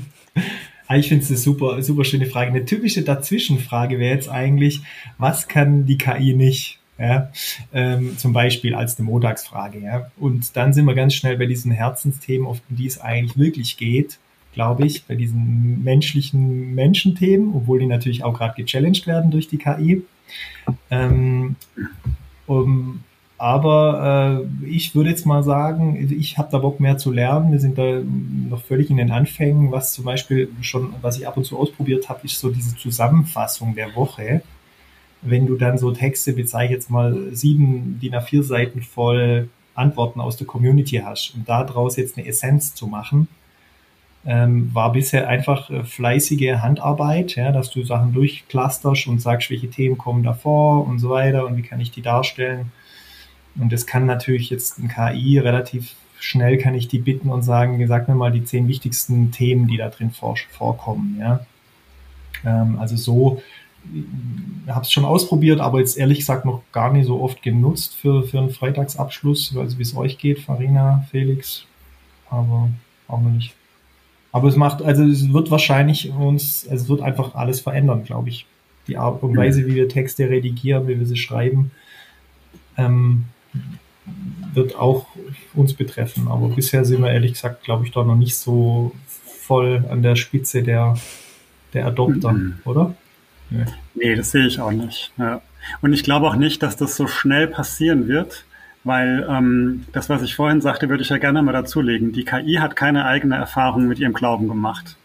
Ah, 0.88 0.96
ich 0.96 1.08
finde 1.08 1.24
es 1.24 1.30
eine 1.30 1.38
super, 1.38 1.82
super 1.82 2.04
schöne 2.04 2.26
Frage. 2.26 2.50
Eine 2.50 2.64
typische 2.64 3.02
Dazwischenfrage 3.02 3.98
wäre 3.98 4.14
jetzt 4.14 4.28
eigentlich, 4.28 4.82
was 5.18 5.48
kann 5.48 5.84
die 5.84 5.98
KI 5.98 6.34
nicht? 6.34 6.78
Ja, 6.96 7.30
ähm, 7.74 8.16
zum 8.16 8.32
Beispiel 8.32 8.74
als 8.74 8.96
eine 8.96 9.06
Montagsfrage. 9.06 9.80
Ja. 9.80 10.10
Und 10.16 10.56
dann 10.56 10.72
sind 10.72 10.84
wir 10.84 10.94
ganz 10.94 11.14
schnell 11.14 11.36
bei 11.38 11.46
diesen 11.46 11.72
Herzensthemen, 11.72 12.46
auf 12.46 12.60
die 12.68 12.86
es 12.86 13.00
eigentlich 13.00 13.36
wirklich 13.36 13.76
geht. 13.76 14.18
glaube 14.52 14.86
ich, 14.86 15.04
bei 15.04 15.16
diesen 15.16 15.84
menschlichen 15.84 16.74
Menschenthemen, 16.74 17.52
obwohl 17.54 17.80
die 17.80 17.86
natürlich 17.86 18.24
auch 18.24 18.32
gerade 18.38 18.54
gechallenged 18.62 19.06
werden 19.06 19.30
durch 19.30 19.48
die 19.48 19.58
KI. 19.58 20.02
Ähm, 20.90 21.56
um, 22.46 23.02
aber 23.38 24.46
äh, 24.64 24.66
ich 24.66 24.94
würde 24.94 25.10
jetzt 25.10 25.26
mal 25.26 25.42
sagen, 25.42 26.10
ich 26.18 26.38
habe 26.38 26.48
da 26.50 26.58
Bock 26.58 26.80
mehr 26.80 26.96
zu 26.96 27.12
lernen. 27.12 27.52
Wir 27.52 27.60
sind 27.60 27.76
da 27.76 28.00
noch 28.48 28.62
völlig 28.62 28.88
in 28.88 28.96
den 28.96 29.10
Anfängen. 29.10 29.72
Was 29.72 29.92
zum 29.92 30.06
Beispiel 30.06 30.48
schon, 30.62 30.94
was 31.02 31.18
ich 31.18 31.28
ab 31.28 31.36
und 31.36 31.44
zu 31.44 31.58
ausprobiert 31.58 32.08
habe, 32.08 32.20
ist 32.24 32.38
so 32.40 32.50
diese 32.50 32.76
Zusammenfassung 32.76 33.74
der 33.74 33.94
Woche. 33.94 34.42
Wenn 35.20 35.46
du 35.46 35.56
dann 35.56 35.76
so 35.76 35.90
Texte, 35.90 36.32
bezeichne 36.32 36.76
jetzt 36.76 36.90
mal 36.90 37.14
sieben 37.32 37.98
DIN 38.00 38.14
A4 38.14 38.42
Seiten 38.42 38.80
voll 38.80 39.50
Antworten 39.74 40.20
aus 40.20 40.38
der 40.38 40.46
Community 40.46 41.02
hast 41.04 41.34
und 41.34 41.46
daraus 41.46 41.96
jetzt 41.96 42.16
eine 42.16 42.26
Essenz 42.26 42.74
zu 42.74 42.86
machen, 42.86 43.28
ähm, 44.24 44.74
war 44.74 44.92
bisher 44.92 45.28
einfach 45.28 45.70
äh, 45.70 45.84
fleißige 45.84 46.56
Handarbeit, 46.60 47.36
ja, 47.36 47.52
dass 47.52 47.70
du 47.70 47.84
Sachen 47.84 48.12
durchclusterst 48.12 49.06
und 49.06 49.20
sagst, 49.20 49.50
welche 49.50 49.68
Themen 49.68 49.98
kommen 49.98 50.22
davor 50.22 50.86
und 50.86 50.98
so 50.98 51.10
weiter 51.10 51.46
und 51.46 51.56
wie 51.56 51.62
kann 51.62 51.80
ich 51.80 51.90
die 51.90 52.02
darstellen. 52.02 52.72
Und 53.58 53.72
das 53.72 53.86
kann 53.86 54.06
natürlich 54.06 54.50
jetzt 54.50 54.78
ein 54.78 54.88
KI 54.88 55.38
relativ 55.38 55.94
schnell 56.18 56.58
kann 56.58 56.74
ich 56.74 56.88
die 56.88 56.98
bitten 56.98 57.28
und 57.30 57.42
sagen, 57.42 57.84
sag 57.86 58.08
mir 58.08 58.14
mal 58.14 58.32
die 58.32 58.44
zehn 58.44 58.68
wichtigsten 58.68 59.32
Themen, 59.32 59.68
die 59.68 59.76
da 59.76 59.88
drin 59.88 60.10
vor, 60.10 60.36
vorkommen. 60.50 61.18
Ja. 61.20 61.46
Ähm, 62.44 62.78
also 62.78 62.96
so 62.96 63.42
habe 64.68 64.82
es 64.82 64.90
schon 64.90 65.04
ausprobiert, 65.04 65.60
aber 65.60 65.78
jetzt 65.78 65.96
ehrlich 65.96 66.18
gesagt 66.18 66.44
noch 66.44 66.62
gar 66.72 66.92
nicht 66.92 67.06
so 67.06 67.20
oft 67.20 67.42
genutzt 67.42 67.94
für, 67.94 68.24
für 68.24 68.38
einen 68.38 68.50
Freitagsabschluss, 68.50 69.56
also 69.56 69.78
wie 69.78 69.82
es 69.82 69.96
euch 69.96 70.18
geht, 70.18 70.40
Farina, 70.40 71.06
Felix, 71.10 71.64
aber 72.28 72.70
auch 73.06 73.20
noch 73.20 73.30
nicht. 73.30 73.54
Aber 74.32 74.48
es 74.48 74.56
macht, 74.56 74.82
also 74.82 75.04
es 75.04 75.32
wird 75.32 75.50
wahrscheinlich 75.50 76.12
uns, 76.12 76.66
es 76.68 76.88
wird 76.88 77.00
einfach 77.00 77.34
alles 77.34 77.60
verändern, 77.60 78.04
glaube 78.04 78.28
ich. 78.28 78.46
Die 78.88 78.98
Art 78.98 79.22
und 79.22 79.36
Weise, 79.36 79.66
wie 79.66 79.74
wir 79.74 79.88
Texte 79.88 80.28
redigieren, 80.28 80.86
wie 80.86 80.98
wir 80.98 81.06
sie 81.06 81.16
schreiben, 81.16 81.72
ähm, 82.76 83.24
wird 84.54 84.76
auch 84.76 85.06
uns 85.54 85.74
betreffen. 85.74 86.28
Aber 86.28 86.48
bisher 86.48 86.84
sind 86.84 87.02
wir 87.02 87.10
ehrlich 87.10 87.34
gesagt, 87.34 87.64
glaube 87.64 87.84
ich, 87.84 87.92
da 87.92 88.04
noch 88.04 88.16
nicht 88.16 88.36
so 88.36 88.92
voll 89.46 89.84
an 89.90 90.02
der 90.02 90.16
Spitze 90.16 90.62
der, 90.62 90.96
der 91.72 91.86
Adopter, 91.86 92.32
mhm. 92.32 92.58
oder? 92.64 92.94
Nee. 93.50 93.64
nee, 93.94 94.14
das 94.16 94.32
sehe 94.32 94.46
ich 94.46 94.60
auch 94.60 94.72
nicht. 94.72 95.12
Ja. 95.18 95.40
Und 95.80 95.92
ich 95.92 96.02
glaube 96.02 96.26
auch 96.26 96.36
nicht, 96.36 96.62
dass 96.62 96.76
das 96.76 96.96
so 96.96 97.06
schnell 97.06 97.46
passieren 97.46 98.08
wird, 98.08 98.44
weil 98.82 99.26
ähm, 99.28 99.84
das, 99.92 100.08
was 100.08 100.22
ich 100.22 100.34
vorhin 100.34 100.60
sagte, 100.60 100.88
würde 100.88 101.02
ich 101.02 101.10
ja 101.10 101.18
gerne 101.18 101.42
mal 101.42 101.52
dazulegen. 101.52 102.12
Die 102.12 102.24
KI 102.24 102.54
hat 102.54 102.76
keine 102.76 103.04
eigene 103.04 103.36
Erfahrung 103.36 103.86
mit 103.86 103.98
ihrem 103.98 104.14
Glauben 104.14 104.48
gemacht. 104.48 104.96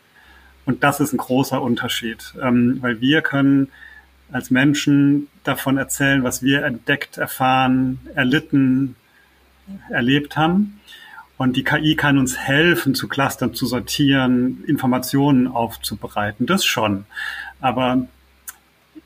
Und 0.66 0.84
das 0.84 1.00
ist 1.00 1.14
ein 1.14 1.18
großer 1.18 1.62
Unterschied, 1.62 2.34
ähm, 2.42 2.78
weil 2.82 3.02
wir 3.02 3.22
können 3.22 3.70
als 4.32 4.52
Menschen 4.52 5.28
davon 5.44 5.78
erzählen, 5.78 6.24
was 6.24 6.44
wir 6.44 6.64
entdeckt, 6.64 7.18
erfahren, 7.18 8.00
erlitten, 8.16 8.96
erlebt 9.90 10.38
haben. 10.38 10.80
Und 11.38 11.58
die 11.58 11.64
KI 11.64 11.96
kann 11.96 12.18
uns 12.18 12.38
helfen, 12.38 12.94
zu 12.94 13.08
clustern, 13.08 13.54
zu 13.54 13.66
sortieren, 13.66 14.64
Informationen 14.68 15.48
aufzubereiten. 15.48 16.46
Das 16.46 16.64
schon. 16.64 17.06
Aber 17.60 18.08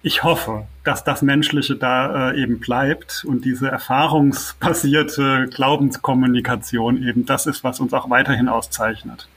ich 0.02 0.24
hoffe, 0.24 0.68
dass 0.84 1.04
das 1.04 1.22
Menschliche 1.22 1.76
da 1.76 2.32
äh, 2.32 2.42
eben 2.42 2.60
bleibt 2.60 3.24
und 3.26 3.46
diese 3.46 3.70
erfahrungsbasierte 3.70 5.48
Glaubenskommunikation 5.52 7.02
eben 7.02 7.26
das 7.26 7.48
ist, 7.48 7.64
was 7.64 7.80
uns 7.80 7.94
auch 7.94 8.10
weiterhin 8.10 8.50
auszeichnet. 8.50 9.28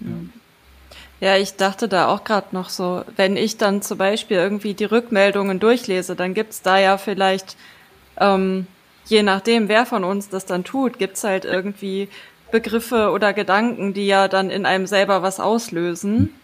Ja. 0.00 0.08
Ja, 1.22 1.36
ich 1.36 1.54
dachte 1.54 1.86
da 1.86 2.08
auch 2.08 2.24
gerade 2.24 2.48
noch 2.50 2.68
so, 2.68 3.04
wenn 3.14 3.36
ich 3.36 3.56
dann 3.56 3.80
zum 3.80 3.96
Beispiel 3.96 4.38
irgendwie 4.38 4.74
die 4.74 4.86
Rückmeldungen 4.86 5.60
durchlese, 5.60 6.16
dann 6.16 6.34
gibt's 6.34 6.62
da 6.62 6.78
ja 6.78 6.98
vielleicht, 6.98 7.56
ähm, 8.18 8.66
je 9.06 9.22
nachdem, 9.22 9.68
wer 9.68 9.86
von 9.86 10.02
uns 10.02 10.30
das 10.30 10.46
dann 10.46 10.64
tut, 10.64 10.98
gibt's 10.98 11.22
halt 11.22 11.44
irgendwie 11.44 12.08
Begriffe 12.50 13.12
oder 13.12 13.32
Gedanken, 13.34 13.94
die 13.94 14.08
ja 14.08 14.26
dann 14.26 14.50
in 14.50 14.66
einem 14.66 14.88
selber 14.88 15.22
was 15.22 15.38
auslösen. 15.38 16.34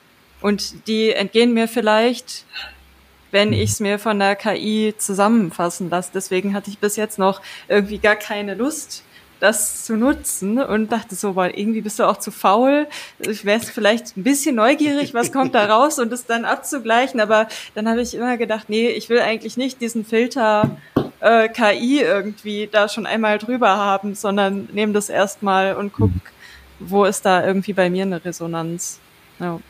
Und 0.43 0.87
die 0.87 1.11
entgehen 1.11 1.55
mir 1.55 1.67
vielleicht 1.67 2.45
wenn 3.31 3.53
ich 3.53 3.71
es 3.71 3.81
mir 3.81 3.99
von 3.99 4.19
der 4.19 4.37
KI 4.37 4.95
zusammenfassen 4.97 5.91
lasse. 5.91 6.11
Deswegen 6.15 6.55
hatte 6.55 6.71
ich 6.71 6.79
bis 6.79 6.97
jetzt 6.97 7.19
noch 7.19 7.43
irgendwie 7.69 7.99
gar 7.99 8.17
keine 8.17 8.55
Lust, 8.55 9.05
das 9.41 9.85
zu 9.85 9.97
nutzen 9.97 10.59
und 10.59 10.91
dachte 10.91 11.15
so, 11.15 11.37
weil 11.37 11.53
irgendwie 11.53 11.81
bist 11.81 11.99
du 11.99 12.09
auch 12.09 12.19
zu 12.19 12.31
faul. 12.31 12.87
Ich 13.19 13.45
wäre 13.45 13.61
vielleicht 13.61 14.17
ein 14.17 14.25
bisschen 14.25 14.57
neugierig, 14.57 15.15
was 15.15 15.33
kommt 15.33 15.55
da 15.55 15.67
raus 15.67 15.99
und 15.99 16.13
es 16.13 16.27
dann 16.27 16.45
abzugleichen. 16.45 17.21
Aber 17.21 17.49
dann 17.75 17.89
habe 17.89 18.03
ich 18.03 18.15
immer 18.15 18.37
gedacht, 18.37 18.69
nee, 18.69 18.89
ich 18.89 19.09
will 19.09 19.21
eigentlich 19.21 19.57
nicht 19.57 19.81
diesen 19.81 20.05
Filter 20.05 20.77
äh, 21.21 21.49
KI 21.49 22.01
irgendwie 22.01 22.69
da 22.71 22.89
schon 22.89 23.07
einmal 23.07 23.39
drüber 23.39 23.77
haben, 23.77 24.15
sondern 24.15 24.69
nehme 24.73 24.93
das 24.93 25.09
erstmal 25.09 25.75
und 25.75 25.93
guck, 25.93 26.11
mhm. 26.11 26.21
wo 26.81 27.05
ist 27.05 27.25
da 27.25 27.45
irgendwie 27.45 27.73
bei 27.73 27.91
mir 27.91 28.03
eine 28.03 28.25
Resonanz. 28.25 29.01
Ja. 29.39 29.61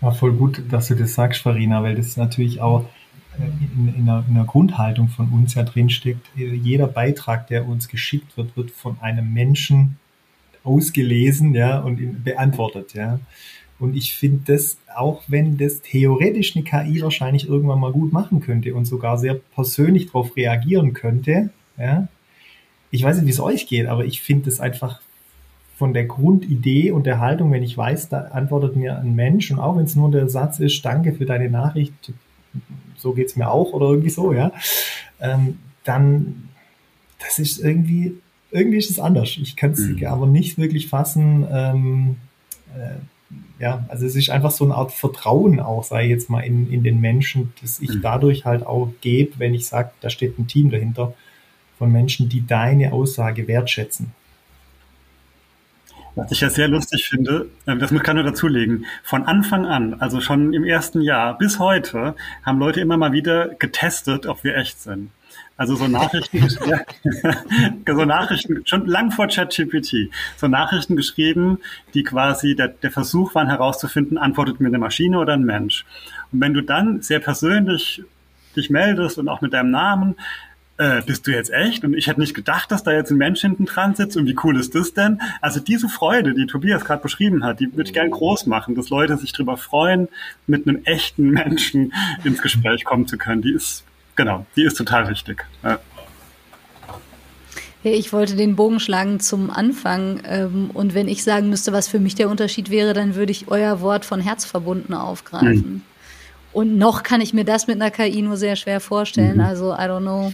Ja, 0.00 0.10
voll 0.10 0.32
gut, 0.32 0.62
dass 0.70 0.88
du 0.88 0.96
das 0.96 1.14
sagst, 1.14 1.42
Farina, 1.42 1.82
weil 1.82 1.94
das 1.94 2.16
natürlich 2.16 2.60
auch 2.60 2.86
in, 3.38 3.88
in, 3.88 4.08
einer, 4.08 4.24
in 4.28 4.36
einer 4.36 4.44
Grundhaltung 4.44 5.08
von 5.08 5.28
uns 5.28 5.54
ja 5.54 5.62
drinsteckt. 5.62 6.26
Jeder 6.36 6.86
Beitrag, 6.86 7.46
der 7.46 7.66
uns 7.66 7.88
geschickt 7.88 8.36
wird, 8.36 8.56
wird 8.56 8.70
von 8.70 8.96
einem 9.00 9.32
Menschen 9.32 9.98
ausgelesen, 10.64 11.54
ja, 11.54 11.80
und 11.80 12.24
beantwortet, 12.24 12.94
ja. 12.94 13.18
Und 13.78 13.96
ich 13.96 14.14
finde 14.14 14.52
das, 14.52 14.78
auch 14.94 15.22
wenn 15.26 15.56
das 15.56 15.80
theoretisch 15.82 16.54
eine 16.54 16.64
KI 16.64 17.02
wahrscheinlich 17.02 17.48
irgendwann 17.48 17.80
mal 17.80 17.90
gut 17.90 18.12
machen 18.12 18.40
könnte 18.40 18.74
und 18.74 18.84
sogar 18.84 19.18
sehr 19.18 19.34
persönlich 19.34 20.06
darauf 20.06 20.36
reagieren 20.36 20.92
könnte, 20.92 21.50
ja, 21.76 22.06
ich 22.92 23.02
weiß 23.02 23.16
nicht, 23.16 23.26
wie 23.26 23.30
es 23.30 23.40
euch 23.40 23.66
geht, 23.66 23.86
aber 23.86 24.04
ich 24.04 24.22
finde 24.22 24.44
das 24.44 24.60
einfach 24.60 25.00
von 25.78 25.94
der 25.94 26.04
Grundidee 26.04 26.92
und 26.92 27.06
der 27.06 27.18
Haltung, 27.18 27.50
wenn 27.50 27.64
ich 27.64 27.76
weiß, 27.76 28.08
da 28.08 28.20
antwortet 28.26 28.76
mir 28.76 28.98
ein 28.98 29.16
Mensch 29.16 29.50
und 29.50 29.58
auch 29.58 29.76
wenn 29.76 29.84
es 29.84 29.96
nur 29.96 30.10
der 30.12 30.28
Satz 30.28 30.60
ist, 30.60 30.84
danke 30.84 31.12
für 31.14 31.26
deine 31.26 31.50
Nachricht, 31.50 32.12
so 33.02 33.12
geht 33.12 33.28
es 33.28 33.36
mir 33.36 33.50
auch 33.50 33.72
oder 33.72 33.90
irgendwie 33.90 34.10
so, 34.10 34.32
ja, 34.32 34.52
ähm, 35.20 35.58
dann 35.84 36.48
das 37.18 37.38
ist 37.38 37.58
irgendwie, 37.60 38.16
irgendwie 38.50 38.78
ist 38.78 38.90
es 38.90 38.98
anders. 38.98 39.36
Ich 39.40 39.56
kann 39.56 39.72
es 39.72 39.80
mhm. 39.80 40.04
aber 40.06 40.26
nicht 40.26 40.58
wirklich 40.58 40.88
fassen. 40.88 41.46
Ähm, 41.50 42.16
äh, 42.74 42.96
ja, 43.62 43.84
also 43.88 44.06
es 44.06 44.16
ist 44.16 44.30
einfach 44.30 44.50
so 44.50 44.64
eine 44.64 44.74
Art 44.74 44.92
Vertrauen 44.92 45.60
auch, 45.60 45.84
sei 45.84 46.06
jetzt 46.06 46.28
mal 46.28 46.40
in, 46.40 46.70
in 46.70 46.82
den 46.82 47.00
Menschen, 47.00 47.52
das 47.60 47.80
ich 47.80 47.90
mhm. 47.90 48.02
dadurch 48.02 48.44
halt 48.44 48.66
auch 48.66 48.92
gebe, 49.00 49.38
wenn 49.38 49.54
ich 49.54 49.66
sage, 49.66 49.92
da 50.00 50.10
steht 50.10 50.38
ein 50.38 50.48
Team 50.48 50.70
dahinter 50.70 51.14
von 51.78 51.92
Menschen, 51.92 52.28
die 52.28 52.44
deine 52.44 52.92
Aussage 52.92 53.46
wertschätzen. 53.46 54.12
Was 56.14 56.30
ich 56.30 56.40
ja 56.40 56.50
sehr 56.50 56.68
lustig 56.68 57.08
finde, 57.08 57.48
ähm, 57.66 57.78
das 57.78 57.90
kann 58.02 58.16
nur 58.16 58.24
dazulegen, 58.24 58.86
von 59.02 59.24
Anfang 59.24 59.64
an, 59.66 59.94
also 60.00 60.20
schon 60.20 60.52
im 60.52 60.64
ersten 60.64 61.00
Jahr 61.00 61.38
bis 61.38 61.58
heute, 61.58 62.14
haben 62.44 62.58
Leute 62.58 62.80
immer 62.80 62.96
mal 62.96 63.12
wieder 63.12 63.48
getestet, 63.54 64.26
ob 64.26 64.44
wir 64.44 64.56
echt 64.56 64.80
sind. 64.80 65.10
Also 65.56 65.76
so 65.76 65.86
Nachrichten, 65.86 66.48
so 67.86 68.04
Nachrichten, 68.04 68.62
schon 68.66 68.86
lang 68.86 69.10
vor 69.10 69.28
ChatGPT, 69.28 70.10
so 70.36 70.48
Nachrichten 70.48 70.96
geschrieben, 70.96 71.58
die 71.94 72.02
quasi 72.02 72.54
der, 72.56 72.68
der 72.68 72.90
Versuch 72.90 73.34
waren 73.34 73.48
herauszufinden, 73.48 74.18
antwortet 74.18 74.60
mir 74.60 74.68
eine 74.68 74.78
Maschine 74.78 75.18
oder 75.18 75.34
ein 75.34 75.44
Mensch. 75.44 75.84
Und 76.32 76.40
wenn 76.40 76.52
du 76.52 76.62
dann 76.62 77.00
sehr 77.00 77.20
persönlich 77.20 78.02
dich 78.56 78.70
meldest 78.70 79.18
und 79.18 79.28
auch 79.28 79.40
mit 79.40 79.52
deinem 79.52 79.70
Namen, 79.70 80.16
äh, 80.82 81.02
bist 81.06 81.26
du 81.26 81.30
jetzt 81.30 81.52
echt? 81.52 81.84
Und 81.84 81.94
ich 81.94 82.08
hätte 82.08 82.18
nicht 82.18 82.34
gedacht, 82.34 82.72
dass 82.72 82.82
da 82.82 82.92
jetzt 82.92 83.10
ein 83.10 83.16
Mensch 83.16 83.40
hinten 83.40 83.66
dran 83.66 83.94
sitzt 83.94 84.16
und 84.16 84.26
wie 84.26 84.36
cool 84.42 84.58
ist 84.58 84.74
das 84.74 84.94
denn? 84.94 85.20
Also 85.40 85.60
diese 85.60 85.88
Freude, 85.88 86.34
die 86.34 86.46
Tobias 86.46 86.84
gerade 86.84 87.02
beschrieben 87.02 87.44
hat, 87.44 87.60
die 87.60 87.70
würde 87.72 87.88
ich 87.88 87.92
gern 87.92 88.10
groß 88.10 88.46
machen, 88.46 88.74
dass 88.74 88.90
Leute 88.90 89.16
sich 89.16 89.32
darüber 89.32 89.56
freuen, 89.56 90.08
mit 90.46 90.66
einem 90.66 90.82
echten 90.84 91.30
Menschen 91.30 91.92
ins 92.24 92.42
Gespräch 92.42 92.84
kommen 92.84 93.06
zu 93.06 93.16
können. 93.16 93.42
Die 93.42 93.52
ist, 93.52 93.84
genau, 94.16 94.44
die 94.56 94.64
ist 94.64 94.76
total 94.76 95.08
wichtig. 95.08 95.44
Ja. 95.62 95.78
ich 97.84 98.12
wollte 98.12 98.34
den 98.34 98.56
Bogen 98.56 98.80
schlagen 98.80 99.20
zum 99.20 99.50
Anfang. 99.50 100.20
Ähm, 100.24 100.70
und 100.74 100.94
wenn 100.94 101.06
ich 101.06 101.22
sagen 101.22 101.48
müsste, 101.48 101.72
was 101.72 101.86
für 101.86 102.00
mich 102.00 102.16
der 102.16 102.28
Unterschied 102.28 102.70
wäre, 102.70 102.92
dann 102.92 103.14
würde 103.14 103.30
ich 103.30 103.48
euer 103.48 103.80
Wort 103.80 104.04
von 104.04 104.20
Herz 104.20 104.44
verbunden 104.44 104.94
aufgreifen. 104.94 105.74
Mhm. 105.74 105.82
Und 106.52 106.76
noch 106.76 107.04
kann 107.04 107.20
ich 107.20 107.32
mir 107.32 107.44
das 107.44 107.66
mit 107.68 107.80
einer 107.80 107.90
KI 107.90 108.20
nur 108.20 108.36
sehr 108.36 108.56
schwer 108.56 108.80
vorstellen. 108.80 109.36
Mhm. 109.36 109.44
Also, 109.44 109.72
I 109.72 109.82
don't 109.82 110.00
know. 110.00 110.32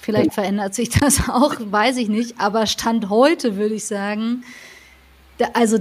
Vielleicht 0.00 0.32
verändert 0.34 0.74
sich 0.74 0.88
das 0.90 1.20
auch, 1.28 1.54
weiß 1.58 1.96
ich 1.98 2.08
nicht. 2.08 2.40
Aber 2.40 2.66
Stand 2.66 3.08
heute 3.10 3.56
würde 3.56 3.74
ich 3.74 3.84
sagen, 3.84 4.44
da, 5.38 5.46
also 5.54 5.78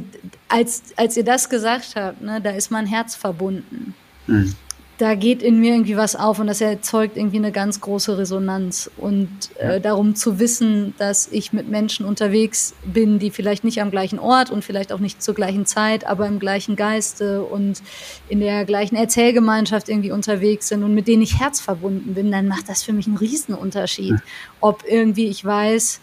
als, 0.48 0.84
als 0.96 1.18
ihr 1.18 1.24
das 1.24 1.50
gesagt 1.50 1.96
habt, 1.96 2.22
ne, 2.22 2.42
da 2.42 2.52
ist 2.52 2.72
mein 2.72 2.86
Herz 2.86 3.16
verbunden. 3.16 3.94
Mhm. 4.28 4.56
Da 5.00 5.16
geht 5.16 5.42
in 5.42 5.62
mir 5.62 5.72
irgendwie 5.72 5.96
was 5.96 6.18
auf 6.18 6.40
und 6.40 6.48
das 6.48 6.60
erzeugt 6.60 7.16
irgendwie 7.16 7.38
eine 7.38 7.54
ganz 7.54 7.80
große 7.80 8.18
Resonanz. 8.18 8.92
Und 8.98 9.30
äh, 9.58 9.80
darum 9.80 10.14
zu 10.14 10.40
wissen, 10.40 10.94
dass 10.98 11.30
ich 11.32 11.54
mit 11.54 11.70
Menschen 11.70 12.06
unterwegs 12.06 12.74
bin, 12.84 13.18
die 13.18 13.32
vielleicht 13.32 13.64
nicht 13.64 13.82
am 13.82 13.92
gleichen 13.92 14.20
Ort 14.20 14.52
und 14.52 14.66
vielleicht 14.66 14.92
auch 14.92 15.00
nicht 15.00 15.24
zur 15.24 15.36
gleichen 15.36 15.66
Zeit, 15.66 16.06
aber 16.06 16.28
im 16.28 16.38
gleichen 16.38 16.76
Geiste 16.76 17.44
und 17.44 17.82
in 18.28 18.42
der 18.42 18.66
gleichen 18.66 18.98
Erzählgemeinschaft 18.98 19.88
irgendwie 19.88 20.12
unterwegs 20.12 20.68
sind 20.68 20.84
und 20.84 20.94
mit 20.94 21.08
denen 21.08 21.22
ich 21.22 21.40
herzverbunden 21.40 22.14
bin, 22.14 22.30
dann 22.30 22.50
macht 22.50 22.68
das 22.68 22.84
für 22.84 22.92
mich 22.92 23.08
einen 23.08 23.16
Riesenunterschied. 23.16 24.16
Ob 24.60 24.84
irgendwie 24.86 25.28
ich 25.28 25.46
weiß, 25.46 26.02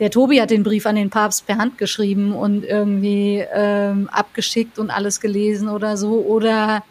der 0.00 0.10
Tobi 0.10 0.42
hat 0.42 0.50
den 0.50 0.64
Brief 0.64 0.84
an 0.84 0.96
den 0.96 1.08
Papst 1.08 1.46
per 1.46 1.56
Hand 1.56 1.78
geschrieben 1.78 2.34
und 2.34 2.62
irgendwie 2.62 3.42
ähm, 3.54 4.10
abgeschickt 4.12 4.78
und 4.78 4.90
alles 4.90 5.18
gelesen 5.18 5.70
oder 5.70 5.96
so. 5.96 6.20
Oder 6.20 6.84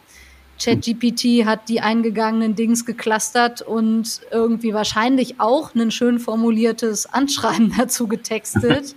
ChatGPT 0.59 1.45
hat 1.45 1.69
die 1.69 1.81
eingegangenen 1.81 2.55
Dings 2.55 2.85
geklustert 2.85 3.61
und 3.61 4.21
irgendwie 4.31 4.73
wahrscheinlich 4.73 5.39
auch 5.39 5.75
ein 5.75 5.91
schön 5.91 6.19
formuliertes 6.19 7.05
Anschreiben 7.05 7.73
dazu 7.77 8.07
getextet. 8.07 8.95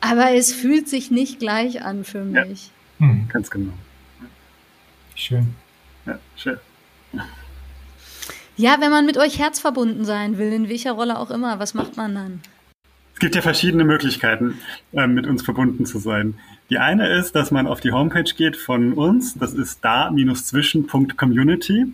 Aber 0.00 0.32
es 0.32 0.52
fühlt 0.52 0.88
sich 0.88 1.10
nicht 1.10 1.38
gleich 1.38 1.82
an 1.82 2.04
für 2.04 2.24
mich. 2.24 2.70
Ja, 2.98 3.06
hm. 3.06 3.28
ganz 3.28 3.50
genau. 3.50 3.72
Schön. 5.14 5.54
Ja, 6.06 6.18
schön. 6.36 6.58
Ja, 8.56 8.76
wenn 8.80 8.90
man 8.90 9.06
mit 9.06 9.16
euch 9.16 9.38
herzverbunden 9.38 10.04
sein 10.04 10.38
will, 10.38 10.52
in 10.52 10.68
welcher 10.68 10.92
Rolle 10.92 11.18
auch 11.18 11.30
immer, 11.30 11.58
was 11.58 11.74
macht 11.74 11.96
man 11.96 12.14
dann? 12.14 12.40
Es 13.14 13.20
gibt 13.20 13.34
ja 13.34 13.42
verschiedene 13.42 13.84
Möglichkeiten, 13.84 14.58
äh, 14.92 15.06
mit 15.06 15.26
uns 15.26 15.42
verbunden 15.42 15.86
zu 15.86 15.98
sein. 15.98 16.38
Die 16.72 16.78
eine 16.78 17.06
ist, 17.06 17.34
dass 17.34 17.50
man 17.50 17.66
auf 17.66 17.80
die 17.80 17.92
Homepage 17.92 18.32
geht 18.34 18.56
von 18.56 18.94
uns, 18.94 19.34
das 19.34 19.52
ist 19.52 19.84
da-zwischen.community 19.84 21.84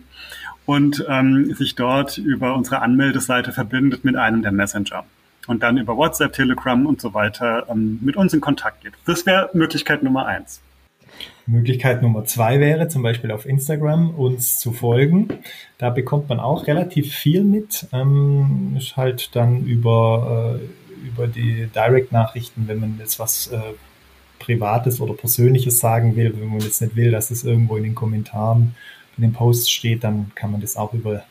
und 0.65 1.05
ähm, 1.09 1.53
sich 1.53 1.75
dort 1.75 2.17
über 2.17 2.55
unsere 2.55 2.81
Anmeldeseite 2.81 3.51
verbindet 3.51 4.05
mit 4.05 4.15
einem 4.15 4.41
der 4.41 4.53
Messenger 4.53 5.03
und 5.47 5.63
dann 5.63 5.77
über 5.77 5.97
WhatsApp, 5.97 6.31
Telegram 6.31 6.85
und 6.85 7.01
so 7.01 7.13
weiter 7.13 7.67
ähm, 7.69 7.99
mit 8.01 8.15
uns 8.15 8.33
in 8.33 8.39
Kontakt 8.39 8.83
geht. 8.83 8.93
Das 9.05 9.25
wäre 9.25 9.49
Möglichkeit 9.51 10.01
Nummer 10.01 10.27
eins. 10.27 10.61
Möglichkeit 11.45 12.01
Nummer 12.01 12.23
zwei 12.23 12.61
wäre 12.61 12.87
zum 12.87 13.03
Beispiel 13.03 13.31
auf 13.31 13.45
Instagram 13.45 14.11
uns 14.11 14.61
zu 14.61 14.71
folgen. 14.71 15.27
Da 15.77 15.89
bekommt 15.89 16.29
man 16.29 16.39
auch 16.39 16.67
relativ 16.67 17.13
viel 17.13 17.43
mit. 17.43 17.85
Ähm, 17.91 18.77
ist 18.77 18.95
halt 18.95 19.35
dann 19.35 19.65
über, 19.65 20.57
äh, 20.57 21.05
über 21.05 21.27
die 21.27 21.67
Direct-Nachrichten, 21.67 22.69
wenn 22.69 22.79
man 22.79 22.97
jetzt 22.97 23.19
was 23.19 23.47
äh, 23.47 23.59
Privates 24.39 24.99
oder 24.99 25.13
Persönliches 25.13 25.79
sagen 25.79 26.15
will, 26.15 26.33
wenn 26.39 26.47
man 26.47 26.59
jetzt 26.59 26.81
nicht 26.81 26.95
will, 26.95 27.11
dass 27.11 27.31
es 27.31 27.43
irgendwo 27.43 27.77
in 27.77 27.83
den 27.83 27.95
Kommentaren 27.95 28.75
in 29.17 29.23
den 29.23 29.33
Posts 29.33 29.69
steht, 29.69 30.03
dann 30.03 30.31
kann 30.35 30.51
man 30.51 30.61
das 30.61 30.77
auch 30.77 30.93
über 30.93 31.23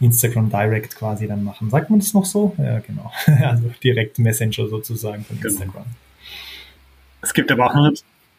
Instagram 0.00 0.50
Direct 0.50 0.96
quasi 0.96 1.26
dann 1.26 1.42
machen. 1.42 1.70
Sagt 1.70 1.90
man 1.90 1.98
das 2.00 2.12
noch 2.14 2.24
so? 2.24 2.54
Ja, 2.58 2.80
genau. 2.80 3.10
Also 3.44 3.70
direkt 3.82 4.18
Messenger 4.18 4.68
sozusagen 4.68 5.24
von 5.24 5.40
genau. 5.40 5.48
Instagram. 5.48 5.86
Es 7.22 7.34
gibt 7.34 7.50
aber 7.50 7.66
auch 7.66 7.74
noch 7.74 7.92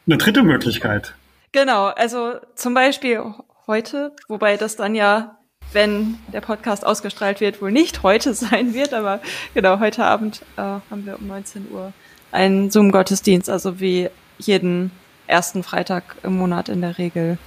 eine 0.07 0.17
dritte 0.17 0.43
Möglichkeit. 0.43 1.13
Genau, 1.51 1.87
also 1.87 2.35
zum 2.55 2.73
Beispiel 2.73 3.23
heute, 3.67 4.13
wobei 4.27 4.57
das 4.57 4.75
dann 4.75 4.95
ja, 4.95 5.37
wenn 5.73 6.17
der 6.33 6.41
Podcast 6.41 6.85
ausgestrahlt 6.85 7.41
wird, 7.41 7.61
wohl 7.61 7.71
nicht 7.71 8.03
heute 8.03 8.33
sein 8.35 8.73
wird, 8.73 8.93
aber 8.93 9.21
genau, 9.53 9.79
heute 9.79 10.05
Abend 10.05 10.41
äh, 10.57 10.61
haben 10.61 11.05
wir 11.05 11.19
um 11.19 11.27
19 11.27 11.71
Uhr 11.71 11.93
einen 12.31 12.71
Zoom-Gottesdienst, 12.71 13.49
also 13.49 13.79
wie 13.79 14.09
jeden 14.37 14.91
ersten 15.27 15.63
Freitag 15.63 16.15
im 16.23 16.37
Monat 16.37 16.69
in 16.69 16.81
der 16.81 16.97
Regel 16.97 17.37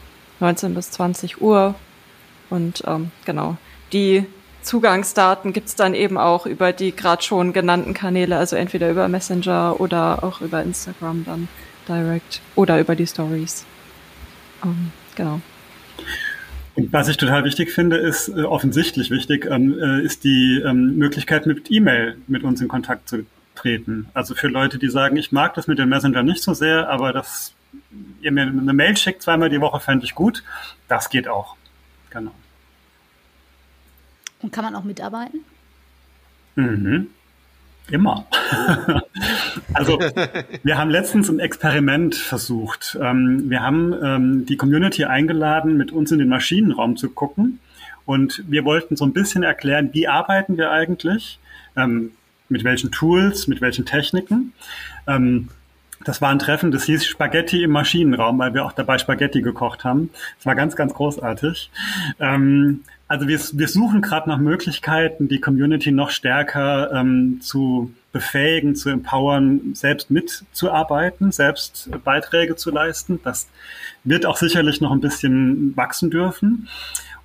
19 0.41 0.75
bis 0.75 0.91
20 0.91 1.41
Uhr. 1.41 1.75
Und 2.51 2.83
ähm, 2.87 3.11
genau, 3.25 3.57
die 3.93 4.25
Zugangsdaten 4.63 5.53
gibt's 5.53 5.77
dann 5.77 5.95
eben 5.95 6.17
auch 6.19 6.47
über 6.47 6.73
die 6.73 6.95
gerade 6.95 7.23
schon 7.23 7.53
genannten 7.53 7.95
Kanäle, 7.95 8.39
also 8.39 8.57
entweder 8.57 8.91
über 8.91 9.09
Messenger 9.09 9.77
oder 9.79 10.25
auch 10.25 10.41
über 10.41 10.63
Instagram 10.63 11.25
dann 11.25 11.49
direct 11.89 12.41
oder 12.55 12.81
über 12.81 12.97
die 12.97 13.07
Stories. 13.07 13.67
Ähm, 14.65 14.91
genau. 15.15 15.41
Und 16.75 16.93
was 16.93 17.09
ich 17.09 17.17
total 17.17 17.45
wichtig 17.45 17.71
finde, 17.71 17.99
ist 17.99 18.29
äh, 18.29 18.43
offensichtlich 18.43 19.11
wichtig, 19.11 19.47
ähm, 19.49 19.79
äh, 19.79 20.03
ist 20.03 20.25
die 20.25 20.61
ähm, 20.65 20.97
Möglichkeit 20.97 21.47
mit 21.47 21.71
E-Mail 21.71 22.17
mit 22.27 22.43
uns 22.43 22.61
in 22.61 22.69
Kontakt 22.69 23.09
zu 23.09 23.25
treten. 23.55 24.09
Also 24.15 24.35
für 24.35 24.49
Leute, 24.49 24.79
die 24.79 24.89
sagen, 24.89 25.17
ich 25.17 25.33
mag 25.33 25.55
das 25.55 25.67
mit 25.67 25.79
dem 25.79 25.89
Messenger 25.89 26.23
nicht 26.23 26.43
so 26.43 26.55
sehr, 26.55 26.89
aber 26.89 27.13
das, 27.13 27.55
ihr 28.21 28.33
mir 28.33 28.43
eine 28.43 28.73
Mail 28.73 28.97
schickt 28.97 29.23
zweimal 29.23 29.51
die 29.51 29.61
Woche, 29.61 29.81
fände 29.81 30.05
ich 30.05 30.15
gut. 30.15 30.43
Das 30.89 31.11
geht 31.11 31.29
auch. 31.29 31.57
Genau. 32.11 32.33
Und 34.41 34.53
kann 34.53 34.65
man 34.65 34.75
auch 34.75 34.85
mitarbeiten? 34.85 35.41
Mhm. 36.57 37.09
Immer. 37.91 38.27
also 39.75 39.99
wir 40.63 40.79
haben 40.79 40.91
letztens 40.91 41.29
ein 41.29 41.39
Experiment 41.39 42.15
versucht. 42.15 42.97
Ähm, 43.01 43.51
wir 43.51 43.63
haben 43.63 43.95
ähm, 44.03 44.47
die 44.47 44.57
Community 44.57 45.05
eingeladen, 45.05 45.77
mit 45.77 45.93
uns 45.93 46.11
in 46.11 46.19
den 46.19 46.29
Maschinenraum 46.29 46.97
zu 46.97 47.11
gucken. 47.11 47.61
Und 48.07 48.43
wir 48.49 48.65
wollten 48.65 48.97
so 48.97 49.05
ein 49.05 49.13
bisschen 49.13 49.43
erklären, 49.43 49.91
wie 49.93 50.09
arbeiten 50.09 50.57
wir 50.57 50.71
eigentlich. 50.71 51.39
Ähm, 51.77 52.13
mit 52.49 52.65
welchen 52.65 52.91
Tools, 52.91 53.47
mit 53.47 53.61
welchen 53.61 53.87
Techniken. 53.87 54.53
Ähm, 55.07 55.49
das 56.05 56.21
war 56.21 56.31
ein 56.31 56.39
Treffen, 56.39 56.71
das 56.71 56.85
hieß 56.85 57.07
Spaghetti 57.07 57.63
im 57.63 57.71
Maschinenraum, 57.71 58.39
weil 58.39 58.53
wir 58.53 58.65
auch 58.65 58.73
dabei 58.73 58.99
Spaghetti 58.99 59.41
gekocht 59.41 59.85
haben. 59.85 60.11
Das 60.37 60.47
war 60.47 60.55
ganz, 60.55 60.77
ganz 60.77 60.93
großartig. 60.93 61.71
Ähm, 62.21 62.81
also 63.09 63.29
wir, 63.29 63.39
wir 63.39 63.69
suchen 63.69 64.03
gerade 64.03 64.29
nach 64.29 64.39
Möglichkeiten, 64.39 65.29
die 65.29 65.41
Community 65.41 65.93
noch 65.93 66.11
stärker 66.11 66.93
ähm, 66.93 67.39
zu 67.41 67.93
befähigen, 68.13 68.77
zu 68.77 68.91
empowern, 68.91 69.75
selbst 69.75 70.11
mitzuarbeiten, 70.11 71.33
selbst 71.33 71.91
Beiträge 72.05 72.57
zu 72.57 72.71
leisten. 72.71 73.21
Das 73.25 73.49
wird 74.05 74.25
auch 74.25 74.37
sicherlich 74.37 74.81
noch 74.81 74.93
ein 74.93 75.01
bisschen 75.01 75.77
wachsen 75.77 76.11
dürfen. 76.11 76.69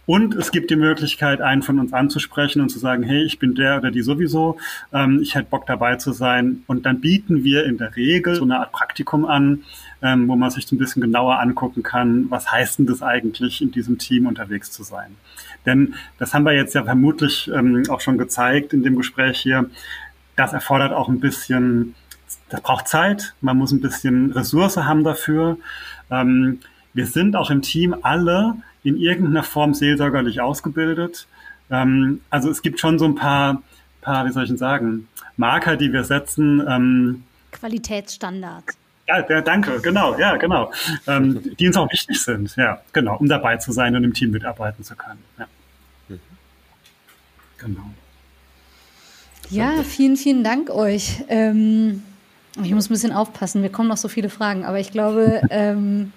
Und 0.10 0.34
es 0.34 0.49
gibt 0.49 0.72
die 0.72 0.76
Möglichkeit, 0.76 1.39
einen 1.39 1.62
von 1.62 1.78
uns 1.78 1.93
anzusprechen 1.93 2.64
und 2.64 2.70
zu 2.70 2.80
sagen, 2.80 3.03
hey, 3.03 3.22
ich 3.26 3.38
bin 3.38 3.53
der 3.53 3.78
oder 3.78 3.91
die 3.91 4.01
sowieso, 4.01 4.57
ähm, 4.91 5.20
ich 5.22 5.36
hätte 5.36 5.45
Bock 5.51 5.68
dabei 5.68 5.97
zu 5.97 6.14
sein. 6.14 6.64
Und 6.66 6.88
dann 6.88 6.99
bieten 6.99 7.43
wir 7.43 7.66
in 7.66 7.78
der 7.78 7.95
Regel 7.95 8.34
so 8.34 8.41
eine 8.41 8.57
Art 8.57 8.72
Praktikum 8.72 9.26
an, 9.26 9.66
ähm, 10.01 10.28
wo 10.28 10.36
man 10.36 10.49
sich 10.49 10.66
so 10.66 10.76
ein 10.76 10.80
bisschen 10.80 11.03
genauer 11.03 11.39
angucken 11.39 11.84
kann, 11.84 12.26
was 12.32 12.51
heißt 12.51 12.80
denn 12.80 12.88
das 12.88 13.03
eigentlich, 13.03 13.62
in 13.62 13.70
diesem 13.70 13.99
Team 13.99 14.26
unterwegs 14.26 14.72
zu 14.72 14.82
sein. 14.82 15.16
Denn 15.68 15.93
das 16.18 16.34
haben 16.34 16.41
wir 16.41 16.53
jetzt 16.53 16.74
ja 16.74 16.84
vermutlich 16.84 17.47
ähm, 17.53 17.84
auch 17.89 18.01
schon 18.01 18.18
gezeigt 18.18 18.74
in 18.74 18.82
dem 18.82 18.95
Gespräch 18.95 19.39
hier. 19.39 19.70
Das 20.36 20.53
erfordert 20.53 20.91
auch 20.91 21.07
ein 21.07 21.20
bisschen, 21.20 21.93
das 22.49 22.62
braucht 22.62 22.88
Zeit, 22.88 23.36
man 23.41 23.60
muss 23.60 23.72
ein 23.72 23.80
bisschen 23.80 24.32
Ressource 24.32 24.78
haben 24.78 25.03
dafür. 25.03 25.60
Ähm, 26.10 26.62
wir 26.95 27.05
sind 27.05 27.36
auch 27.36 27.51
im 27.51 27.62
Team 27.62 27.95
alle 28.01 28.55
in 28.84 28.97
irgendeiner 28.97 29.43
Form 29.43 29.73
seelsorgerlich 29.73 30.41
ausgebildet. 30.41 31.27
Ähm, 31.69 32.21
also 32.30 32.49
es 32.49 32.61
gibt 32.61 32.80
schon 32.80 32.99
so 32.99 33.05
ein 33.05 33.15
paar, 33.15 33.61
paar, 34.01 34.25
wie 34.25 34.32
soll 34.32 34.43
ich 34.43 34.49
denn 34.49 34.57
sagen, 34.57 35.07
Marker, 35.38 35.75
die 35.75 35.91
wir 35.91 36.03
setzen. 36.03 36.63
Ähm, 36.67 37.23
Qualitätsstandards. 37.51 38.77
Ja, 39.07 39.25
ja, 39.27 39.41
danke, 39.41 39.80
genau, 39.82 40.17
ja, 40.19 40.38
genau. 40.38 40.71
Ähm, 41.07 41.41
die 41.57 41.67
uns 41.67 41.77
auch 41.77 41.91
wichtig 41.91 42.21
sind, 42.21 42.55
ja, 42.55 42.82
genau, 42.93 43.17
um 43.17 43.27
dabei 43.27 43.57
zu 43.57 43.71
sein 43.71 43.95
und 43.95 44.03
im 44.03 44.13
Team 44.13 44.30
mitarbeiten 44.30 44.84
zu 44.84 44.95
können. 44.95 45.23
Ja. 45.39 45.47
Mhm. 46.09 46.19
Genau. 47.57 47.89
Ja, 49.49 49.82
vielen, 49.84 50.15
vielen 50.15 50.43
Dank 50.43 50.69
euch. 50.69 51.23
Ähm, 51.27 52.03
ich 52.64 52.74
muss 52.74 52.89
ein 52.89 52.93
bisschen 52.93 53.12
aufpassen, 53.12 53.62
mir 53.62 53.70
kommen 53.70 53.89
noch 53.89 53.97
so 53.97 54.07
viele 54.07 54.30
Fragen, 54.30 54.66
aber 54.66 54.80
ich 54.80 54.91
glaube, 54.91 55.41
ähm, 55.49 56.12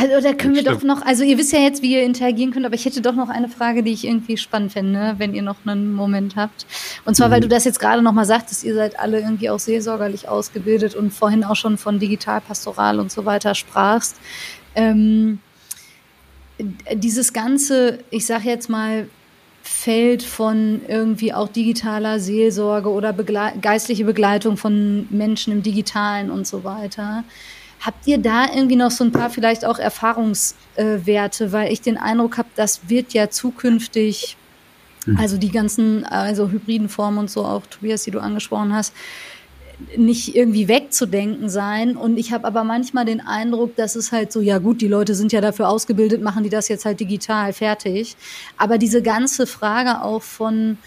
also, 0.00 0.20
da 0.20 0.34
können 0.34 0.54
wir 0.54 0.64
doch 0.64 0.82
noch, 0.82 1.02
also 1.02 1.22
ihr 1.22 1.38
wisst 1.38 1.52
ja 1.52 1.60
jetzt, 1.60 1.82
wie 1.82 1.92
ihr 1.92 2.02
interagieren 2.02 2.52
könnt, 2.52 2.66
aber 2.66 2.74
ich 2.74 2.84
hätte 2.84 3.00
doch 3.00 3.14
noch 3.14 3.28
eine 3.28 3.48
Frage, 3.48 3.82
die 3.82 3.92
ich 3.92 4.04
irgendwie 4.04 4.36
spannend 4.36 4.72
fände, 4.72 5.14
wenn 5.18 5.34
ihr 5.34 5.42
noch 5.42 5.56
einen 5.64 5.92
Moment 5.92 6.34
habt. 6.36 6.66
Und 7.04 7.14
zwar, 7.14 7.28
mhm. 7.28 7.32
weil 7.32 7.40
du 7.40 7.48
das 7.48 7.64
jetzt 7.64 7.78
gerade 7.78 8.02
nochmal 8.02 8.24
sagtest, 8.24 8.64
ihr 8.64 8.74
seid 8.74 8.98
alle 8.98 9.20
irgendwie 9.20 9.50
auch 9.50 9.60
seelsorgerlich 9.60 10.28
ausgebildet 10.28 10.94
und 10.94 11.12
vorhin 11.12 11.44
auch 11.44 11.56
schon 11.56 11.78
von 11.78 11.98
Digitalpastoral 11.98 12.98
und 12.98 13.12
so 13.12 13.24
weiter 13.24 13.54
sprachst. 13.54 14.16
Ähm, 14.74 15.38
dieses 16.92 17.32
ganze, 17.32 17.98
ich 18.10 18.26
sag 18.26 18.44
jetzt 18.44 18.68
mal, 18.68 19.08
Feld 19.66 20.22
von 20.22 20.82
irgendwie 20.88 21.32
auch 21.32 21.48
digitaler 21.48 22.20
Seelsorge 22.20 22.90
oder 22.90 23.14
begle 23.14 23.54
geistliche 23.62 24.04
Begleitung 24.04 24.58
von 24.58 25.06
Menschen 25.10 25.54
im 25.54 25.62
Digitalen 25.62 26.30
und 26.30 26.46
so 26.46 26.64
weiter. 26.64 27.24
Habt 27.80 28.06
ihr 28.06 28.18
da 28.18 28.44
irgendwie 28.54 28.76
noch 28.76 28.90
so 28.90 29.04
ein 29.04 29.10
paar 29.10 29.30
vielleicht 29.30 29.64
auch 29.64 29.78
Erfahrungswerte, 29.78 31.52
weil 31.52 31.72
ich 31.72 31.80
den 31.80 31.96
Eindruck 31.96 32.36
habe, 32.36 32.48
das 32.56 32.90
wird 32.90 33.14
ja 33.14 33.30
zukünftig, 33.30 34.36
mhm. 35.06 35.16
also 35.16 35.38
die 35.38 35.50
ganzen, 35.50 36.04
also 36.04 36.50
hybriden 36.50 36.90
Formen 36.90 37.16
und 37.16 37.30
so 37.30 37.46
auch, 37.46 37.62
Tobias, 37.64 38.04
die 38.04 38.10
du 38.10 38.20
angesprochen 38.20 38.74
hast, 38.74 38.92
nicht 39.96 40.34
irgendwie 40.34 40.68
wegzudenken 40.68 41.48
sein. 41.48 41.96
Und 41.96 42.16
ich 42.16 42.32
habe 42.32 42.46
aber 42.46 42.64
manchmal 42.64 43.04
den 43.04 43.20
Eindruck, 43.20 43.76
dass 43.76 43.96
es 43.96 44.12
halt 44.12 44.32
so, 44.32 44.40
ja 44.40 44.58
gut, 44.58 44.80
die 44.80 44.88
Leute 44.88 45.14
sind 45.14 45.32
ja 45.32 45.40
dafür 45.40 45.68
ausgebildet, 45.68 46.22
machen 46.22 46.44
die 46.44 46.50
das 46.50 46.68
jetzt 46.68 46.84
halt 46.84 47.00
digital 47.00 47.52
fertig. 47.52 48.16
Aber 48.56 48.78
diese 48.78 49.02
ganze 49.02 49.46
Frage 49.46 50.02
auch 50.02 50.22
von, 50.22 50.78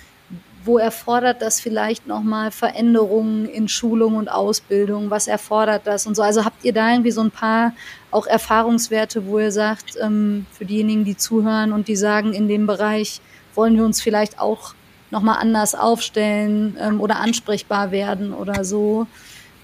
wo 0.68 0.78
erfordert 0.78 1.42
das 1.42 1.60
vielleicht 1.60 2.08
nochmal 2.08 2.52
Veränderungen 2.52 3.46
in 3.46 3.68
Schulung 3.68 4.16
und 4.16 4.30
Ausbildung? 4.30 5.10
Was 5.10 5.28
erfordert 5.28 5.84
das 5.86 6.06
und 6.06 6.16
so? 6.16 6.22
Also 6.22 6.46
habt 6.46 6.64
ihr 6.64 6.74
da 6.74 6.92
irgendwie 6.92 7.12
so 7.12 7.22
ein 7.22 7.32
paar 7.32 7.74
auch 8.12 8.28
Erfahrungswerte, 8.28 9.26
wo 9.26 9.40
ihr 9.40 9.52
sagt, 9.52 9.98
ähm, 10.02 10.46
für 10.52 10.66
diejenigen, 10.66 11.06
die 11.06 11.18
zuhören 11.18 11.72
und 11.72 11.88
die 11.88 11.96
sagen, 11.96 12.34
in 12.34 12.48
dem 12.48 12.68
Bereich 12.68 13.22
wollen 13.56 13.76
wir 13.76 13.86
uns 13.86 14.02
vielleicht 14.02 14.40
auch 14.40 14.74
nochmal 15.12 15.38
anders 15.40 15.76
aufstellen 15.76 16.78
ähm, 16.80 17.02
oder 17.02 17.20
ansprechbar 17.20 17.92
werden 17.92 18.34
oder 18.34 18.64
so. 18.64 19.08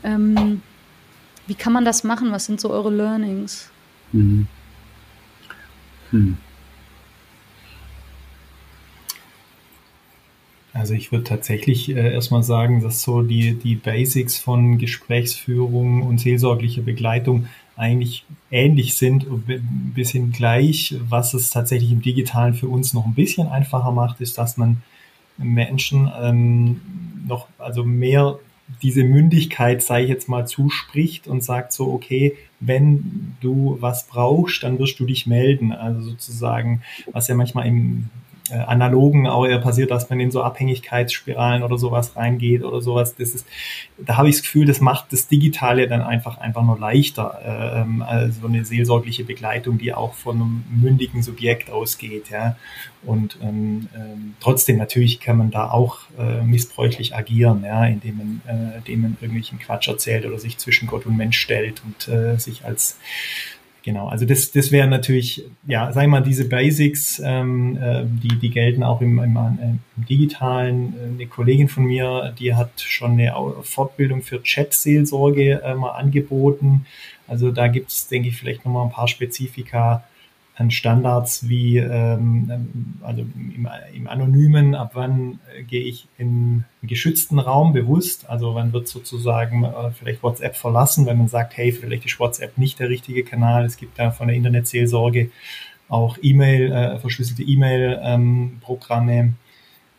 Ähm, 0.03 0.61
wie 1.47 1.55
kann 1.55 1.73
man 1.73 1.85
das 1.85 2.03
machen? 2.03 2.31
Was 2.31 2.45
sind 2.45 2.61
so 2.61 2.69
eure 2.69 2.89
Learnings? 2.89 3.69
Mhm. 4.11 4.47
Hm. 6.11 6.37
Also 10.73 10.95
ich 10.95 11.11
würde 11.11 11.23
tatsächlich 11.23 11.95
äh, 11.95 12.13
erstmal 12.13 12.41
sagen, 12.41 12.81
dass 12.81 13.03
so 13.03 13.21
die, 13.21 13.53
die 13.53 13.75
Basics 13.75 14.39
von 14.39 14.79
Gesprächsführung 14.79 16.01
und 16.01 16.19
seelsorglicher 16.19 16.81
Begleitung 16.81 17.47
eigentlich 17.75 18.25
ähnlich 18.49 18.95
sind, 18.95 19.25
ein 19.27 19.91
bisschen 19.95 20.31
gleich. 20.31 20.95
Was 21.07 21.33
es 21.35 21.51
tatsächlich 21.51 21.91
im 21.91 22.01
Digitalen 22.01 22.55
für 22.55 22.67
uns 22.67 22.93
noch 22.93 23.05
ein 23.05 23.13
bisschen 23.13 23.47
einfacher 23.47 23.91
macht, 23.91 24.19
ist, 24.19 24.37
dass 24.37 24.57
man 24.57 24.81
Menschen 25.37 26.11
ähm, 26.21 26.81
noch, 27.27 27.47
also 27.57 27.83
mehr 27.83 28.39
diese 28.81 29.03
Mündigkeit, 29.03 29.81
sei 29.81 30.03
ich 30.03 30.09
jetzt 30.09 30.29
mal, 30.29 30.47
zuspricht 30.47 31.27
und 31.27 31.43
sagt 31.43 31.73
so, 31.73 31.91
okay, 31.91 32.35
wenn 32.59 33.35
du 33.41 33.77
was 33.79 34.07
brauchst, 34.07 34.63
dann 34.63 34.79
wirst 34.79 34.99
du 34.99 35.05
dich 35.05 35.27
melden. 35.27 35.71
Also 35.71 36.01
sozusagen, 36.01 36.81
was 37.11 37.27
ja 37.27 37.35
manchmal 37.35 37.67
im 37.67 38.09
äh, 38.49 38.55
analogen 38.55 39.27
auch 39.27 39.45
eher 39.45 39.59
passiert, 39.59 39.91
dass 39.91 40.09
man 40.09 40.19
in 40.19 40.29
so 40.29 40.43
Abhängigkeitsspiralen 40.43 41.63
oder 41.63 41.77
sowas 41.77 42.15
reingeht 42.15 42.63
oder 42.63 42.81
sowas. 42.81 43.15
Das 43.15 43.33
ist, 43.33 43.47
da 43.97 44.17
habe 44.17 44.27
ich 44.27 44.35
das 44.35 44.43
Gefühl, 44.43 44.65
das 44.65 44.81
macht 44.81 45.13
das 45.13 45.27
Digitale 45.27 45.87
dann 45.87 46.01
einfach 46.01 46.37
einfach 46.39 46.63
nur 46.63 46.77
leichter. 46.77 47.39
Äh, 47.43 47.81
ähm, 47.81 48.01
also 48.01 48.47
eine 48.47 48.65
seelsorgliche 48.65 49.23
Begleitung, 49.23 49.77
die 49.77 49.93
auch 49.93 50.13
von 50.13 50.35
einem 50.35 50.63
mündigen 50.69 51.23
Subjekt 51.23 51.69
ausgeht. 51.69 52.29
Ja. 52.29 52.57
Und 53.05 53.37
ähm, 53.41 53.87
ähm, 53.95 54.35
trotzdem 54.39 54.77
natürlich 54.77 55.19
kann 55.19 55.37
man 55.37 55.51
da 55.51 55.69
auch 55.69 55.99
äh, 56.17 56.41
missbräuchlich 56.41 57.15
agieren, 57.15 57.63
ja, 57.65 57.85
indem 57.85 58.17
man, 58.17 58.41
äh, 58.47 58.77
indem 58.77 59.01
man 59.01 59.17
irgendwelchen 59.21 59.59
Quatsch 59.59 59.87
erzählt 59.87 60.25
oder 60.25 60.39
sich 60.39 60.57
zwischen 60.57 60.87
Gott 60.87 61.05
und 61.05 61.17
Mensch 61.17 61.37
stellt 61.37 61.81
und 61.85 62.13
äh, 62.13 62.37
sich 62.37 62.65
als 62.65 62.97
Genau, 63.83 64.07
also 64.07 64.25
das, 64.25 64.49
das 64.51 64.71
wäre 64.71 64.87
natürlich, 64.87 65.43
ja, 65.67 65.91
sagen 65.91 66.07
wir 66.07 66.19
mal, 66.19 66.25
diese 66.25 66.47
Basics, 66.47 67.21
ähm, 67.23 67.77
äh, 67.81 68.05
die, 68.05 68.39
die 68.39 68.49
gelten 68.49 68.81
auch 68.81 69.01
im, 69.01 69.19
im, 69.19 69.35
im 69.35 69.79
Digitalen. 70.05 70.93
Äh, 70.93 71.07
eine 71.15 71.27
Kollegin 71.27 71.67
von 71.67 71.83
mir, 71.83 72.33
die 72.39 72.55
hat 72.55 72.79
schon 72.79 73.11
eine 73.11 73.33
Fortbildung 73.61 74.21
für 74.21 74.41
Chat-Seelsorge 74.41 75.61
äh, 75.61 75.75
mal 75.75 75.91
angeboten. 75.91 76.85
Also 77.27 77.51
da 77.51 77.67
gibt 77.67 77.91
es, 77.91 78.07
denke 78.07 78.29
ich, 78.29 78.37
vielleicht 78.37 78.63
nochmal 78.63 78.85
ein 78.85 78.91
paar 78.91 79.09
Spezifika, 79.09 80.05
an 80.55 80.69
Standards 80.69 81.49
wie, 81.49 81.77
ähm, 81.77 82.97
also 83.01 83.21
im, 83.21 83.67
im 83.93 84.07
Anonymen, 84.07 84.75
ab 84.75 84.91
wann 84.93 85.39
äh, 85.55 85.63
gehe 85.63 85.83
ich 85.83 86.07
in 86.17 86.27
einen 86.27 86.65
geschützten 86.83 87.39
Raum 87.39 87.73
bewusst, 87.73 88.29
also 88.29 88.53
wann 88.53 88.71
wird 88.71 88.87
sozusagen 88.87 89.63
äh, 89.63 89.91
vielleicht 89.91 90.21
WhatsApp 90.21 90.55
verlassen, 90.55 91.05
wenn 91.05 91.17
man 91.17 91.27
sagt, 91.27 91.57
hey, 91.57 91.71
vielleicht 91.71 92.05
ist 92.05 92.19
WhatsApp 92.19 92.57
nicht 92.57 92.79
der 92.79 92.89
richtige 92.89 93.23
Kanal, 93.23 93.65
es 93.65 93.77
gibt 93.77 93.97
da 93.97 94.11
von 94.11 94.27
der 94.27 94.37
Internetseelsorge 94.37 95.31
auch 95.89 96.17
E-Mail, 96.21 96.71
äh, 96.71 96.99
verschlüsselte 96.99 97.43
E-Mail-Programme, 97.43 99.33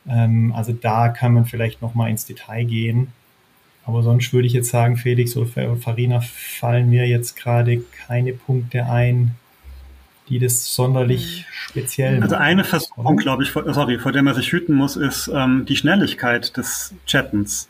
ähm, 0.08 0.52
also 0.54 0.72
da 0.72 1.08
kann 1.08 1.34
man 1.34 1.46
vielleicht 1.46 1.82
nochmal 1.82 2.10
ins 2.10 2.26
Detail 2.26 2.64
gehen. 2.64 3.08
Aber 3.86 4.02
sonst 4.02 4.32
würde 4.32 4.46
ich 4.46 4.54
jetzt 4.54 4.70
sagen, 4.70 4.96
Felix 4.96 5.36
oder 5.36 5.76
Farina, 5.76 6.20
fallen 6.20 6.88
mir 6.88 7.06
jetzt 7.06 7.36
gerade 7.36 7.82
keine 8.06 8.32
Punkte 8.32 8.86
ein, 8.86 9.34
die 10.28 10.38
das 10.38 10.74
sonderlich 10.74 11.46
speziell 11.50 12.22
Also 12.22 12.36
eine 12.36 12.64
Versuchung, 12.64 13.16
glaube 13.16 13.42
ich, 13.42 13.50
vor, 13.50 13.72
sorry, 13.72 13.98
vor 13.98 14.12
der 14.12 14.22
man 14.22 14.34
sich 14.34 14.52
hüten 14.52 14.74
muss, 14.74 14.96
ist 14.96 15.30
ähm, 15.32 15.64
die 15.66 15.76
Schnelligkeit 15.76 16.56
des 16.56 16.94
Chattens 17.06 17.68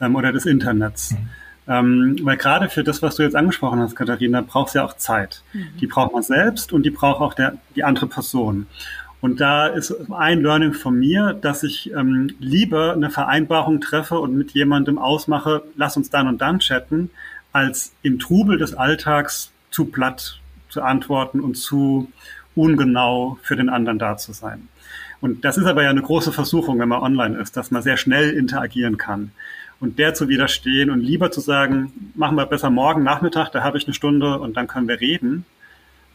ähm, 0.00 0.16
oder 0.16 0.32
des 0.32 0.46
Internets. 0.46 1.12
Mhm. 1.12 1.28
Ähm, 1.66 2.18
weil 2.22 2.36
gerade 2.36 2.68
für 2.68 2.84
das, 2.84 3.00
was 3.00 3.16
du 3.16 3.22
jetzt 3.22 3.34
angesprochen 3.34 3.80
hast, 3.80 3.96
Katharina, 3.96 4.42
braucht 4.42 4.68
es 4.68 4.74
ja 4.74 4.84
auch 4.84 4.96
Zeit. 4.96 5.42
Mhm. 5.52 5.68
Die 5.80 5.86
braucht 5.86 6.12
man 6.12 6.22
selbst 6.22 6.72
und 6.72 6.84
die 6.84 6.90
braucht 6.90 7.20
auch 7.20 7.34
der, 7.34 7.56
die 7.74 7.84
andere 7.84 8.06
Person. 8.06 8.66
Und 9.22 9.40
da 9.40 9.68
ist 9.68 9.94
ein 10.10 10.42
Learning 10.42 10.74
von 10.74 10.98
mir, 10.98 11.32
dass 11.32 11.62
ich 11.62 11.90
ähm, 11.92 12.34
lieber 12.40 12.92
eine 12.92 13.08
Vereinbarung 13.08 13.80
treffe 13.80 14.18
und 14.18 14.36
mit 14.36 14.50
jemandem 14.50 14.98
ausmache, 14.98 15.62
lass 15.76 15.96
uns 15.96 16.10
dann 16.10 16.28
und 16.28 16.42
dann 16.42 16.58
chatten, 16.58 17.08
als 17.50 17.94
im 18.02 18.18
Trubel 18.18 18.58
des 18.58 18.74
Alltags 18.74 19.50
zu 19.70 19.86
platt 19.86 20.40
zu 20.74 20.82
antworten 20.82 21.40
und 21.40 21.56
zu 21.56 22.10
ungenau 22.56 23.38
für 23.42 23.56
den 23.56 23.68
anderen 23.68 23.98
da 23.98 24.16
zu 24.16 24.32
sein. 24.32 24.68
Und 25.20 25.44
das 25.44 25.56
ist 25.56 25.66
aber 25.66 25.84
ja 25.84 25.90
eine 25.90 26.02
große 26.02 26.32
Versuchung, 26.32 26.78
wenn 26.80 26.88
man 26.88 27.00
online 27.00 27.38
ist, 27.38 27.56
dass 27.56 27.70
man 27.70 27.82
sehr 27.82 27.96
schnell 27.96 28.30
interagieren 28.30 28.98
kann. 28.98 29.30
Und 29.80 29.98
der 29.98 30.14
zu 30.14 30.28
widerstehen 30.28 30.90
und 30.90 31.00
lieber 31.00 31.30
zu 31.30 31.40
sagen, 31.40 32.12
machen 32.14 32.36
wir 32.36 32.46
besser 32.46 32.70
morgen 32.70 33.02
Nachmittag, 33.02 33.50
da 33.50 33.62
habe 33.62 33.78
ich 33.78 33.84
eine 33.86 33.94
Stunde 33.94 34.38
und 34.38 34.56
dann 34.56 34.66
können 34.66 34.88
wir 34.88 35.00
reden, 35.00 35.46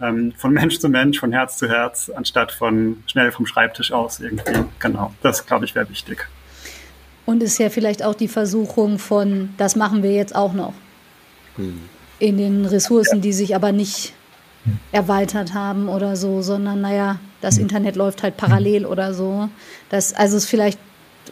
ähm, 0.02 0.34
von 0.38 0.54
Mensch 0.54 0.80
zu 0.80 0.90
Mensch, 0.90 1.20
von 1.20 1.32
Herz 1.32 1.58
zu 1.58 1.68
Herz, 1.68 2.12
anstatt 2.14 2.52
von 2.52 3.04
schnell 3.08 3.32
vom 3.32 3.46
Schreibtisch 3.46 3.92
aus 3.92 4.20
irgendwie. 4.20 4.66
Genau, 4.80 5.14
das 5.22 5.46
glaube 5.46 5.66
ich 5.66 5.76
wäre 5.76 5.90
wichtig. 5.90 6.28
Und 7.26 7.44
ist 7.44 7.60
ja 7.60 7.70
vielleicht 7.70 8.04
auch 8.04 8.16
die 8.16 8.28
Versuchung 8.28 9.00
von, 9.00 9.50
das 9.58 9.76
machen 9.76 10.04
wir 10.04 10.14
jetzt 10.14 10.36
auch 10.36 10.54
noch. 10.54 10.74
Hm. 11.56 11.80
In 12.20 12.38
den 12.38 12.66
Ressourcen, 12.66 13.22
die 13.22 13.34
sich 13.34 13.56
aber 13.56 13.72
nicht 13.72 14.14
erweitert 14.92 15.54
haben 15.54 15.88
oder 15.88 16.16
so, 16.16 16.42
sondern 16.42 16.82
naja, 16.82 17.20
das 17.42 17.56
mhm. 17.56 17.64
Internet 17.64 17.96
läuft 17.96 18.24
halt 18.24 18.38
parallel 18.38 18.86
oder 18.86 19.14
so. 19.14 19.50
Das, 19.90 20.14
also 20.14 20.38
es 20.38 20.44
ist 20.44 20.50
vielleicht, 20.50 20.80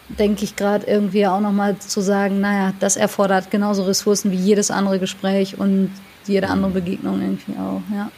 denke 0.08 0.44
ich, 0.44 0.56
gerade 0.56 0.86
irgendwie 0.86 1.28
auch 1.28 1.40
nochmal 1.40 1.78
zu 1.80 2.02
sagen, 2.02 2.40
naja, 2.40 2.74
das 2.80 2.98
erfordert 2.98 3.52
genauso 3.52 3.84
Ressourcen 3.84 4.32
wie 4.32 4.38
jedes 4.38 4.72
andere 4.72 5.00
Gespräch 5.00 5.58
und 5.58 5.92
jede 6.26 6.50
andere 6.50 6.72
Begegnung 6.72 7.22
irgendwie 7.22 7.54
auch, 7.54 7.82
ja. 7.94 8.12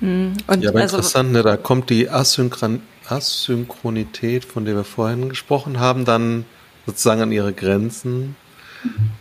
Mhm. 0.00 0.34
ja, 0.60 0.70
aber 0.70 0.80
also, 0.80 0.96
interessant, 0.96 1.32
ne, 1.32 1.42
da 1.42 1.56
kommt 1.56 1.90
die 1.90 2.10
Asynchron 2.10 2.82
Asynchronität, 3.08 4.44
von 4.44 4.64
der 4.64 4.76
wir 4.76 4.84
vorhin 4.84 5.28
gesprochen 5.28 5.80
haben, 5.80 6.04
dann 6.04 6.44
sozusagen 6.86 7.20
an 7.20 7.32
ihre 7.32 7.52
Grenzen 7.52 8.36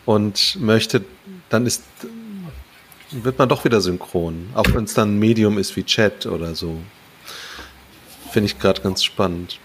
und 0.06 0.60
möchte, 0.60 1.04
dann 1.50 1.66
ist 1.66 1.84
wird 3.12 3.38
man 3.38 3.50
doch 3.50 3.66
wieder 3.66 3.82
synchron. 3.82 4.50
Auch 4.54 4.66
wenn 4.74 4.86
es 4.86 4.94
dann 4.94 5.16
ein 5.16 5.20
Medium 5.20 5.58
ist 5.58 5.76
wie 5.76 5.84
Chat 5.84 6.26
oder 6.26 6.56
so. 6.56 6.78
Finde 8.32 8.48
ich 8.48 8.60
gerade 8.60 8.82
ganz 8.82 9.04
spannend. 9.04 9.60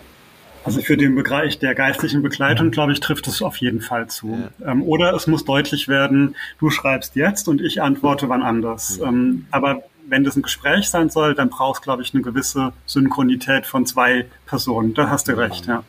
Also 0.65 0.81
für 0.81 0.97
den 0.97 1.15
Bereich 1.15 1.61
der 1.61 1.77
geistlichen 1.77 2.23
Begleitung, 2.23 2.73
glaube 2.73 2.91
ich, 2.93 2.99
trifft 2.99 3.29
es 3.29 3.41
auf 3.41 3.59
jeden 3.59 3.81
Fall 3.81 4.09
zu. 4.09 4.51
Ja. 4.59 4.73
Ähm, 4.73 4.83
oder 4.83 5.15
es 5.15 5.29
muss 5.29 5.45
deutlich 5.45 5.87
werden, 5.87 6.35
du 6.59 6.71
schreibst 6.71 7.15
jetzt 7.15 7.47
und 7.47 7.61
ich 7.61 7.81
antworte 7.81 8.29
wann 8.29 8.43
anders. 8.43 8.99
Ja. 9.01 9.09
Ähm, 9.09 9.47
aber 9.53 9.85
wenn 10.09 10.25
das 10.25 10.37
ein 10.37 10.43
Gespräch 10.43 10.89
sein 10.89 11.09
soll, 11.09 11.35
dann 11.35 11.51
brauchst, 11.51 11.83
glaube 11.83 12.03
ich, 12.03 12.15
eine 12.15 12.23
gewisse 12.23 12.73
Synchronität 12.85 13.67
von 13.67 13.87
zwei 13.87 14.27
Personen. 14.47 14.95
Da 14.95 15.09
hast 15.09 15.29
du 15.29 15.37
recht, 15.37 15.67
ja. 15.67 15.85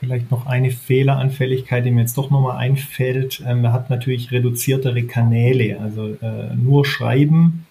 Vielleicht 0.00 0.30
noch 0.30 0.46
eine 0.46 0.70
Fehleranfälligkeit, 0.70 1.84
die 1.84 1.90
mir 1.90 2.00
jetzt 2.00 2.16
doch 2.16 2.30
nochmal 2.30 2.56
einfällt. 2.56 3.42
Ähm, 3.46 3.60
man 3.60 3.74
hat 3.74 3.90
natürlich 3.90 4.32
reduziertere 4.32 5.02
Kanäle. 5.02 5.78
Also 5.78 6.16
äh, 6.22 6.54
nur 6.54 6.86
Schreiben 6.86 7.66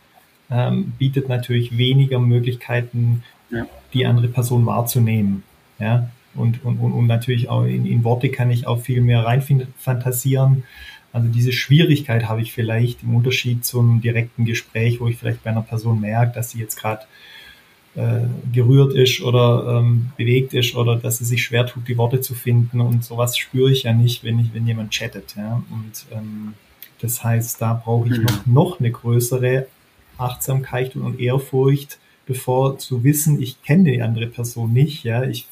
ähm, 0.52 0.94
bietet 1.00 1.28
natürlich 1.28 1.76
weniger 1.76 2.20
Möglichkeiten, 2.20 3.24
ja. 3.50 3.66
die 3.96 4.06
andere 4.06 4.28
Person 4.28 4.68
wahrzunehmen. 4.68 5.42
Ja? 5.80 6.12
Und, 6.36 6.64
und, 6.64 6.78
und, 6.78 6.92
und 6.92 7.08
natürlich 7.08 7.50
auch 7.50 7.64
in, 7.64 7.88
in 7.88 8.04
Worte 8.04 8.30
kann 8.30 8.52
ich 8.52 8.68
auch 8.68 8.80
viel 8.80 9.02
mehr 9.02 9.26
reinfantasieren. 9.26 10.66
Also 11.12 11.30
diese 11.30 11.52
Schwierigkeit 11.52 12.30
habe 12.30 12.42
ich 12.42 12.54
vielleicht 12.54 13.02
im 13.02 13.16
Unterschied 13.16 13.66
zum 13.66 14.02
direkten 14.02 14.46
Gespräch, 14.46 15.02
wo 15.02 15.08
ich 15.08 15.18
vielleicht 15.18 15.44
bei 15.44 15.50
einer 15.50 15.64
Person 15.64 16.00
merke, 16.00 16.36
dass 16.36 16.52
sie 16.52 16.60
jetzt 16.60 16.76
gerade 16.76 17.02
gerührt 18.54 18.94
ist 18.94 19.22
oder 19.22 19.80
ähm, 19.80 20.12
bewegt 20.16 20.54
ist 20.54 20.76
oder 20.76 20.96
dass 20.96 21.18
sie 21.18 21.26
sich 21.26 21.44
schwer 21.44 21.66
tut, 21.66 21.88
die 21.88 21.98
Worte 21.98 22.22
zu 22.22 22.34
finden 22.36 22.82
und 22.82 23.04
sowas 23.04 23.38
spüre 23.38 23.72
ich 23.72 23.84
ja 23.84 23.94
nicht, 23.94 24.24
wenn 24.24 24.40
ich, 24.40 24.54
wenn 24.54 24.68
jemand 24.68 24.92
chattet, 24.92 25.36
ja. 25.36 25.64
Und 25.70 26.06
ähm, 26.12 26.54
das 27.02 27.24
heißt, 27.24 27.62
da 27.62 27.74
brauche 27.74 28.08
ich 28.08 28.18
mhm. 28.20 28.24
noch, 28.24 28.46
noch 28.46 28.80
eine 28.80 28.92
größere 28.92 29.68
Achtsamkeit 30.18 30.96
und 30.96 31.20
Ehrfurcht, 31.20 31.98
bevor 32.26 32.78
zu 32.78 33.04
wissen, 33.04 33.42
ich 33.42 33.62
kenne 33.64 33.92
die 33.92 34.02
andere 34.02 34.28
Person 34.28 34.72
nicht, 34.72 35.04
ja. 35.04 35.24
Ich 35.24 35.48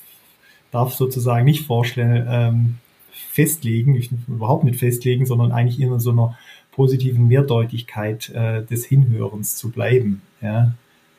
darf 0.72 0.94
sozusagen 0.94 1.46
nicht 1.46 1.66
vorstellen, 1.66 2.28
ähm, 2.30 2.76
festlegen, 3.12 3.94
nicht, 3.94 4.12
überhaupt 4.28 4.64
nicht 4.64 4.80
festlegen, 4.80 5.26
sondern 5.26 5.52
eigentlich 5.52 5.80
in 5.80 6.00
so 6.00 6.12
einer 6.12 6.38
positiven 6.72 7.28
Mehrdeutigkeit 7.28 8.30
äh, 8.30 8.64
des 8.64 8.86
Hinhörens 8.86 9.56
zu 9.56 9.72
bleiben. 9.72 10.22
Ja? 10.42 10.74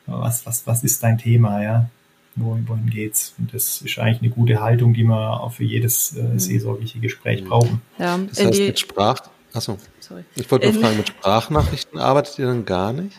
Was, 0.09 0.45
was, 0.45 0.65
was 0.67 0.83
ist 0.83 1.03
dein 1.03 1.17
Thema? 1.17 1.61
Ja? 1.61 1.89
Wohin, 2.35 2.67
wohin 2.67 2.89
geht's? 2.89 3.33
Und 3.37 3.53
das 3.53 3.81
ist 3.81 3.99
eigentlich 3.99 4.21
eine 4.21 4.31
gute 4.31 4.61
Haltung, 4.61 4.93
die 4.93 5.03
wir 5.03 5.41
auch 5.41 5.53
für 5.53 5.63
jedes 5.63 6.15
äh, 6.15 6.23
mhm. 6.23 6.39
seelsorgliche 6.39 6.99
Gespräch 6.99 7.43
brauchen. 7.43 7.81
Ja, 7.97 8.17
das 8.17 8.39
heißt, 8.43 8.59
mit 8.59 8.79
Sprach, 8.79 9.21
achso, 9.53 9.77
Sorry. 9.99 10.23
ich 10.35 10.49
wollte 10.49 10.71
nur 10.71 10.81
fragen, 10.81 10.97
mit 10.97 11.09
Sprachnachrichten 11.09 11.99
arbeitet 11.99 12.39
ihr 12.39 12.45
dann 12.47 12.65
gar 12.65 12.93
nicht? 12.93 13.17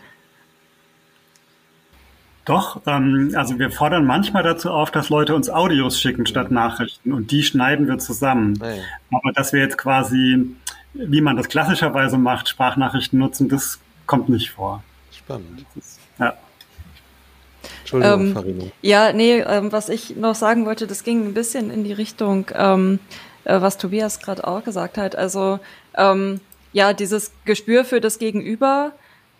Doch, 2.46 2.80
ähm, 2.86 3.32
also 3.36 3.58
wir 3.58 3.70
fordern 3.70 4.06
manchmal 4.06 4.42
dazu 4.42 4.70
auf, 4.70 4.90
dass 4.90 5.08
Leute 5.08 5.34
uns 5.34 5.50
Audios 5.50 6.00
schicken 6.00 6.26
statt 6.26 6.50
Nachrichten 6.50 7.12
und 7.12 7.30
die 7.30 7.42
schneiden 7.42 7.86
wir 7.86 7.98
zusammen. 7.98 8.58
Hey. 8.60 8.80
Aber 9.12 9.32
dass 9.32 9.52
wir 9.52 9.60
jetzt 9.60 9.76
quasi, 9.76 10.46
wie 10.94 11.20
man 11.20 11.36
das 11.36 11.48
klassischerweise 11.48 12.16
macht, 12.16 12.48
Sprachnachrichten 12.48 13.18
nutzen, 13.18 13.48
das 13.48 13.78
kommt 14.06 14.28
nicht 14.30 14.50
vor. 14.50 14.82
Spannend. 15.12 15.64
Ja. 16.18 16.34
Entschuldigung, 17.92 18.60
ähm, 18.60 18.72
Ja, 18.82 19.12
nee, 19.12 19.40
ähm, 19.40 19.72
was 19.72 19.88
ich 19.88 20.16
noch 20.16 20.34
sagen 20.34 20.66
wollte, 20.66 20.86
das 20.86 21.04
ging 21.04 21.26
ein 21.26 21.34
bisschen 21.34 21.70
in 21.70 21.84
die 21.84 21.92
Richtung, 21.92 22.46
ähm, 22.54 22.98
äh, 23.44 23.60
was 23.60 23.78
Tobias 23.78 24.20
gerade 24.20 24.46
auch 24.46 24.64
gesagt 24.64 24.98
hat. 24.98 25.16
Also 25.16 25.58
ähm, 25.96 26.40
ja, 26.72 26.92
dieses 26.92 27.32
Gespür 27.44 27.84
für 27.84 28.00
das 28.00 28.18
Gegenüber 28.18 28.92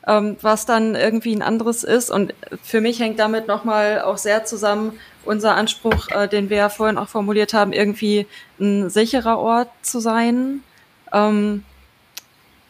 ähm, 0.07 0.37
was 0.41 0.67
dann 0.67 0.95
irgendwie 0.95 1.35
ein 1.35 1.43
anderes 1.43 1.85
ist. 1.85 2.11
Und 2.11 2.35
für 2.63 2.81
mich 2.81 3.01
hängt 3.01 3.19
damit 3.19 3.47
nochmal 3.47 4.01
auch 4.01 4.19
sehr 4.19 4.45
zusammen 4.45 4.99
unser 5.25 5.55
Anspruch, 5.55 6.09
äh, 6.11 6.29
den 6.29 6.51
wir 6.51 6.57
ja 6.57 6.69
vorhin 6.69 6.99
auch 6.99 7.09
formuliert 7.09 7.53
haben, 7.53 7.73
irgendwie 7.73 8.27
ein 8.59 8.89
sicherer 8.89 9.39
Ort 9.39 9.69
zu 9.83 10.01
sein. 10.01 10.63
Ähm, 11.13 11.65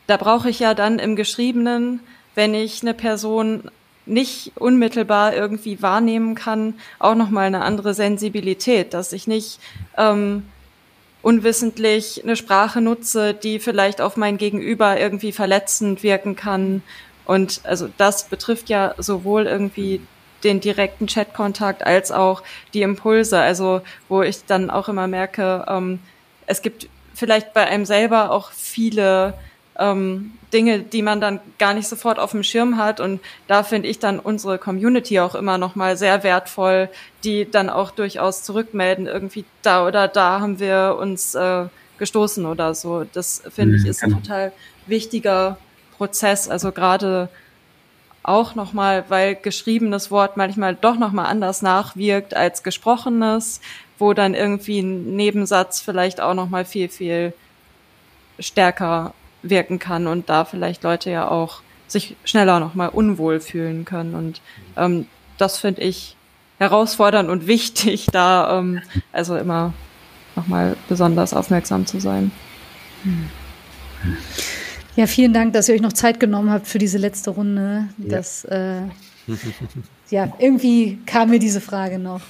da 0.07 0.17
brauche 0.17 0.51
ich 0.51 0.59
ja 0.59 0.75
dann 0.75 0.99
im 0.99 1.15
Geschriebenen, 1.15 2.01
wenn 2.35 2.55
ich 2.55 2.83
eine 2.83 2.95
Person 2.95 3.71
nicht 4.11 4.53
unmittelbar 4.57 5.35
irgendwie 5.35 5.81
wahrnehmen 5.83 6.35
kann, 6.35 6.75
auch 6.99 7.15
nochmal 7.15 7.47
eine 7.47 7.63
andere 7.63 7.95
Sensibilität, 7.95 8.93
dass 8.93 9.13
ich 9.13 9.27
nicht 9.27 9.61
ähm, 9.97 10.45
unwissentlich 11.23 12.23
eine 12.23 12.37
Sprache 12.37 12.81
nutze, 12.81 13.35
die 13.35 13.59
vielleicht 13.59 14.01
auf 14.01 14.17
mein 14.17 14.37
Gegenüber 14.37 14.99
irgendwie 14.99 15.33
verletzend 15.33 16.03
wirken 16.03 16.37
kann 16.37 16.83
und 17.31 17.61
also 17.63 17.89
das 17.97 18.25
betrifft 18.25 18.69
ja 18.71 18.95
sowohl 18.99 19.47
irgendwie 19.47 20.01
den 20.43 20.59
direkten 20.59 21.07
Chatkontakt 21.07 21.87
als 21.87 22.11
auch 22.11 22.43
die 22.75 22.83
Impulse. 22.83 23.39
Also 23.39 23.83
wo 24.09 24.23
ich 24.23 24.47
dann 24.47 24.69
auch 24.69 24.89
immer 24.89 25.07
merke, 25.07 25.65
ähm, 25.69 26.01
es 26.49 26.61
gibt 26.61 26.89
vielleicht 27.15 27.53
bei 27.53 27.69
einem 27.69 27.85
selber 27.85 28.33
auch 28.33 28.51
viele 28.51 29.35
ähm, 29.81 30.33
Dinge, 30.53 30.81
die 30.81 31.03
man 31.03 31.21
dann 31.21 31.41
gar 31.59 31.75
nicht 31.75 31.89
sofort 31.89 32.19
auf 32.19 32.33
dem 32.33 32.43
Schirm 32.43 32.77
hat. 32.77 33.01
Und 33.01 33.21
da 33.49 33.63
finde 33.63 33.89
ich 33.89 33.99
dann 33.99 34.21
unsere 34.21 34.59
Community 34.59 35.19
auch 35.21 35.35
immer 35.35 35.59
noch 35.59 35.75
mal 35.75 35.97
sehr 35.97 36.23
wertvoll, 36.23 36.89
die 37.25 37.51
dann 37.51 37.71
auch 37.71 37.91
durchaus 37.91 38.43
zurückmelden, 38.45 39.07
irgendwie 39.07 39.45
da 39.63 39.87
oder 39.87 40.07
da 40.07 40.41
haben 40.41 40.61
wir 40.61 40.97
uns 41.01 41.35
äh, 41.35 41.67
gestoßen 41.99 42.47
oder 42.47 42.75
so. 42.75 43.05
Das 43.05 43.43
finde 43.49 43.77
ich 43.77 43.85
mhm, 43.85 43.91
ist 43.91 44.03
ein 44.03 44.11
genau. 44.11 44.21
total 44.21 44.53
wichtiger 44.87 45.57
Prozess, 45.97 46.49
also 46.49 46.73
gerade 46.73 47.29
auch 48.23 48.55
nochmal, 48.55 49.05
weil 49.09 49.35
geschriebenes 49.35 50.11
Wort 50.11 50.37
manchmal 50.37 50.75
doch 50.75 50.99
nochmal 50.99 51.27
anders 51.27 51.63
nachwirkt 51.63 52.35
als 52.35 52.63
gesprochenes, 52.63 53.61
wo 53.99 54.13
dann 54.13 54.35
irgendwie 54.35 54.81
ein 54.81 55.17
Nebensatz 55.17 55.81
vielleicht 55.81 56.21
auch 56.21 56.35
nochmal 56.35 56.65
viel, 56.67 56.89
viel 56.89 57.33
stärker 58.39 59.15
wirken 59.43 59.79
kann 59.79 60.07
und 60.07 60.29
da 60.29 60.45
vielleicht 60.45 60.83
Leute 60.83 61.11
ja 61.11 61.29
auch 61.29 61.63
sich 61.87 62.17
schneller 62.25 62.61
nochmal 62.61 62.89
unwohl 62.89 63.41
fühlen 63.41 63.85
können. 63.85 64.15
Und 64.15 64.41
ähm, 64.77 65.07
das 65.39 65.59
finde 65.59 65.83
ich 65.83 66.17
herausfordernd 66.59 67.29
und 67.29 67.47
wichtig, 67.47 68.07
da 68.13 68.59
ähm, 68.59 68.81
also 69.13 69.37
immer 69.37 69.73
nochmal 70.37 70.77
besonders 70.89 71.35
aufmerksam 71.35 71.87
zu 71.87 72.01
sein. 72.01 72.31
Hm. 73.03 73.31
Ja, 74.97 75.07
vielen 75.07 75.33
Dank, 75.33 75.53
dass 75.53 75.69
ihr 75.69 75.75
euch 75.75 75.81
noch 75.81 75.93
Zeit 75.93 76.21
genommen 76.21 76.51
habt 76.51 76.67
für 76.67 76.79
diese 76.79 76.99
letzte 76.99 77.31
Runde. 77.31 77.89
Das, 77.97 78.47
ja, 78.49 78.79
äh, 78.79 78.83
ja 80.11 80.33
irgendwie 80.39 80.99
kam 81.07 81.31
mir 81.31 81.39
diese 81.39 81.61
Frage 81.61 81.99
noch. 81.99 82.21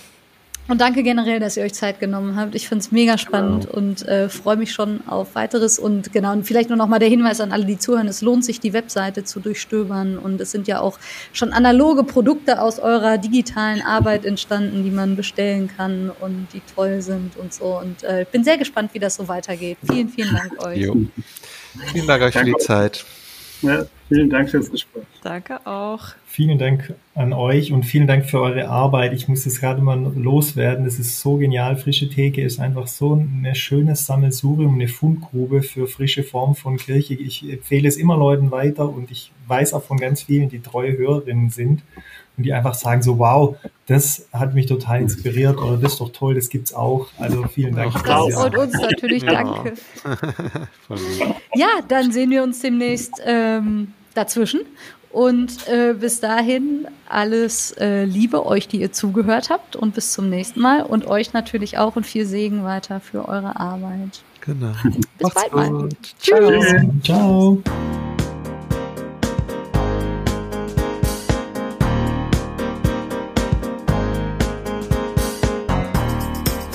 Und 0.70 0.80
danke 0.80 1.02
generell, 1.02 1.40
dass 1.40 1.56
ihr 1.56 1.64
euch 1.64 1.74
Zeit 1.74 1.98
genommen 1.98 2.36
habt. 2.36 2.54
Ich 2.54 2.68
finde 2.68 2.84
es 2.84 2.92
mega 2.92 3.18
spannend 3.18 3.66
genau. 3.66 3.76
und 3.76 4.06
äh, 4.06 4.28
freue 4.28 4.56
mich 4.56 4.72
schon 4.72 5.00
auf 5.08 5.34
weiteres. 5.34 5.80
Und 5.80 6.12
genau, 6.12 6.30
und 6.30 6.44
vielleicht 6.44 6.68
nur 6.68 6.78
noch 6.78 6.86
mal 6.86 7.00
der 7.00 7.08
Hinweis 7.08 7.40
an 7.40 7.50
alle, 7.50 7.64
die 7.64 7.76
zuhören. 7.76 8.06
Es 8.06 8.22
lohnt 8.22 8.44
sich, 8.44 8.60
die 8.60 8.72
Webseite 8.72 9.24
zu 9.24 9.40
durchstöbern. 9.40 10.16
Und 10.16 10.40
es 10.40 10.52
sind 10.52 10.68
ja 10.68 10.78
auch 10.78 11.00
schon 11.32 11.52
analoge 11.52 12.04
Produkte 12.04 12.62
aus 12.62 12.78
eurer 12.78 13.18
digitalen 13.18 13.82
Arbeit 13.82 14.24
entstanden, 14.24 14.84
die 14.84 14.92
man 14.92 15.16
bestellen 15.16 15.68
kann 15.76 16.12
und 16.20 16.46
die 16.54 16.62
toll 16.72 17.02
sind 17.02 17.36
und 17.36 17.52
so. 17.52 17.76
Und 17.76 18.04
äh, 18.04 18.22
ich 18.22 18.28
bin 18.28 18.44
sehr 18.44 18.56
gespannt, 18.56 18.94
wie 18.94 19.00
das 19.00 19.16
so 19.16 19.26
weitergeht. 19.26 19.76
Vielen, 19.82 20.08
vielen 20.08 20.32
Dank 20.32 20.64
euch. 20.64 20.78
Jo. 20.78 20.94
Vielen 21.92 22.06
Dank 22.06 22.22
euch 22.22 22.34
für 22.34 22.44
die 22.44 22.56
Zeit. 22.58 23.04
Ja, 23.62 23.84
vielen 24.08 24.30
Dank 24.30 24.48
fürs 24.48 24.70
Gespräch. 24.70 25.04
Danke 25.22 25.66
auch. 25.66 26.08
Vielen 26.26 26.58
Dank 26.58 26.94
an 27.14 27.32
euch 27.32 27.72
und 27.72 27.84
vielen 27.84 28.06
Dank 28.06 28.24
für 28.24 28.40
eure 28.40 28.68
Arbeit. 28.68 29.12
Ich 29.12 29.28
muss 29.28 29.44
das 29.44 29.60
gerade 29.60 29.82
mal 29.82 29.98
loswerden. 30.16 30.84
Das 30.84 30.98
ist 30.98 31.20
so 31.20 31.36
genial. 31.36 31.76
Frische 31.76 32.08
Theke 32.08 32.42
ist 32.42 32.58
einfach 32.58 32.86
so 32.86 33.14
ein 33.14 33.54
schönes 33.54 34.06
Sammelsurium, 34.06 34.74
eine 34.74 34.88
Fundgrube 34.88 35.62
für 35.62 35.86
frische 35.86 36.22
Form 36.22 36.54
von 36.54 36.78
Kirche. 36.78 37.14
Ich 37.14 37.48
empfehle 37.50 37.88
es 37.88 37.96
immer 37.96 38.16
Leuten 38.16 38.50
weiter 38.50 38.88
und 38.88 39.10
ich 39.10 39.32
weiß 39.46 39.74
auch 39.74 39.82
von 39.82 39.98
ganz 39.98 40.22
vielen, 40.22 40.48
die 40.48 40.60
treue 40.60 40.96
Hörerinnen 40.96 41.50
sind 41.50 41.82
und 42.40 42.44
die 42.44 42.54
einfach 42.54 42.72
sagen 42.72 43.02
so, 43.02 43.18
wow, 43.18 43.54
das 43.86 44.26
hat 44.32 44.54
mich 44.54 44.64
total 44.64 45.02
inspiriert 45.02 45.58
oder 45.58 45.76
das 45.76 45.92
ist 45.92 46.00
doch 46.00 46.10
toll, 46.10 46.34
das 46.34 46.48
gibt's 46.48 46.72
auch. 46.72 47.08
Also 47.18 47.44
vielen 47.44 47.74
Dank. 47.74 47.92
Das 47.92 48.34
freut 48.34 48.56
uns 48.56 48.72
natürlich, 48.72 49.24
danke. 49.24 49.74
ja, 51.54 51.68
dann 51.86 52.12
sehen 52.12 52.30
wir 52.30 52.42
uns 52.42 52.60
demnächst 52.60 53.20
ähm, 53.26 53.92
dazwischen. 54.14 54.60
Und 55.10 55.68
äh, 55.68 55.92
bis 55.92 56.20
dahin 56.20 56.86
alles 57.08 57.72
äh, 57.72 58.04
Liebe 58.04 58.46
euch, 58.46 58.68
die 58.68 58.80
ihr 58.80 58.92
zugehört 58.92 59.50
habt 59.50 59.76
und 59.76 59.94
bis 59.94 60.12
zum 60.12 60.30
nächsten 60.30 60.60
Mal 60.60 60.82
und 60.82 61.06
euch 61.06 61.34
natürlich 61.34 61.76
auch 61.76 61.96
und 61.96 62.06
viel 62.06 62.24
Segen 62.24 62.64
weiter 62.64 63.00
für 63.00 63.28
eure 63.28 63.58
Arbeit. 63.58 64.22
Genau. 64.40 64.72
Bis 65.18 65.34
bald 65.34 65.52
mal. 65.52 65.88
Tschüss. 66.22 66.74
Ciao. 67.02 67.60